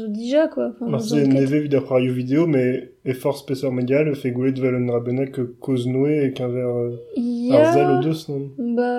dija, 0.08 0.48
quoi. 0.48 0.72
Enfin, 0.82 1.24
ket. 1.24 1.34
neve 1.34 1.60
vid 1.64 1.76
ar 1.76 1.84
c'hoari 1.88 2.10
vidéo, 2.10 2.46
mais 2.48 2.90
effort 3.06 3.38
spessor 3.38 3.72
medial, 3.72 4.14
fe 4.16 4.32
gwelet 4.36 4.60
vel 4.60 4.76
an 4.76 4.92
rabenek 4.92 5.40
koz 5.64 5.88
noe 5.88 6.14
e 6.28 6.30
qu'un 6.36 6.52
ver 6.54 6.68
euh, 6.68 7.56
ar 7.58 7.74
zel 7.74 7.90
o 7.96 7.98
deus, 8.04 8.28
non? 8.30 8.46
Ba, 8.78 8.92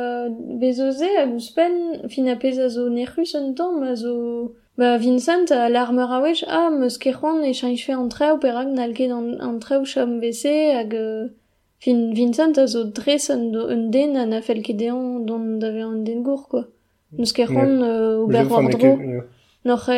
bezoze 0.61 1.11
a 1.23 1.27
gouspen, 1.27 2.09
fin 2.09 2.29
a 2.33 2.37
pez 2.37 2.59
a 2.59 2.69
zo 2.69 2.89
nercus 2.89 3.35
un 3.35 3.55
tamm, 3.55 3.83
a 3.83 3.95
zo... 3.95 4.55
Ba, 4.77 4.97
Vincent 4.99 5.53
a 5.55 5.69
l'armeur 5.69 6.11
a 6.11 6.21
wech, 6.25 6.43
ah, 6.49 6.71
meus 6.71 6.99
kechon 6.99 7.45
e 7.47 7.55
chanj 7.55 7.85
fe 7.87 7.95
an 7.95 8.09
treu, 8.11 8.41
perak 8.43 8.73
nalket 8.75 9.13
an, 9.15 9.35
an 9.41 9.61
treu 9.61 9.85
chom 9.85 10.21
vese, 10.21 10.55
hag... 10.75 10.95
euh, 10.95 11.29
Fin, 11.85 12.15
Vincent 12.15 12.57
a 12.57 12.67
zo 12.67 12.85
dres 12.85 13.29
un, 13.29 13.43
un 13.55 13.91
den 13.91 14.17
an 14.17 14.33
a 14.33 14.41
fel 14.41 14.63
ket 14.65 14.79
deon 14.81 15.27
don 15.29 15.59
dave 15.61 15.83
an 15.85 15.99
den 16.07 16.23
gour, 16.23 16.49
quoi. 16.49 16.65
Meus 17.19 17.33
kechon 17.33 17.83
euh, 17.83 18.27
Mais 18.29 18.39
ober 18.39 18.41
je- 18.41 18.45
enfin, 18.47 18.55
war 18.55 18.62
ne 18.62 18.71
dro, 18.73 18.97
ket- 18.97 19.09
ya. 19.15 19.25
noc'h 19.65 19.89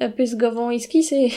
a 0.00 0.08
pez 0.10 0.36
gavant 0.36 0.70
iski, 0.70 1.02
se... 1.02 1.30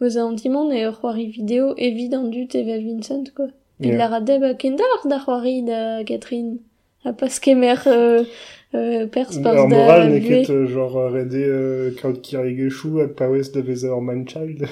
Meus 0.00 0.16
a 0.16 0.24
antimon 0.24 0.70
e 0.72 0.84
ur 0.86 0.96
c'hoari 1.00 1.26
video 1.28 1.74
evident 1.76 2.24
dut 2.28 2.54
evel 2.56 2.82
Vincent, 2.84 3.24
quoi. 3.36 3.48
Il 3.80 4.00
a 4.00 4.20
deb 4.20 4.42
a 4.42 4.54
kendar 4.54 4.86
da 5.04 5.18
c'hoari 5.18 5.62
da 5.62 6.02
Catherine. 6.04 6.58
A 7.04 7.12
pas 7.12 7.38
kemer 7.40 7.78
euh, 7.88 8.22
euh, 8.74 9.06
pers 9.08 9.36
Ar 9.38 9.42
pars 9.42 9.54
da 9.54 9.66
moral 9.66 10.12
euh, 10.50 10.66
genre 10.68 11.10
rede 11.12 11.34
euh, 11.34 11.90
kraut 11.96 12.14
kirigechou 12.22 13.00
hag 13.00 13.14
paouez 13.14 13.50
da 13.54 13.60
vez 13.60 13.82
ur 13.84 14.00
man-child. 14.00 14.66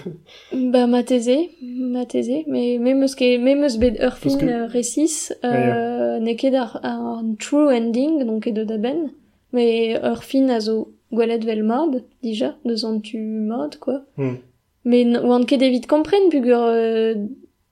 Ba 0.73 0.87
ma 0.87 1.03
teze, 1.03 1.39
ma 1.63 2.07
teze, 2.07 2.45
mais 2.47 2.79
me 2.79 2.95
meus 2.95 3.15
ket, 3.17 3.39
me 3.39 3.55
meus 3.57 3.79
bet 3.79 3.95
ur 4.01 4.11
Parce 4.21 4.37
fin 4.37 4.39
que- 4.39 4.47
euh, 4.47 4.67
resis, 4.67 5.33
Ah, 5.43 6.19
euh, 6.19 6.55
ar, 6.55 6.79
ar 6.85 7.23
true 7.41 7.69
ending, 7.73 8.25
donc 8.25 8.47
e 8.47 8.51
de 8.53 8.63
da 8.65 8.79
ben, 8.79 9.11
Mais 9.53 9.99
ur 9.99 10.23
fin 10.23 10.49
a 10.49 10.61
zo 10.61 10.93
gwelet 11.13 11.45
vel 11.45 11.63
mod, 11.67 12.03
dija, 12.23 12.55
deus 12.65 12.85
an 12.85 13.01
tu 13.03 13.19
mod, 13.19 13.79
quoi. 13.83 14.01
Mm. 14.17 14.39
Mais 14.85 15.05
oan 15.19 15.45
ket 15.47 15.63
evit 15.63 15.87
kompren 15.91 16.31
pug 16.33 16.47
ur 16.49 16.67
euh, 16.71 17.15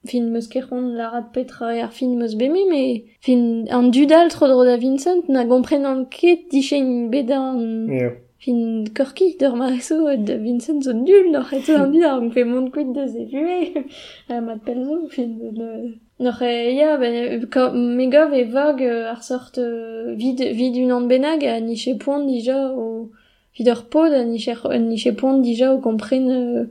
fin 0.05 0.29
meus 0.31 0.47
kerron 0.47 0.93
la 0.95 1.09
rat 1.09 1.29
petra 1.33 1.73
e 1.75 1.81
ar 1.81 1.91
fin 1.91 2.15
meus 2.15 2.35
beme, 2.35 2.63
mais 2.69 3.03
fin 3.21 3.65
an 3.71 3.91
dudal 3.91 4.29
tro 4.29 4.47
dro 4.47 4.65
da 4.65 4.77
Vincent 4.77 5.29
na 5.29 5.45
gompren 5.45 5.85
an 5.85 6.05
ket 6.05 6.49
dichen 6.51 7.09
beda 7.11 7.39
an... 7.51 7.87
Yeah. 7.89 8.17
Fin 8.39 8.85
korki 8.95 9.33
d'ur 9.39 9.57
mareso 9.59 9.97
da 10.27 10.37
Vincent 10.37 10.83
zo 10.83 10.93
nul, 10.93 11.31
n'or 11.31 11.49
eto 11.51 11.75
an 11.75 11.91
bidar, 11.91 12.21
on 12.21 12.29
fe 12.31 12.45
mont 12.47 12.69
kuit 12.71 12.93
deus 12.95 13.15
e 13.15 13.25
vue, 13.31 13.83
a 14.29 14.39
mat 14.41 14.63
pelzo, 14.63 15.07
fin... 15.11 15.33
De... 15.57 15.99
Nor 16.19 16.41
e 16.41 16.75
ya, 16.75 16.97
ben, 16.97 17.45
ka, 17.49 17.71
me 17.71 18.07
gov 18.11 18.33
e 18.33 18.43
vag 18.43 18.81
euh, 18.81 19.11
ar 19.11 19.23
sort 19.23 19.57
euh, 19.57 20.13
vid, 20.15 20.41
vid 20.41 20.75
un 20.83 20.91
an 20.91 21.07
benag 21.07 21.45
a 21.45 21.59
niche 21.59 21.95
dija 22.27 22.59
o 22.75 23.09
vid 23.55 23.67
ur 23.69 23.83
pod 23.89 24.11
a 24.11 24.23
niche, 24.23 24.53
niche 24.79 25.11
poan 25.15 25.41
dija 25.41 25.73
o 25.73 25.79
kompren 25.79 26.29
euh, 26.29 26.65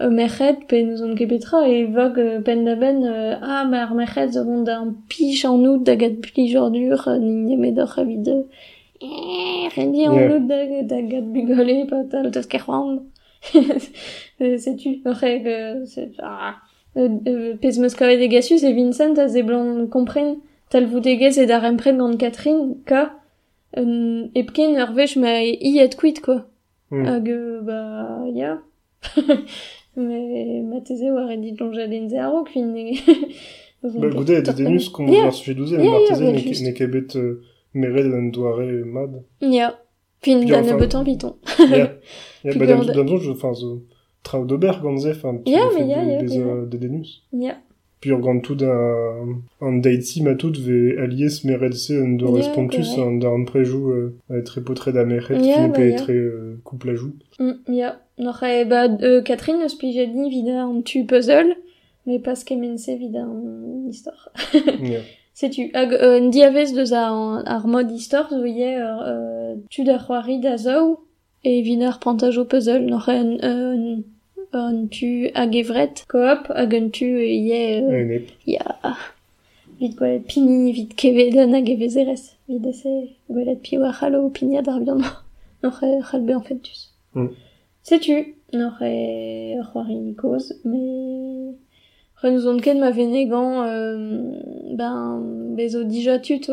euh, 0.00 0.10
merched 0.10 0.66
pe 0.68 0.82
nous 0.82 1.02
on 1.02 1.14
kebetra 1.14 1.66
e 1.66 1.84
vog 1.86 2.18
euh, 2.18 2.40
pen 2.42 2.64
da 2.64 2.74
ben 2.74 3.02
euh, 3.04 3.36
ah 3.40 3.64
ma 3.64 3.84
ar 3.84 3.94
merched 3.94 4.32
zo 4.34 4.44
vont 4.44 4.64
da 4.64 4.80
an 4.80 4.92
pich 5.08 5.44
en 5.46 5.64
out 5.64 5.82
da 5.82 5.94
gad 5.96 6.20
pli 6.20 6.54
euh, 6.56 6.68
ni 6.68 7.56
ne 7.56 7.80
a 7.80 8.04
vid 8.04 8.28
euh, 8.28 8.42
eh, 9.00 9.68
rendi 9.74 10.06
en 10.08 10.12
out 10.12 10.46
da, 10.46 10.58
da 10.82 11.00
gad 11.00 11.26
bugole 11.32 11.86
pa 11.88 12.04
tal 12.10 12.30
teus 12.30 12.46
Euh, 14.42 14.56
setu 14.58 15.02
reg 15.04 15.46
euh, 15.46 15.84
c'est 15.84 16.12
ah 16.18 16.24
euh, 16.28 16.50
euh, 16.50 16.69
pez 16.94 17.78
meus 17.78 17.94
kavet 17.94 18.20
egasus 18.20 18.62
e 18.64 18.72
Vincent 18.72 19.18
a 19.18 19.28
ze 19.28 19.42
blanc 19.42 19.88
kompren 19.90 20.36
tal 20.70 20.86
vout 20.86 21.06
egez 21.06 21.38
e 21.38 21.46
gant 21.46 21.78
Catherine 22.18 22.76
ka 22.86 23.12
euh, 23.76 24.26
epken 24.34 24.76
ur 24.82 24.92
vech 24.94 25.16
ma 25.16 25.40
i 25.42 25.78
et 25.78 25.94
kuit 25.96 26.20
quoi. 26.20 26.46
Hmm. 26.90 27.04
hag 27.06 27.28
euh, 27.28 27.60
ba 27.62 28.24
ya. 28.34 28.58
Mais 29.96 30.62
ma 30.62 30.80
teze 30.80 31.10
war 31.12 31.28
dit 31.36 31.56
ze 32.08 32.18
fin 32.46 32.74
e 32.76 32.94
Ba 33.82 34.08
goude 34.10 34.42
de 34.42 34.52
denus 34.52 34.88
kom 34.90 35.08
Ya. 35.08 35.24
war 35.24 35.32
sujet 35.32 35.54
douze, 35.54 35.72
Ya, 35.72 35.82
ya, 35.84 35.90
marteze 35.90 36.24
ya, 36.24 36.32
ne 36.32 36.72
euh, 37.16 37.40
meret 37.74 38.12
an 38.12 38.30
doare 38.30 38.84
mad. 38.84 39.22
ya. 39.40 39.78
Fin 40.22 40.38
Puis 40.40 40.50
da 40.50 40.60
enfin- 40.60 40.74
ne 40.74 40.80
beton 40.80 41.04
piton. 41.04 41.36
Ya. 41.58 41.66
Ya, 42.44 42.50
Puis 42.52 42.58
ba 42.58 42.66
gorde- 42.66 42.94
d'an 42.94 43.16
je, 43.18 43.30
enfin, 43.30 43.52
zo, 43.54 43.82
traoù 44.22 44.44
d'ober 44.46 44.72
gant 44.82 44.96
ze, 44.98 45.10
enfin, 45.10 45.36
tu 45.44 45.50
Ya, 45.52 45.58
me 45.66 45.74
mais 45.74 45.80
fais 45.80 45.86
ya, 45.86 46.22
des- 46.22 46.38
euh, 46.38 46.66
de 46.66 46.76
denus. 46.76 47.22
ur 48.06 48.18
gant 48.20 48.40
tout 48.40 48.56
un, 48.62 49.40
un 49.60 49.76
deitzi 49.78 50.22
ma 50.22 50.34
tout 50.34 50.52
ve 50.58 50.98
alies 50.98 51.42
meret 51.44 51.72
se 51.72 51.92
un 51.92 52.16
do 52.16 52.28
Ya, 52.28 52.34
respontus 52.36 52.94
correct. 52.94 53.06
an 53.08 53.18
da 53.18 53.28
an 53.28 53.44
prejou 53.44 53.90
euh, 53.90 54.14
a 54.30 54.36
etre 54.38 54.60
potre 54.60 54.90
da 54.92 55.04
meret 55.04 55.36
Ya, 55.44 55.54
fin 55.56 55.68
pe 55.70 55.94
euh. 56.10 56.56
Mm, 57.38 57.52
ya 57.74 58.00
noch 58.18 58.42
e 58.42 58.64
ba 58.64 58.88
euh, 59.02 59.22
Catherine 59.22 59.62
eus 59.64 59.74
pijadi 59.74 60.28
vida 60.30 60.64
an 60.64 60.80
tu 60.82 61.04
puzzle 61.04 61.54
mais 62.06 62.18
pas 62.18 62.42
kemense 62.44 62.88
vida 62.88 63.20
an 63.20 63.86
histoire 63.88 64.30
Ya. 64.54 65.00
Setu, 65.34 65.70
hag 65.74 65.92
euh, 65.92 66.20
un 66.20 66.28
diavez 66.28 66.72
deus 66.72 66.92
a 66.94 67.10
an- 67.12 67.42
ar 67.46 67.66
mod 67.66 67.90
histoire 67.90 68.28
zo 68.30 68.44
ie 68.44 68.76
ur 68.78 69.02
euh, 69.06 69.54
tu 69.70 69.84
da 69.84 69.98
c'hoari 69.98 70.40
da 70.40 70.56
e 71.44 71.62
vin 71.62 71.82
ar 71.82 71.98
pantajo 72.00 72.44
puzzle 72.44 72.86
noch 72.86 73.08
un, 73.08 73.30
un 74.52 74.88
tu 74.88 75.30
evret 75.34 76.04
coop 76.08 76.48
hag 76.48 76.74
un 76.74 76.90
tu 76.90 77.06
ie 77.06 77.80
euh, 77.82 78.16
ep. 78.16 78.28
ya. 78.46 78.96
Vid 79.80 79.96
gwalet 79.96 80.26
pini 80.28 80.72
vid 80.76 80.94
kevedan 81.00 81.54
hag 81.56 81.68
evezerez 81.68 82.36
vid 82.48 82.66
ese 82.66 82.94
gwalet 83.28 83.60
pi 83.64 83.78
war 83.78 83.94
c'hallo 83.98 84.28
pinia 84.30 84.62
d'ar 84.62 84.80
bihan 84.80 85.00
noch 85.62 85.82
e 85.82 86.00
c'halbe 86.02 86.32
en 86.38 86.42
fentus 86.42 86.90
Mm. 87.12 87.30
Setu, 87.82 88.36
noch 88.52 88.80
e 88.82 89.56
ur 89.58 89.64
c'hoari 89.72 90.14
koz 90.14 90.52
mais 90.64 91.56
Reneus 92.22 92.46
on 92.46 92.58
ket 92.60 92.76
ma 92.78 92.90
venegan, 92.90 93.64
euh, 93.66 94.76
ben, 94.76 95.56
bezo 95.56 95.82
dija 95.84 96.18
tut 96.20 96.46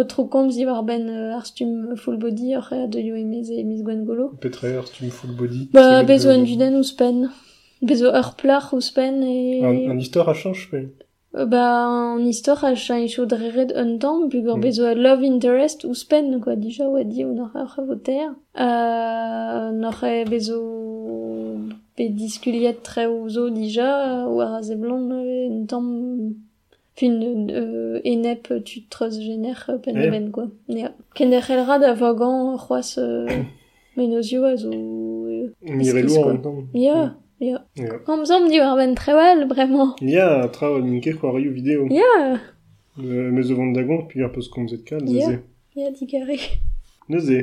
o, 0.00 0.02
o 0.02 0.04
tro 0.10 0.24
komz 0.32 0.56
i 0.58 0.64
war 0.66 0.82
ben 0.82 1.04
euh, 1.08 1.36
ar 1.38 1.44
stum 1.46 1.94
full 1.96 2.16
body 2.16 2.54
ur 2.56 2.64
re 2.70 2.88
de 2.88 3.00
yo 3.08 3.14
emez 3.16 3.50
e 3.50 3.62
mis 3.64 3.82
gwen 3.82 4.04
golo. 4.04 4.26
Petre 4.40 4.66
ur 4.78 4.86
stum 4.86 5.10
full 5.10 5.32
body. 5.38 5.68
Ba, 5.72 5.82
C'est 6.00 6.06
bezo 6.06 6.28
le- 6.28 6.36
en 6.36 6.42
duden 6.48 6.74
ouz 6.80 6.92
pen. 6.92 7.18
Bezo 7.82 8.08
ur 8.20 8.34
plar 8.40 8.64
ouz 8.74 8.90
pen 8.96 9.22
e... 9.22 9.60
Un, 9.64 9.90
un 9.92 9.98
histoire 9.98 10.28
a 10.28 10.34
change, 10.34 10.68
pe. 10.70 10.80
Euh, 11.36 11.46
Ba, 11.46 11.64
an 12.16 12.24
istor 12.26 12.64
a 12.64 12.74
chan 12.74 12.98
iso 13.08 13.24
dreret 13.24 13.70
un 13.76 13.98
tamm, 13.98 14.28
bugur 14.28 14.56
Mm. 14.56 14.60
bezo 14.64 14.82
a 14.86 14.94
love 14.94 15.22
interest 15.22 15.84
ouz 15.84 16.02
pen, 16.04 16.40
quoi, 16.42 16.56
dija 16.56 16.88
oa 16.88 17.04
di 17.04 17.24
ou 17.24 17.32
nor 17.34 17.52
ar 17.54 17.72
voter. 17.86 18.30
Euh, 18.58 19.70
e 20.02 20.24
bezo 20.32 20.58
pe 21.94 22.08
diskuliet 22.08 22.82
tre 22.82 23.06
ouzo 23.06 23.48
dija, 23.50 24.26
war 24.36 24.54
a 24.54 24.60
euh, 24.60 25.48
un 25.50 25.66
tamm 25.66 26.34
fin 27.00 27.14
euh, 27.50 28.00
enep 28.04 28.52
tu 28.64 28.86
treuz 28.88 29.14
gener 29.20 29.54
euh, 29.70 29.78
pen 29.78 29.96
Eh. 29.96 30.10
ben, 30.14 30.30
quoi. 30.30 30.48
Ja. 30.68 30.92
Ken 31.14 31.30
der 31.30 31.42
c'hellrad 31.46 31.82
a 31.82 31.94
vagan 31.94 32.56
c'hoaz 32.58 32.98
euh, 32.98 33.26
menozio 33.96 34.44
a 34.44 34.56
zo... 34.56 34.70
euh, 34.70 35.52
Mire 35.62 35.96
Esquisse, 35.96 36.14
lourd 36.16 36.24
quoi. 36.24 36.32
en 36.34 36.38
temps. 36.38 36.64
Ya, 36.74 37.16
ya. 37.40 37.64
Ya. 37.76 37.98
Komzom 38.06 38.48
di 38.50 38.58
war 38.60 38.76
ben 38.76 38.94
trewal, 38.94 39.46
bremañ. 39.48 39.94
Ya, 40.02 40.48
tra 40.52 40.66
ninke 40.80 41.12
c'hoarioù 41.18 41.52
vidéo. 41.52 41.86
Ya, 41.90 42.38
Euh, 42.98 43.30
me 43.30 43.40
zo 43.42 43.54
vant 43.54 43.70
dagon, 43.72 44.04
puis 44.08 44.22
ar 44.22 44.30
peus 44.32 44.48
komzet 44.48 44.84
kal, 44.84 45.00
Ya. 45.08 45.26
zeze. 45.26 45.38
ya 45.76 45.90
digare. 45.92 46.36
Neuze. 47.08 47.38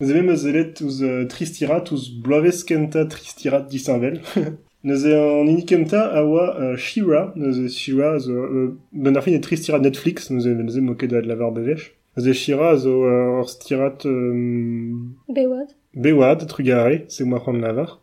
Neuze 0.00 0.22
me 0.22 0.34
zelet 0.36 0.80
ouz 0.82 1.02
uh, 1.02 1.28
tristirat 1.28 1.92
ouz 1.92 2.08
bloavez 2.24 2.64
kenta 2.64 3.04
tristirat 3.06 3.64
disanvel. 3.70 4.20
Neuze 4.84 5.10
an 5.12 5.48
inikemta 5.48 6.00
a 6.14 6.22
oa 6.22 6.46
uh, 6.54 6.76
Shira, 6.76 7.32
neuze 7.34 7.68
Shira 7.68 8.18
zo... 8.18 8.32
Uh, 8.32 8.76
ben 8.92 9.16
ar 9.16 9.24
fin 9.24 9.34
e 9.34 9.40
trist 9.42 9.64
tirat 9.66 9.82
Netflix, 9.82 10.30
neuze, 10.30 10.54
neuze 10.54 10.80
moket 10.80 11.10
da 11.10 11.18
lavar 11.18 11.50
bevech. 11.50 11.88
Neuze 12.14 12.34
Shira 12.34 12.76
zo 12.78 12.92
uh, 13.02 13.40
ur 13.40 13.48
stirat... 13.50 14.06
Um... 14.06 15.18
Bewad. 15.26 15.74
Bewad, 15.94 16.46
trugare, 16.46 17.00
se 17.10 17.26
moa 17.26 17.42
c'hoant 17.42 17.58
lavar. 17.58 17.96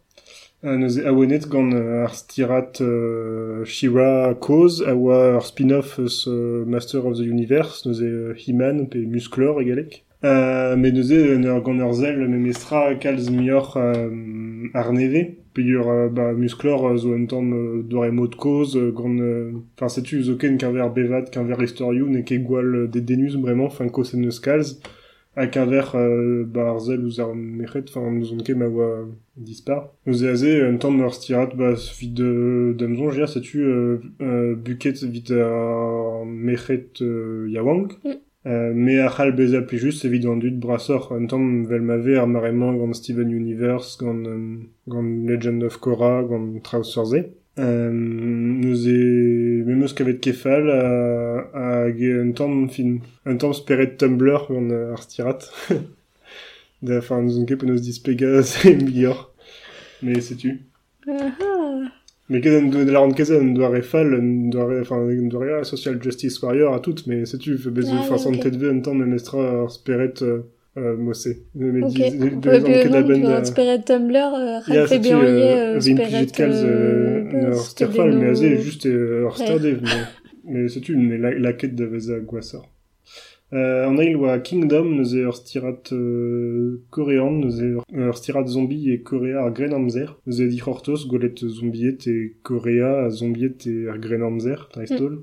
Uh, 0.65 0.75
neuze 0.75 0.99
a 1.07 1.13
gant 1.47 1.71
uh, 1.71 2.03
ar 2.03 2.13
stirat 2.13 2.81
uh, 2.81 3.63
Shira 3.63 4.35
Cause, 4.35 4.83
a 4.83 4.91
oa 4.93 5.37
ur 5.37 5.45
spin-off 5.47 5.97
eus 5.97 6.27
uh, 6.27 6.65
Master 6.67 7.07
of 7.07 7.15
the 7.15 7.23
Universe, 7.23 7.85
neuze 7.87 8.03
uh, 8.03 8.33
He-Man 8.35 8.89
pe 8.89 9.05
Musclor 9.07 9.61
egalek. 9.63 10.03
Uh, 10.25 10.75
me 10.75 10.89
neuze 10.89 11.11
ur 11.45 11.61
gant 11.61 11.79
ur 11.85 11.93
zel 11.93 12.17
me 12.27 12.39
mestra 12.41 12.95
kalz 12.95 13.27
mior 13.29 13.75
um, 13.77 14.71
ar 14.73 14.91
neve, 14.91 15.21
pe 15.53 15.61
ur 15.61 15.85
uh, 15.85 16.09
ba, 16.09 16.31
Musclor 16.33 16.81
uh, 16.87 16.97
zo 16.97 17.11
un 17.13 17.27
tamm 17.29 17.51
uh, 17.53 17.83
dore 17.83 18.09
mod 18.09 18.33
cause. 18.35 18.73
Enfin, 18.75 19.19
uh, 19.21 19.87
setu 19.87 20.23
zo 20.23 20.33
ken 20.41 20.57
qu'un 20.57 20.73
ver 20.73 20.89
bevad, 20.89 21.29
qu'un 21.29 21.45
ver 21.45 21.61
historiou, 21.61 22.09
ne 22.09 22.23
ket 22.23 22.41
gwal 22.41 22.73
uh, 22.73 22.87
de 22.87 23.03
denus 23.05 23.37
bremañ, 23.37 23.69
fin 23.69 23.93
kosen 23.93 24.25
eus 24.25 24.39
kalz, 24.41 24.79
hag 25.37 25.59
un 25.61 25.69
ver 25.69 25.93
uh, 25.93 26.41
ba 26.49 26.71
ar 26.71 26.81
zel 26.81 27.05
ouz 27.05 27.21
ar 27.21 27.35
mechet, 27.35 27.93
enfin, 27.93 28.17
dispar. 29.37 29.91
Nous 30.07 30.23
e 30.23 30.27
aze, 30.33 30.57
un 30.65 30.81
tamm 30.81 31.05
ur 31.05 31.13
stirat, 31.13 31.53
ba, 31.53 31.75
vid 31.99 32.17
de 32.17 32.73
damzon, 32.79 33.13
uh, 33.13 34.01
uh, 34.25 34.55
buket 34.55 35.05
ar 35.05 36.25
mechet 36.25 37.05
yawang, 37.53 37.93
Euh, 38.47 38.73
me 38.73 39.01
a 39.01 39.09
c'hall 39.09 39.31
bez 39.31 39.55
a 39.55 39.61
pli 39.63 39.79
just 39.79 40.05
evit 40.05 40.27
an 40.27 40.37
dud 40.37 40.59
brasoc'h 40.61 41.11
un 41.11 41.25
tamm 41.25 41.65
vel 41.65 41.81
ma 41.81 41.97
ve 41.97 42.93
Steven 42.93 43.29
Universe, 43.29 43.97
gant, 43.97 44.23
um, 44.25 44.67
gant 44.87 45.25
Legend 45.27 45.63
of 45.63 45.79
Korra, 45.79 46.23
gant 46.23 46.59
Traouz 46.63 46.93
ze. 47.05 47.23
Euh, 47.57 47.89
neus 47.91 48.85
e 48.85 49.63
memeus 49.65 49.93
kavet 49.93 50.19
kefal 50.19 50.69
a, 50.69 51.87
e 51.87 52.11
un 52.21 52.33
tamm 52.33 52.69
fin, 52.75 52.99
un 53.25 53.37
tamm 53.37 53.53
speret 53.53 53.97
Tumblr 53.97 54.45
gant 54.49 54.69
uh, 54.69 54.93
ar 54.93 55.01
stirat. 55.01 55.49
nous 56.83 57.37
on 57.39 57.45
ket 57.45 57.55
peus 57.55 57.65
neus 57.65 57.81
dispega 57.81 58.43
c'est 58.43 58.75
meilleur. 58.75 59.33
Mais 60.03 60.21
sais-tu. 60.21 60.61
Mais 62.29 62.41
ket 62.41 62.55
an 62.57 62.69
de 62.69 62.91
la 62.91 62.99
rand 63.01 63.13
kezet 63.13 63.37
an 63.39 63.53
doare 63.53 63.83
fall, 63.83 64.09
doare, 64.49 64.79
enfin, 64.81 64.97
an 64.97 65.27
doare 65.29 65.63
social 65.63 66.01
justice 66.01 66.41
warrior 66.41 66.73
a 66.73 66.79
tout, 66.79 66.95
mais 67.05 67.25
sais-tu, 67.25 67.57
fe 67.57 67.69
bez 67.69 67.85
Ah, 67.91 67.97
ah, 67.99 68.03
forsan 68.07 68.31
oui, 68.31 68.37
ok. 68.37 68.43
tet 68.43 68.55
ve 68.57 68.71
un 68.71 68.79
tamm 68.81 68.97
me 68.97 69.05
mestra 69.05 69.61
ar 69.61 69.69
speret 69.71 70.23
euh, 70.23 70.39
euh, 70.77 70.97
mosse. 70.97 71.27
Me 71.53 71.83
Ok. 71.83 71.93
de- 71.93 72.35
de- 72.41 72.49
Ouais, 72.49 72.57
an 72.59 72.63
puis 72.63 72.79
ket 72.81 72.89
non, 72.89 72.97
a 72.97 73.03
tu 73.03 73.21
da- 73.21 73.27
vas 73.39 73.45
speret 73.45 73.79
Tumblr, 73.85 74.15
euh, 74.17 74.59
Ralph 74.65 74.89
setu, 74.89 75.09
Berrier, 75.09 75.53
euh, 75.53 75.55
euh, 75.55 75.73
vin 75.75 75.81
speret, 75.81 76.07
plijet 76.07 76.31
kalz 76.31 76.63
euh, 76.63 76.67
euh, 77.33 77.49
ur 77.51 77.55
sterfal, 77.61 78.11
Stedeno- 78.11 78.19
mais 78.19 78.29
aze 78.29 78.61
juste 78.63 78.85
euh, 78.87 79.29
stardev, 79.35 79.79
mais, 79.83 80.51
mais 80.63 80.67
setu, 80.67 80.95
mais 80.97 81.17
la, 81.19 81.31
la 81.37 81.53
ket 81.53 81.75
da 81.75 81.85
vez 81.85 82.09
Euh, 83.53 83.87
an 83.87 83.97
eil 84.01 84.15
oa 84.17 84.39
Kingdom, 84.39 84.95
neuze 84.97 85.21
ur 85.21 85.35
stirat 85.37 85.91
euh, 85.93 86.81
korean, 86.89 87.31
neuze 87.43 87.61
ur, 87.61 87.83
ur 87.93 88.17
stirat 88.17 88.47
zombie 88.47 88.89
e 88.91 88.97
korea 89.03 89.43
ar 89.45 89.51
gren 89.53 89.71
amzer. 89.73 90.15
Neuze 90.25 90.47
di 90.49 90.57
c'hortoz 90.57 91.05
golet 91.07 91.37
zombiet 91.39 92.07
e 92.07 92.33
korea 92.43 93.05
a 93.05 93.09
zombiet 93.09 93.67
e 93.67 93.87
ar 93.87 93.99
gren 93.99 94.23
amzer, 94.25 94.65
dreistol. 94.73 95.21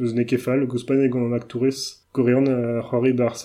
Neuze 0.00 0.16
ne 0.16 0.24
kefal, 0.24 0.64
e 1.04 1.08
gant 1.12 1.26
an 1.28 1.36
aktourez 1.36 2.06
korean 2.12 2.48
a 2.48 2.82
c'hori 2.88 3.12
bar 3.12 3.36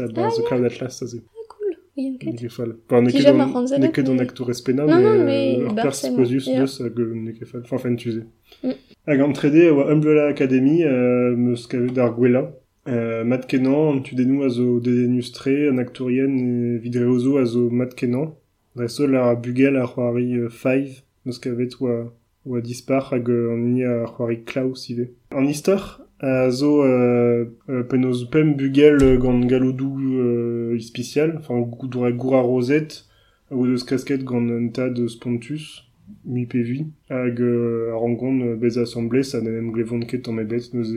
a 0.00 0.08
bar 0.12 0.26
Ah, 0.26 0.34
The 0.36 0.42
Cloud 0.48 0.64
Atlas. 0.64 1.02
Ah, 1.04 1.46
cool. 1.48 1.76
Oui. 1.96 2.18
Ne 2.26 2.34
kefal. 2.34 2.76
Enfin, 2.90 3.02
ne 3.02 3.10
ket 3.12 4.08
an- 4.08 4.18
aktourez 4.18 4.60
pena, 4.64 4.86
Non, 4.86 5.00
non, 5.00 5.24
mais 5.24 5.56
ur 5.56 5.74
pers 5.76 5.94
c'est 5.94 6.14
posius 6.16 6.48
neus 6.48 6.80
euh, 6.80 6.90
ne 7.14 7.30
kefal. 7.30 7.62
Enfin, 7.64 7.78
fen 7.78 7.94
tuze. 7.96 8.26
Mm. 8.64 8.72
Hag 9.06 9.20
an 9.20 9.32
trede 9.32 9.70
oa 9.70 9.92
Umbrella 9.92 10.26
Academy, 10.26 10.82
euh, 10.82 11.36
meus 11.36 11.68
kavet 11.68 11.94
gwella. 12.16 12.57
Euh, 12.88 13.22
mat 13.22 13.46
kenan, 13.46 13.90
an 13.92 14.00
tu 14.00 14.14
denou 14.14 14.44
a 14.44 14.48
zo 14.48 14.80
dedenus 14.80 15.32
tre, 15.32 15.68
an 15.68 15.76
aktourien 15.76 16.32
e 16.32 16.78
vidreozo 16.80 17.36
a 17.36 17.44
zo 17.44 17.68
mat 17.68 17.92
kenan. 17.94 18.32
Dresol 18.76 19.14
a 19.16 19.34
bugel 19.34 19.76
a 19.76 19.84
c'hoari 19.84 20.38
euh, 20.38 20.48
Five, 20.48 21.02
meus 21.26 21.38
kavet 21.38 21.76
oa, 21.82 22.06
oa 22.46 22.62
dispar 22.62 23.10
hag 23.12 23.28
euh, 23.28 23.52
an 23.52 23.66
ini 23.66 23.84
a 23.84 24.06
Klaus 24.46 24.88
ive. 24.88 25.10
An 25.36 25.44
istor, 25.44 26.00
a 26.20 26.48
zo 26.50 26.82
euh, 26.82 27.44
euh, 27.68 27.82
penaos 27.82 28.24
pem 28.32 28.54
bugel 28.56 29.02
euh, 29.02 29.18
gant 29.18 29.40
galodou 29.40 29.98
euh, 30.00 30.74
ispicial, 30.78 31.36
enfin 31.36 31.60
goudra 31.60 32.10
goura 32.10 32.40
rosette, 32.40 33.04
ou 33.50 33.66
deus 33.66 33.84
kasket 33.84 34.24
gant 34.24 34.48
un 34.48 34.68
tad 34.68 34.94
de 34.94 35.08
spontus, 35.08 35.84
mi 36.24 36.46
pevi, 36.46 36.86
hag 37.10 37.38
euh, 37.42 37.92
ar 37.92 38.00
rangon 38.00 38.40
euh, 38.40 38.56
bez 38.56 38.78
assemblé, 38.78 39.24
sa 39.24 39.42
nenem 39.42 39.72
glevon 39.76 40.00
ket 40.08 40.28
an 40.28 40.40
mebet, 40.40 40.72
neus. 40.72 40.94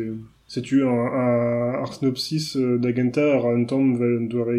Setu 0.51 0.83
un, 0.83 0.89
un, 0.89 1.75
ar 1.79 1.93
synopsis 1.93 2.57
euh, 2.57 2.77
d'agenta 2.77 3.21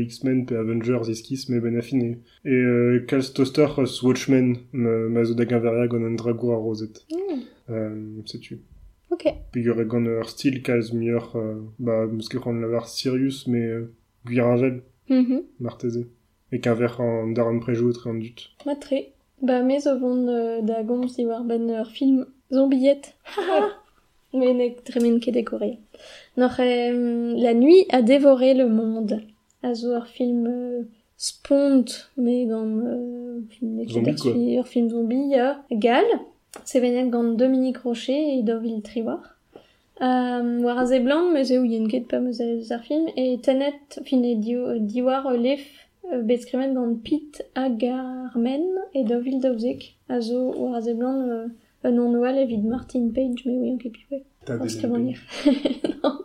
X-Men 0.09 0.47
pe 0.47 0.55
Avengers 0.57 1.07
iskis 1.11 1.51
me 1.51 1.61
ben 1.61 1.77
afin 1.77 2.01
e, 2.01 2.17
e 2.47 2.51
euh, 2.51 3.05
kalz 3.07 3.35
toster 3.35 3.69
eus 3.79 4.03
Watchmen 4.03 4.57
ma, 4.73 4.89
ma 5.11 5.25
zo 5.25 5.35
da 5.35 5.45
gaveria 5.45 5.89
gant 5.89 6.07
an 6.07 6.17
dragour 6.17 6.55
a 6.55 6.57
rozet. 6.57 7.05
Mm. 7.13 7.43
Euh, 7.69 8.23
setu. 8.25 8.63
Ok. 9.11 9.27
Pegur 9.53 9.83
e 9.83 9.85
gant 9.85 10.09
ur 10.09 10.31
stil 10.31 10.63
kalz 10.63 10.95
miur, 10.95 11.29
euh, 11.37 11.61
ba, 11.79 12.07
meus 12.07 12.31
ket 12.31 12.41
c'hoant 12.41 12.63
lavar 12.65 12.89
Sirius, 12.89 13.47
me 13.47 13.61
euh, 13.61 13.93
guiringel, 14.25 14.81
Mhm. 15.11 15.43
marteze. 15.61 16.07
E 16.53 16.59
qu'un 16.59 16.75
ver 16.75 16.97
an 17.03 17.35
dar 17.37 17.49
an 17.53 17.61
prejou 17.61 17.93
tre 17.93 18.09
an 18.09 18.19
dut. 18.25 18.49
Ma 18.65 18.77
tre. 18.77 19.13
Ba, 19.43 19.61
me 19.61 19.79
zo 19.79 19.99
vont 20.01 20.25
euh, 20.27 20.63
da 20.63 20.83
gomz 20.85 21.17
di 21.17 21.27
war 21.27 21.45
ben 21.45 21.85
film 21.85 22.25
Zombiet. 22.51 23.13
Mais 24.35 24.55
ne 24.55 24.69
tremen 24.85 25.21
ket 25.21 25.33
décoré. 25.33 25.79
Noch 26.37 26.59
euh, 26.59 27.35
La 27.37 27.55
nuit 27.55 27.87
a 27.91 28.03
dévoré 28.03 28.55
le 28.55 28.69
monde. 28.69 29.21
A 29.63 29.75
zo 29.75 29.95
ur 29.95 30.07
film 30.07 30.47
euh, 30.47 30.83
spont, 31.17 31.85
mais 32.17 32.47
gant 32.47 32.67
euh, 32.67 33.41
film 33.51 33.81
ur 34.59 34.67
film 34.67 34.89
zombie. 34.89 35.35
Gal. 35.71 36.05
Se 36.65 36.79
veniat 36.79 37.07
gant 37.07 37.33
Dominique 37.33 37.79
Rocher 37.79 38.39
et 38.39 38.43
Dovil 38.43 38.83
Triwar. 38.83 39.37
Um, 40.01 40.65
war 40.65 40.79
a 40.79 40.87
ze 40.87 40.99
blanc, 41.01 41.31
me 41.33 41.45
ze 41.45 41.59
ou 41.59 41.65
yen 41.65 41.87
ket 41.89 42.09
pa 42.11 42.19
a 42.19 42.75
ar 42.75 42.83
film, 42.83 43.09
e 43.17 43.39
tenet 43.39 44.01
fin 44.05 44.25
e 44.25 44.35
diwar 44.35 45.27
euh, 45.31 45.37
lef 45.37 45.63
euh, 46.11 46.23
bet 46.23 46.43
skrimet 46.43 46.75
gant 46.75 46.97
Pete 47.05 47.45
hag 47.55 47.85
ar 47.85 48.37
men 48.37 48.65
e 48.95 49.05
Dovil 49.05 49.41
Daouzek. 49.41 49.95
A 50.09 50.21
zo 50.21 50.53
war 50.59 50.75
a 50.77 50.81
Euh, 51.85 51.89
an 51.89 52.09
Noël 52.11 52.39
evit 52.39 52.59
Martin 52.59 53.09
Page, 53.15 53.43
mais 53.45 53.57
oui, 53.57 53.73
an 53.73 53.77
ket 53.79 53.93
piwe. 53.93 54.23
Ta 54.45 54.57
Non, 56.03 56.19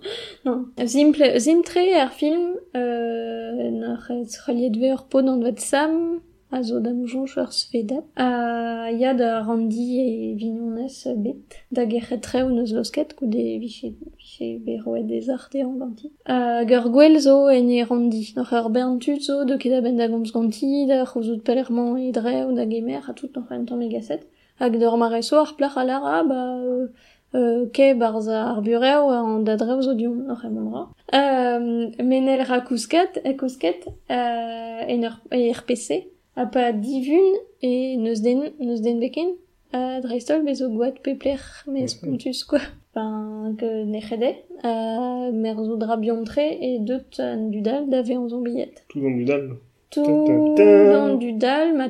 non. 0.46 0.66
Zimple, 0.86 1.40
zimtre 1.40 1.78
ar 1.96 2.12
film, 2.14 2.56
euh, 2.76 3.72
n'ar 3.72 4.10
ez 4.12 4.38
c'haliet 4.38 4.76
ve 4.76 4.92
ur 4.94 5.06
po 5.06 5.22
d'an 5.22 5.42
vat 5.42 5.60
Sam, 5.60 6.20
a 6.52 6.64
zo 6.64 6.80
dam 6.80 7.06
jonch 7.06 7.38
ur 7.38 7.52
svedat. 7.54 8.06
A 8.16 8.90
ya 8.92 9.14
da 9.14 9.44
Randy 9.44 10.00
e 10.00 10.36
vignonez 10.36 11.08
bet, 11.18 11.60
da 11.72 11.86
gerre 11.88 12.20
tre 12.22 12.42
ou 12.44 12.50
neus 12.50 12.74
losket, 12.74 13.14
kou 13.14 13.28
de 13.28 13.60
viche, 13.60 13.94
viche 14.18 14.58
beroet 14.66 15.04
des 15.04 15.30
arte 15.30 15.62
an 15.62 15.78
ganti. 15.78 16.10
A 16.26 16.66
ger 16.66 16.90
gwell 16.90 17.20
zo 17.20 17.50
en 17.50 17.70
e 17.70 17.84
Randy, 17.84 18.34
n'ar 18.36 18.54
ur 18.62 18.70
bern 18.70 18.98
tut 18.98 19.22
zo, 19.22 19.44
de 19.46 19.58
ket 19.62 19.78
a 19.78 19.82
ben 19.82 19.98
da 19.98 20.08
gomz 20.08 20.32
ganti, 20.34 20.88
da 20.88 21.04
c'houzout 21.06 21.44
pelerman 21.46 21.98
e 21.98 22.12
dreo, 22.12 22.52
da 22.54 22.66
gemer, 22.66 23.06
a 23.10 23.14
tout 23.14 23.30
n'ar 23.36 23.52
an 23.52 23.66
tamm 23.66 23.82
e. 23.82 23.92
Hag 24.60 24.80
d'ur 24.80 24.98
mare 24.98 25.22
so 25.24 25.38
ar 25.38 25.56
plach 25.58 25.78
a 25.78 25.84
lara, 25.86 26.24
ba... 26.24 26.42
Euh, 26.58 26.88
euh, 27.36 27.66
ke 27.74 27.94
barz 28.00 28.28
ar 28.30 28.62
burev 28.62 29.10
an 29.12 29.44
da 29.48 29.56
drev 29.60 29.82
zo 29.82 29.94
dion 29.94 30.24
noc'h 30.28 30.46
e 30.48 30.50
mondra. 30.50 30.84
Euh, 31.14 31.90
menel 32.04 32.42
ra 32.50 32.62
kousket, 32.62 33.20
e 33.24 33.36
kousket, 33.36 33.88
euh, 34.10 34.94
en 34.94 35.04
ur, 35.04 35.16
e 35.32 35.50
ur 35.52 35.64
PC, 35.68 36.08
a 36.36 36.46
pa 36.46 36.72
divun 36.72 37.28
e 37.62 37.98
neus 37.98 38.22
den, 38.22 38.52
neus 38.60 38.82
den 38.82 39.00
beken, 39.04 39.36
a 39.74 40.00
dreistol 40.02 40.44
bezo 40.48 40.70
gwaet 40.72 41.02
pepler 41.04 41.44
mes 41.68 41.96
pontus, 42.00 42.44
quoi. 42.44 42.64
Ben, 42.96 43.56
que 43.60 43.84
ne 43.86 44.00
c'hede, 44.02 44.32
a 44.64 45.30
mer 45.32 45.58
zo 45.68 45.76
dra 45.78 45.98
biontre 45.98 46.48
e 46.68 46.78
deut 46.80 47.20
an 47.20 47.50
dudal 47.52 47.90
da 47.92 48.02
ve 48.02 48.16
an 48.16 48.30
zombiet. 48.30 48.84
Tout 48.90 49.02
dans 49.02 49.16
du 49.18 49.26
dalle. 49.26 49.58
Tout 49.90 50.56
dans 50.58 51.16
dudal 51.18 51.76
ma 51.76 51.90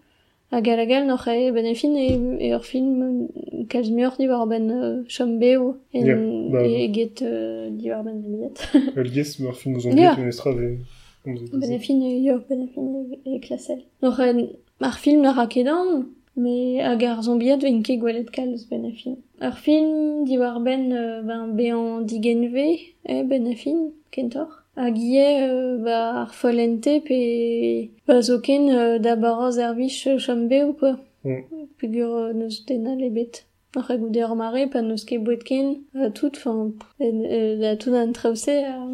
Hag 0.51 0.67
a 0.67 0.75
lagal 0.75 1.03
n'oc'h 1.07 1.27
e 1.31 1.51
ben 1.55 1.65
e 1.65 1.73
fin 1.73 1.95
e, 1.95 2.07
e 2.45 2.47
ur 2.55 2.63
film 2.71 3.29
kalz 3.71 3.89
meur 3.89 4.13
di 4.19 4.27
war 4.27 4.45
ben 4.51 4.65
uh, 4.69 5.05
chom 5.07 5.39
beo 5.39 5.77
en, 5.93 6.05
yeah, 6.05 6.19
bah, 6.51 6.65
e, 6.65 6.91
get 6.91 7.21
uh, 7.21 7.71
di 7.79 7.87
war 7.89 8.03
ben 8.03 8.17
billet. 8.23 8.57
El 8.99 9.09
gez 9.15 9.39
meur 9.39 9.55
fin 9.55 9.71
ouzon 9.75 9.95
yeah. 9.95 10.15
bet 10.15 10.23
un 10.23 10.27
estra 10.27 10.51
ve... 10.51 10.79
Ben 11.23 11.71
e 11.71 11.79
fin 11.79 12.01
e 12.01 12.19
yo, 12.27 12.35
ben 12.49 12.65
e 12.65 12.67
fin 12.73 12.85
e, 12.99 13.35
e 13.35 13.39
klasel. 13.39 13.79
N'oc'h 14.03 14.19
e 14.27 14.49
ar 14.81 14.97
film 15.03 15.21
n'ar 15.21 15.39
akedan, 15.39 16.09
me 16.35 16.83
hag 16.83 17.03
ar 17.03 17.23
zombiad 17.23 17.63
vein 17.63 17.79
ket 17.87 18.01
gwelet 18.01 18.29
kalz 18.35 18.67
ben 18.69 18.83
e 18.91 18.93
fin. 18.99 19.15
Ur 19.39 19.55
film 19.65 20.25
di 20.27 20.35
war 20.41 20.59
ben, 20.59 20.83
uh, 20.91 21.21
ben 21.27 21.55
bean 21.55 22.03
digenve 22.09 22.69
e 23.07 23.23
ben 23.23 23.47
e 23.47 23.55
fin, 23.55 23.93
kentor. 24.11 24.60
Hag 24.77 24.97
ie 24.97 25.19
euh, 25.19 25.77
ba 25.83 26.21
ar 26.21 26.33
folente 26.33 27.01
pe 27.07 27.91
ba 28.07 28.21
zo 28.21 28.39
ken 28.39 28.69
euh, 28.69 28.99
da 28.99 29.15
bara 29.15 29.51
zervich 29.51 30.07
euh, 30.07 30.17
chom 30.17 30.47
beo 30.47 30.73
quoi. 30.73 30.97
Mm. 31.23 31.43
Pugur 31.77 32.15
euh, 32.15 32.33
neus 32.33 32.65
denal 32.65 33.01
ebet. 33.03 33.45
Ar 33.75 33.87
goude 33.97 34.17
ur 34.17 34.35
mare 34.35 34.69
pa 34.71 34.81
neus 34.81 35.03
ket 35.05 35.19
boet 35.19 35.43
ken 35.43 35.81
a 35.95 36.09
tout, 36.09 36.31
enfin, 36.35 36.71
euh, 37.01 37.59
da 37.59 37.75
tout 37.75 37.93
an 37.93 38.11
traouse 38.11 38.47
a... 38.47 38.87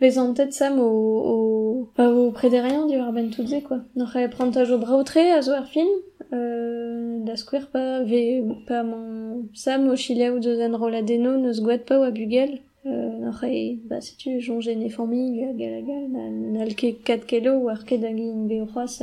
Vezantet 0.00 0.54
sam 0.54 0.78
o, 0.80 0.88
o, 1.32 1.88
pa 1.94 2.06
o 2.08 2.30
prederian 2.32 2.86
di 2.86 2.96
war 2.96 3.12
ben 3.12 3.28
tout 3.28 3.46
ze, 3.46 3.60
quoi. 3.60 3.80
N'oc'h 3.96 4.16
e 4.16 4.28
prantaj 4.32 4.70
o 4.72 4.78
braoutre 4.78 5.20
a 5.36 5.42
zo 5.42 5.52
ar 5.52 5.66
film, 5.68 5.92
euh, 6.32 7.20
da 7.26 7.36
skouer 7.36 7.66
pa 7.70 8.00
ve, 8.08 8.22
pa 8.66 8.82
man 8.82 9.50
sam 9.52 9.90
o 9.92 9.96
chile 9.96 10.30
ou 10.30 10.40
deus 10.40 10.58
en 10.64 10.72
roladeno 10.72 11.36
neus 11.36 11.60
gouet 11.60 11.84
pa 11.84 11.98
oa 12.00 12.10
bugel, 12.10 12.62
Euh, 12.86 13.30
Re, 13.30 13.78
ba, 13.84 14.00
setu, 14.00 14.40
jonge 14.40 14.68
ne 14.68 14.88
famig, 14.88 15.36
gal 15.58 15.74
a 15.74 15.82
gal, 15.82 16.06
n'al 16.08 16.74
ket 16.74 17.04
4 17.04 17.26
kelo, 17.26 17.68
ar 17.68 17.84
ket 17.84 18.02
hag 18.02 18.18
in 18.18 18.46
be 18.48 18.62
c'hoaz, 18.64 19.02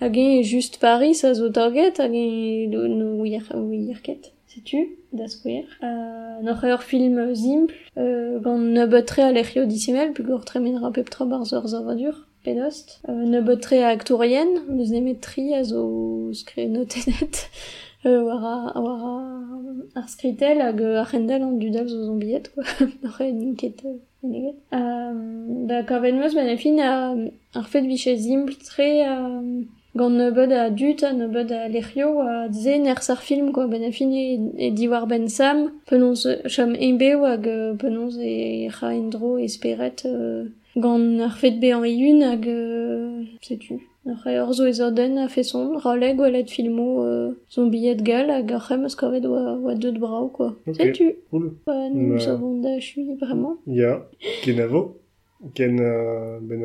hag 0.00 0.16
e 0.16 0.42
just 0.44 0.78
Paris 0.80 1.24
a 1.24 1.34
zo 1.34 1.50
target, 1.50 1.98
hag 1.98 2.14
e 2.14 2.68
do 2.70 2.86
no 2.86 3.22
wir 3.22 4.02
ket, 4.02 4.32
setu, 4.46 4.86
da 5.12 5.26
skouer. 5.26 5.66
Euh, 5.82 6.40
N'oc'h 6.42 6.64
ur 6.64 6.82
film 6.82 7.34
simple, 7.34 7.74
euh, 7.98 8.38
gant 8.38 8.58
ne 8.58 8.86
betre 8.86 9.20
a 9.20 9.32
l'echio 9.32 9.66
dissimel, 9.66 10.12
pug 10.12 10.26
gor 10.26 10.44
tremen 10.44 10.78
ra 10.78 10.90
pep 10.92 11.10
tra 11.10 11.24
barz 11.24 11.52
ur 11.52 11.66
zavadur, 11.66 12.26
pedost. 12.44 13.00
Euh, 13.08 13.24
ne 13.26 13.40
betre 13.40 13.82
a 13.82 13.88
aktourien, 13.88 14.50
neus 14.68 14.90
nemet 14.90 15.20
tri 15.20 15.52
a 15.54 15.64
zo 15.64 16.30
skre 16.32 16.68
notenet. 16.68 17.48
euh, 18.06 18.22
war 18.24 18.44
a, 18.74 18.80
war 18.80 19.02
a, 19.10 20.00
ar 20.00 20.08
skritel 20.08 20.62
hag 20.62 20.80
ar 20.82 21.06
c'hendal 21.10 21.42
an 21.42 21.58
dudal 21.60 21.88
zo 21.88 21.98
zombiet, 22.06 22.50
quoi. 22.54 22.64
Nore 23.02 23.26
n'inket, 23.32 23.76
ket 23.76 24.00
eneget. 24.24 24.56
Euh, 24.72 25.12
da 25.68 25.82
kavet 25.82 26.14
meus 26.14 26.34
ben 26.34 26.48
afin 26.48 26.78
a, 26.80 26.92
ar 27.58 27.66
fet 27.72 27.86
viche 27.92 28.16
zimpl 28.24 28.56
tre 28.68 28.90
a, 29.06 29.14
gant 29.94 30.16
nebeud 30.16 30.52
a 30.52 30.70
dut, 30.70 31.04
a 31.04 31.12
nebeud 31.12 31.52
a 31.52 31.68
lerio, 31.68 32.08
a 32.24 32.48
dze 32.48 32.78
ner 32.78 33.02
sar 33.02 33.20
film, 33.28 33.52
quoi, 33.52 33.68
ben 33.68 33.84
afin 33.84 34.10
e, 34.12 34.24
e 34.66 34.70
diwar 34.72 35.06
ben 35.06 35.28
sam, 35.28 35.68
penons 35.88 36.26
cham 36.48 36.74
embeo 36.88 37.26
hag 37.28 37.46
penons 37.82 38.16
e 38.18 38.68
ra 38.80 38.94
endro 38.96 39.36
esperet, 39.38 40.06
euh, 40.08 40.48
gant 40.76 41.20
ar 41.28 41.36
fet 41.40 41.60
be 41.60 41.74
an 41.76 41.84
e 41.84 41.94
hag 42.24 42.48
euh, 42.48 43.24
setu. 43.42 43.80
Ar 44.04 44.26
e 44.26 44.40
ur 44.42 44.52
zo 44.52 44.64
ez 44.66 44.80
oden 44.80 45.16
a 45.16 45.28
feson, 45.28 45.78
raleg 45.84 46.18
welet 46.18 46.50
filmo 46.50 47.04
euh, 47.06 47.34
zombiet 47.48 48.02
gal 48.02 48.30
hag 48.34 48.50
ar 48.52 48.62
c'hem 48.66 48.82
eus 48.84 48.96
kavet 48.98 49.24
oa, 49.30 49.54
oa 49.62 49.74
deud 49.74 49.98
brao, 50.02 50.28
quoi. 50.28 50.50
Ok. 50.66 50.74
Setu. 50.76 51.08
Cool. 51.30 51.52
Bah, 51.66 51.88
nous 51.88 52.14
Ouais. 52.14 52.28
avons 52.28 52.60
da 52.60 52.74
vraiment. 53.20 53.56
Ya, 53.66 53.92
ken 54.42 54.58
avo, 54.60 54.96
ken 55.54 55.78
uh, 55.78 56.40
ben. 56.40 56.62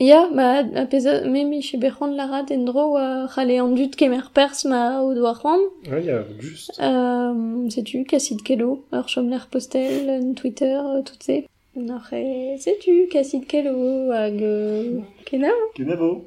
Ya, 0.00 0.28
ma 0.28 0.58
a 0.74 0.86
peza 0.86 1.24
memi 1.24 1.60
che 1.62 1.78
berc'hant 1.78 2.12
la 2.16 2.26
rat 2.26 2.50
en 2.50 2.64
dro 2.64 2.96
a 2.96 3.28
c'hale 3.32 3.60
an 3.60 3.74
dut 3.76 3.94
kemer 3.96 4.28
pers 4.34 4.64
ma 4.64 5.00
o 5.00 5.14
doa 5.14 5.34
c'hant. 5.40 5.62
Ah, 5.90 6.00
ya, 6.00 6.24
just. 6.40 6.78
Euh, 6.80 7.70
sais-tu, 7.70 8.04
Cassid 8.04 8.42
Kello, 8.42 8.84
l'er 8.92 9.46
postel, 9.50 10.34
Twitter, 10.34 10.74
euh, 10.74 11.02
tout 11.02 11.22
se. 11.22 11.44
N'oc'h 11.76 12.12
e, 12.12 12.56
sais-tu, 12.58 13.06
Cassid 13.10 13.46
Kello, 13.46 14.10
hag... 14.10 14.42
Euh, 14.42 15.00
kenna 15.24 15.52
Ken 15.74 15.90
avo. 15.90 16.24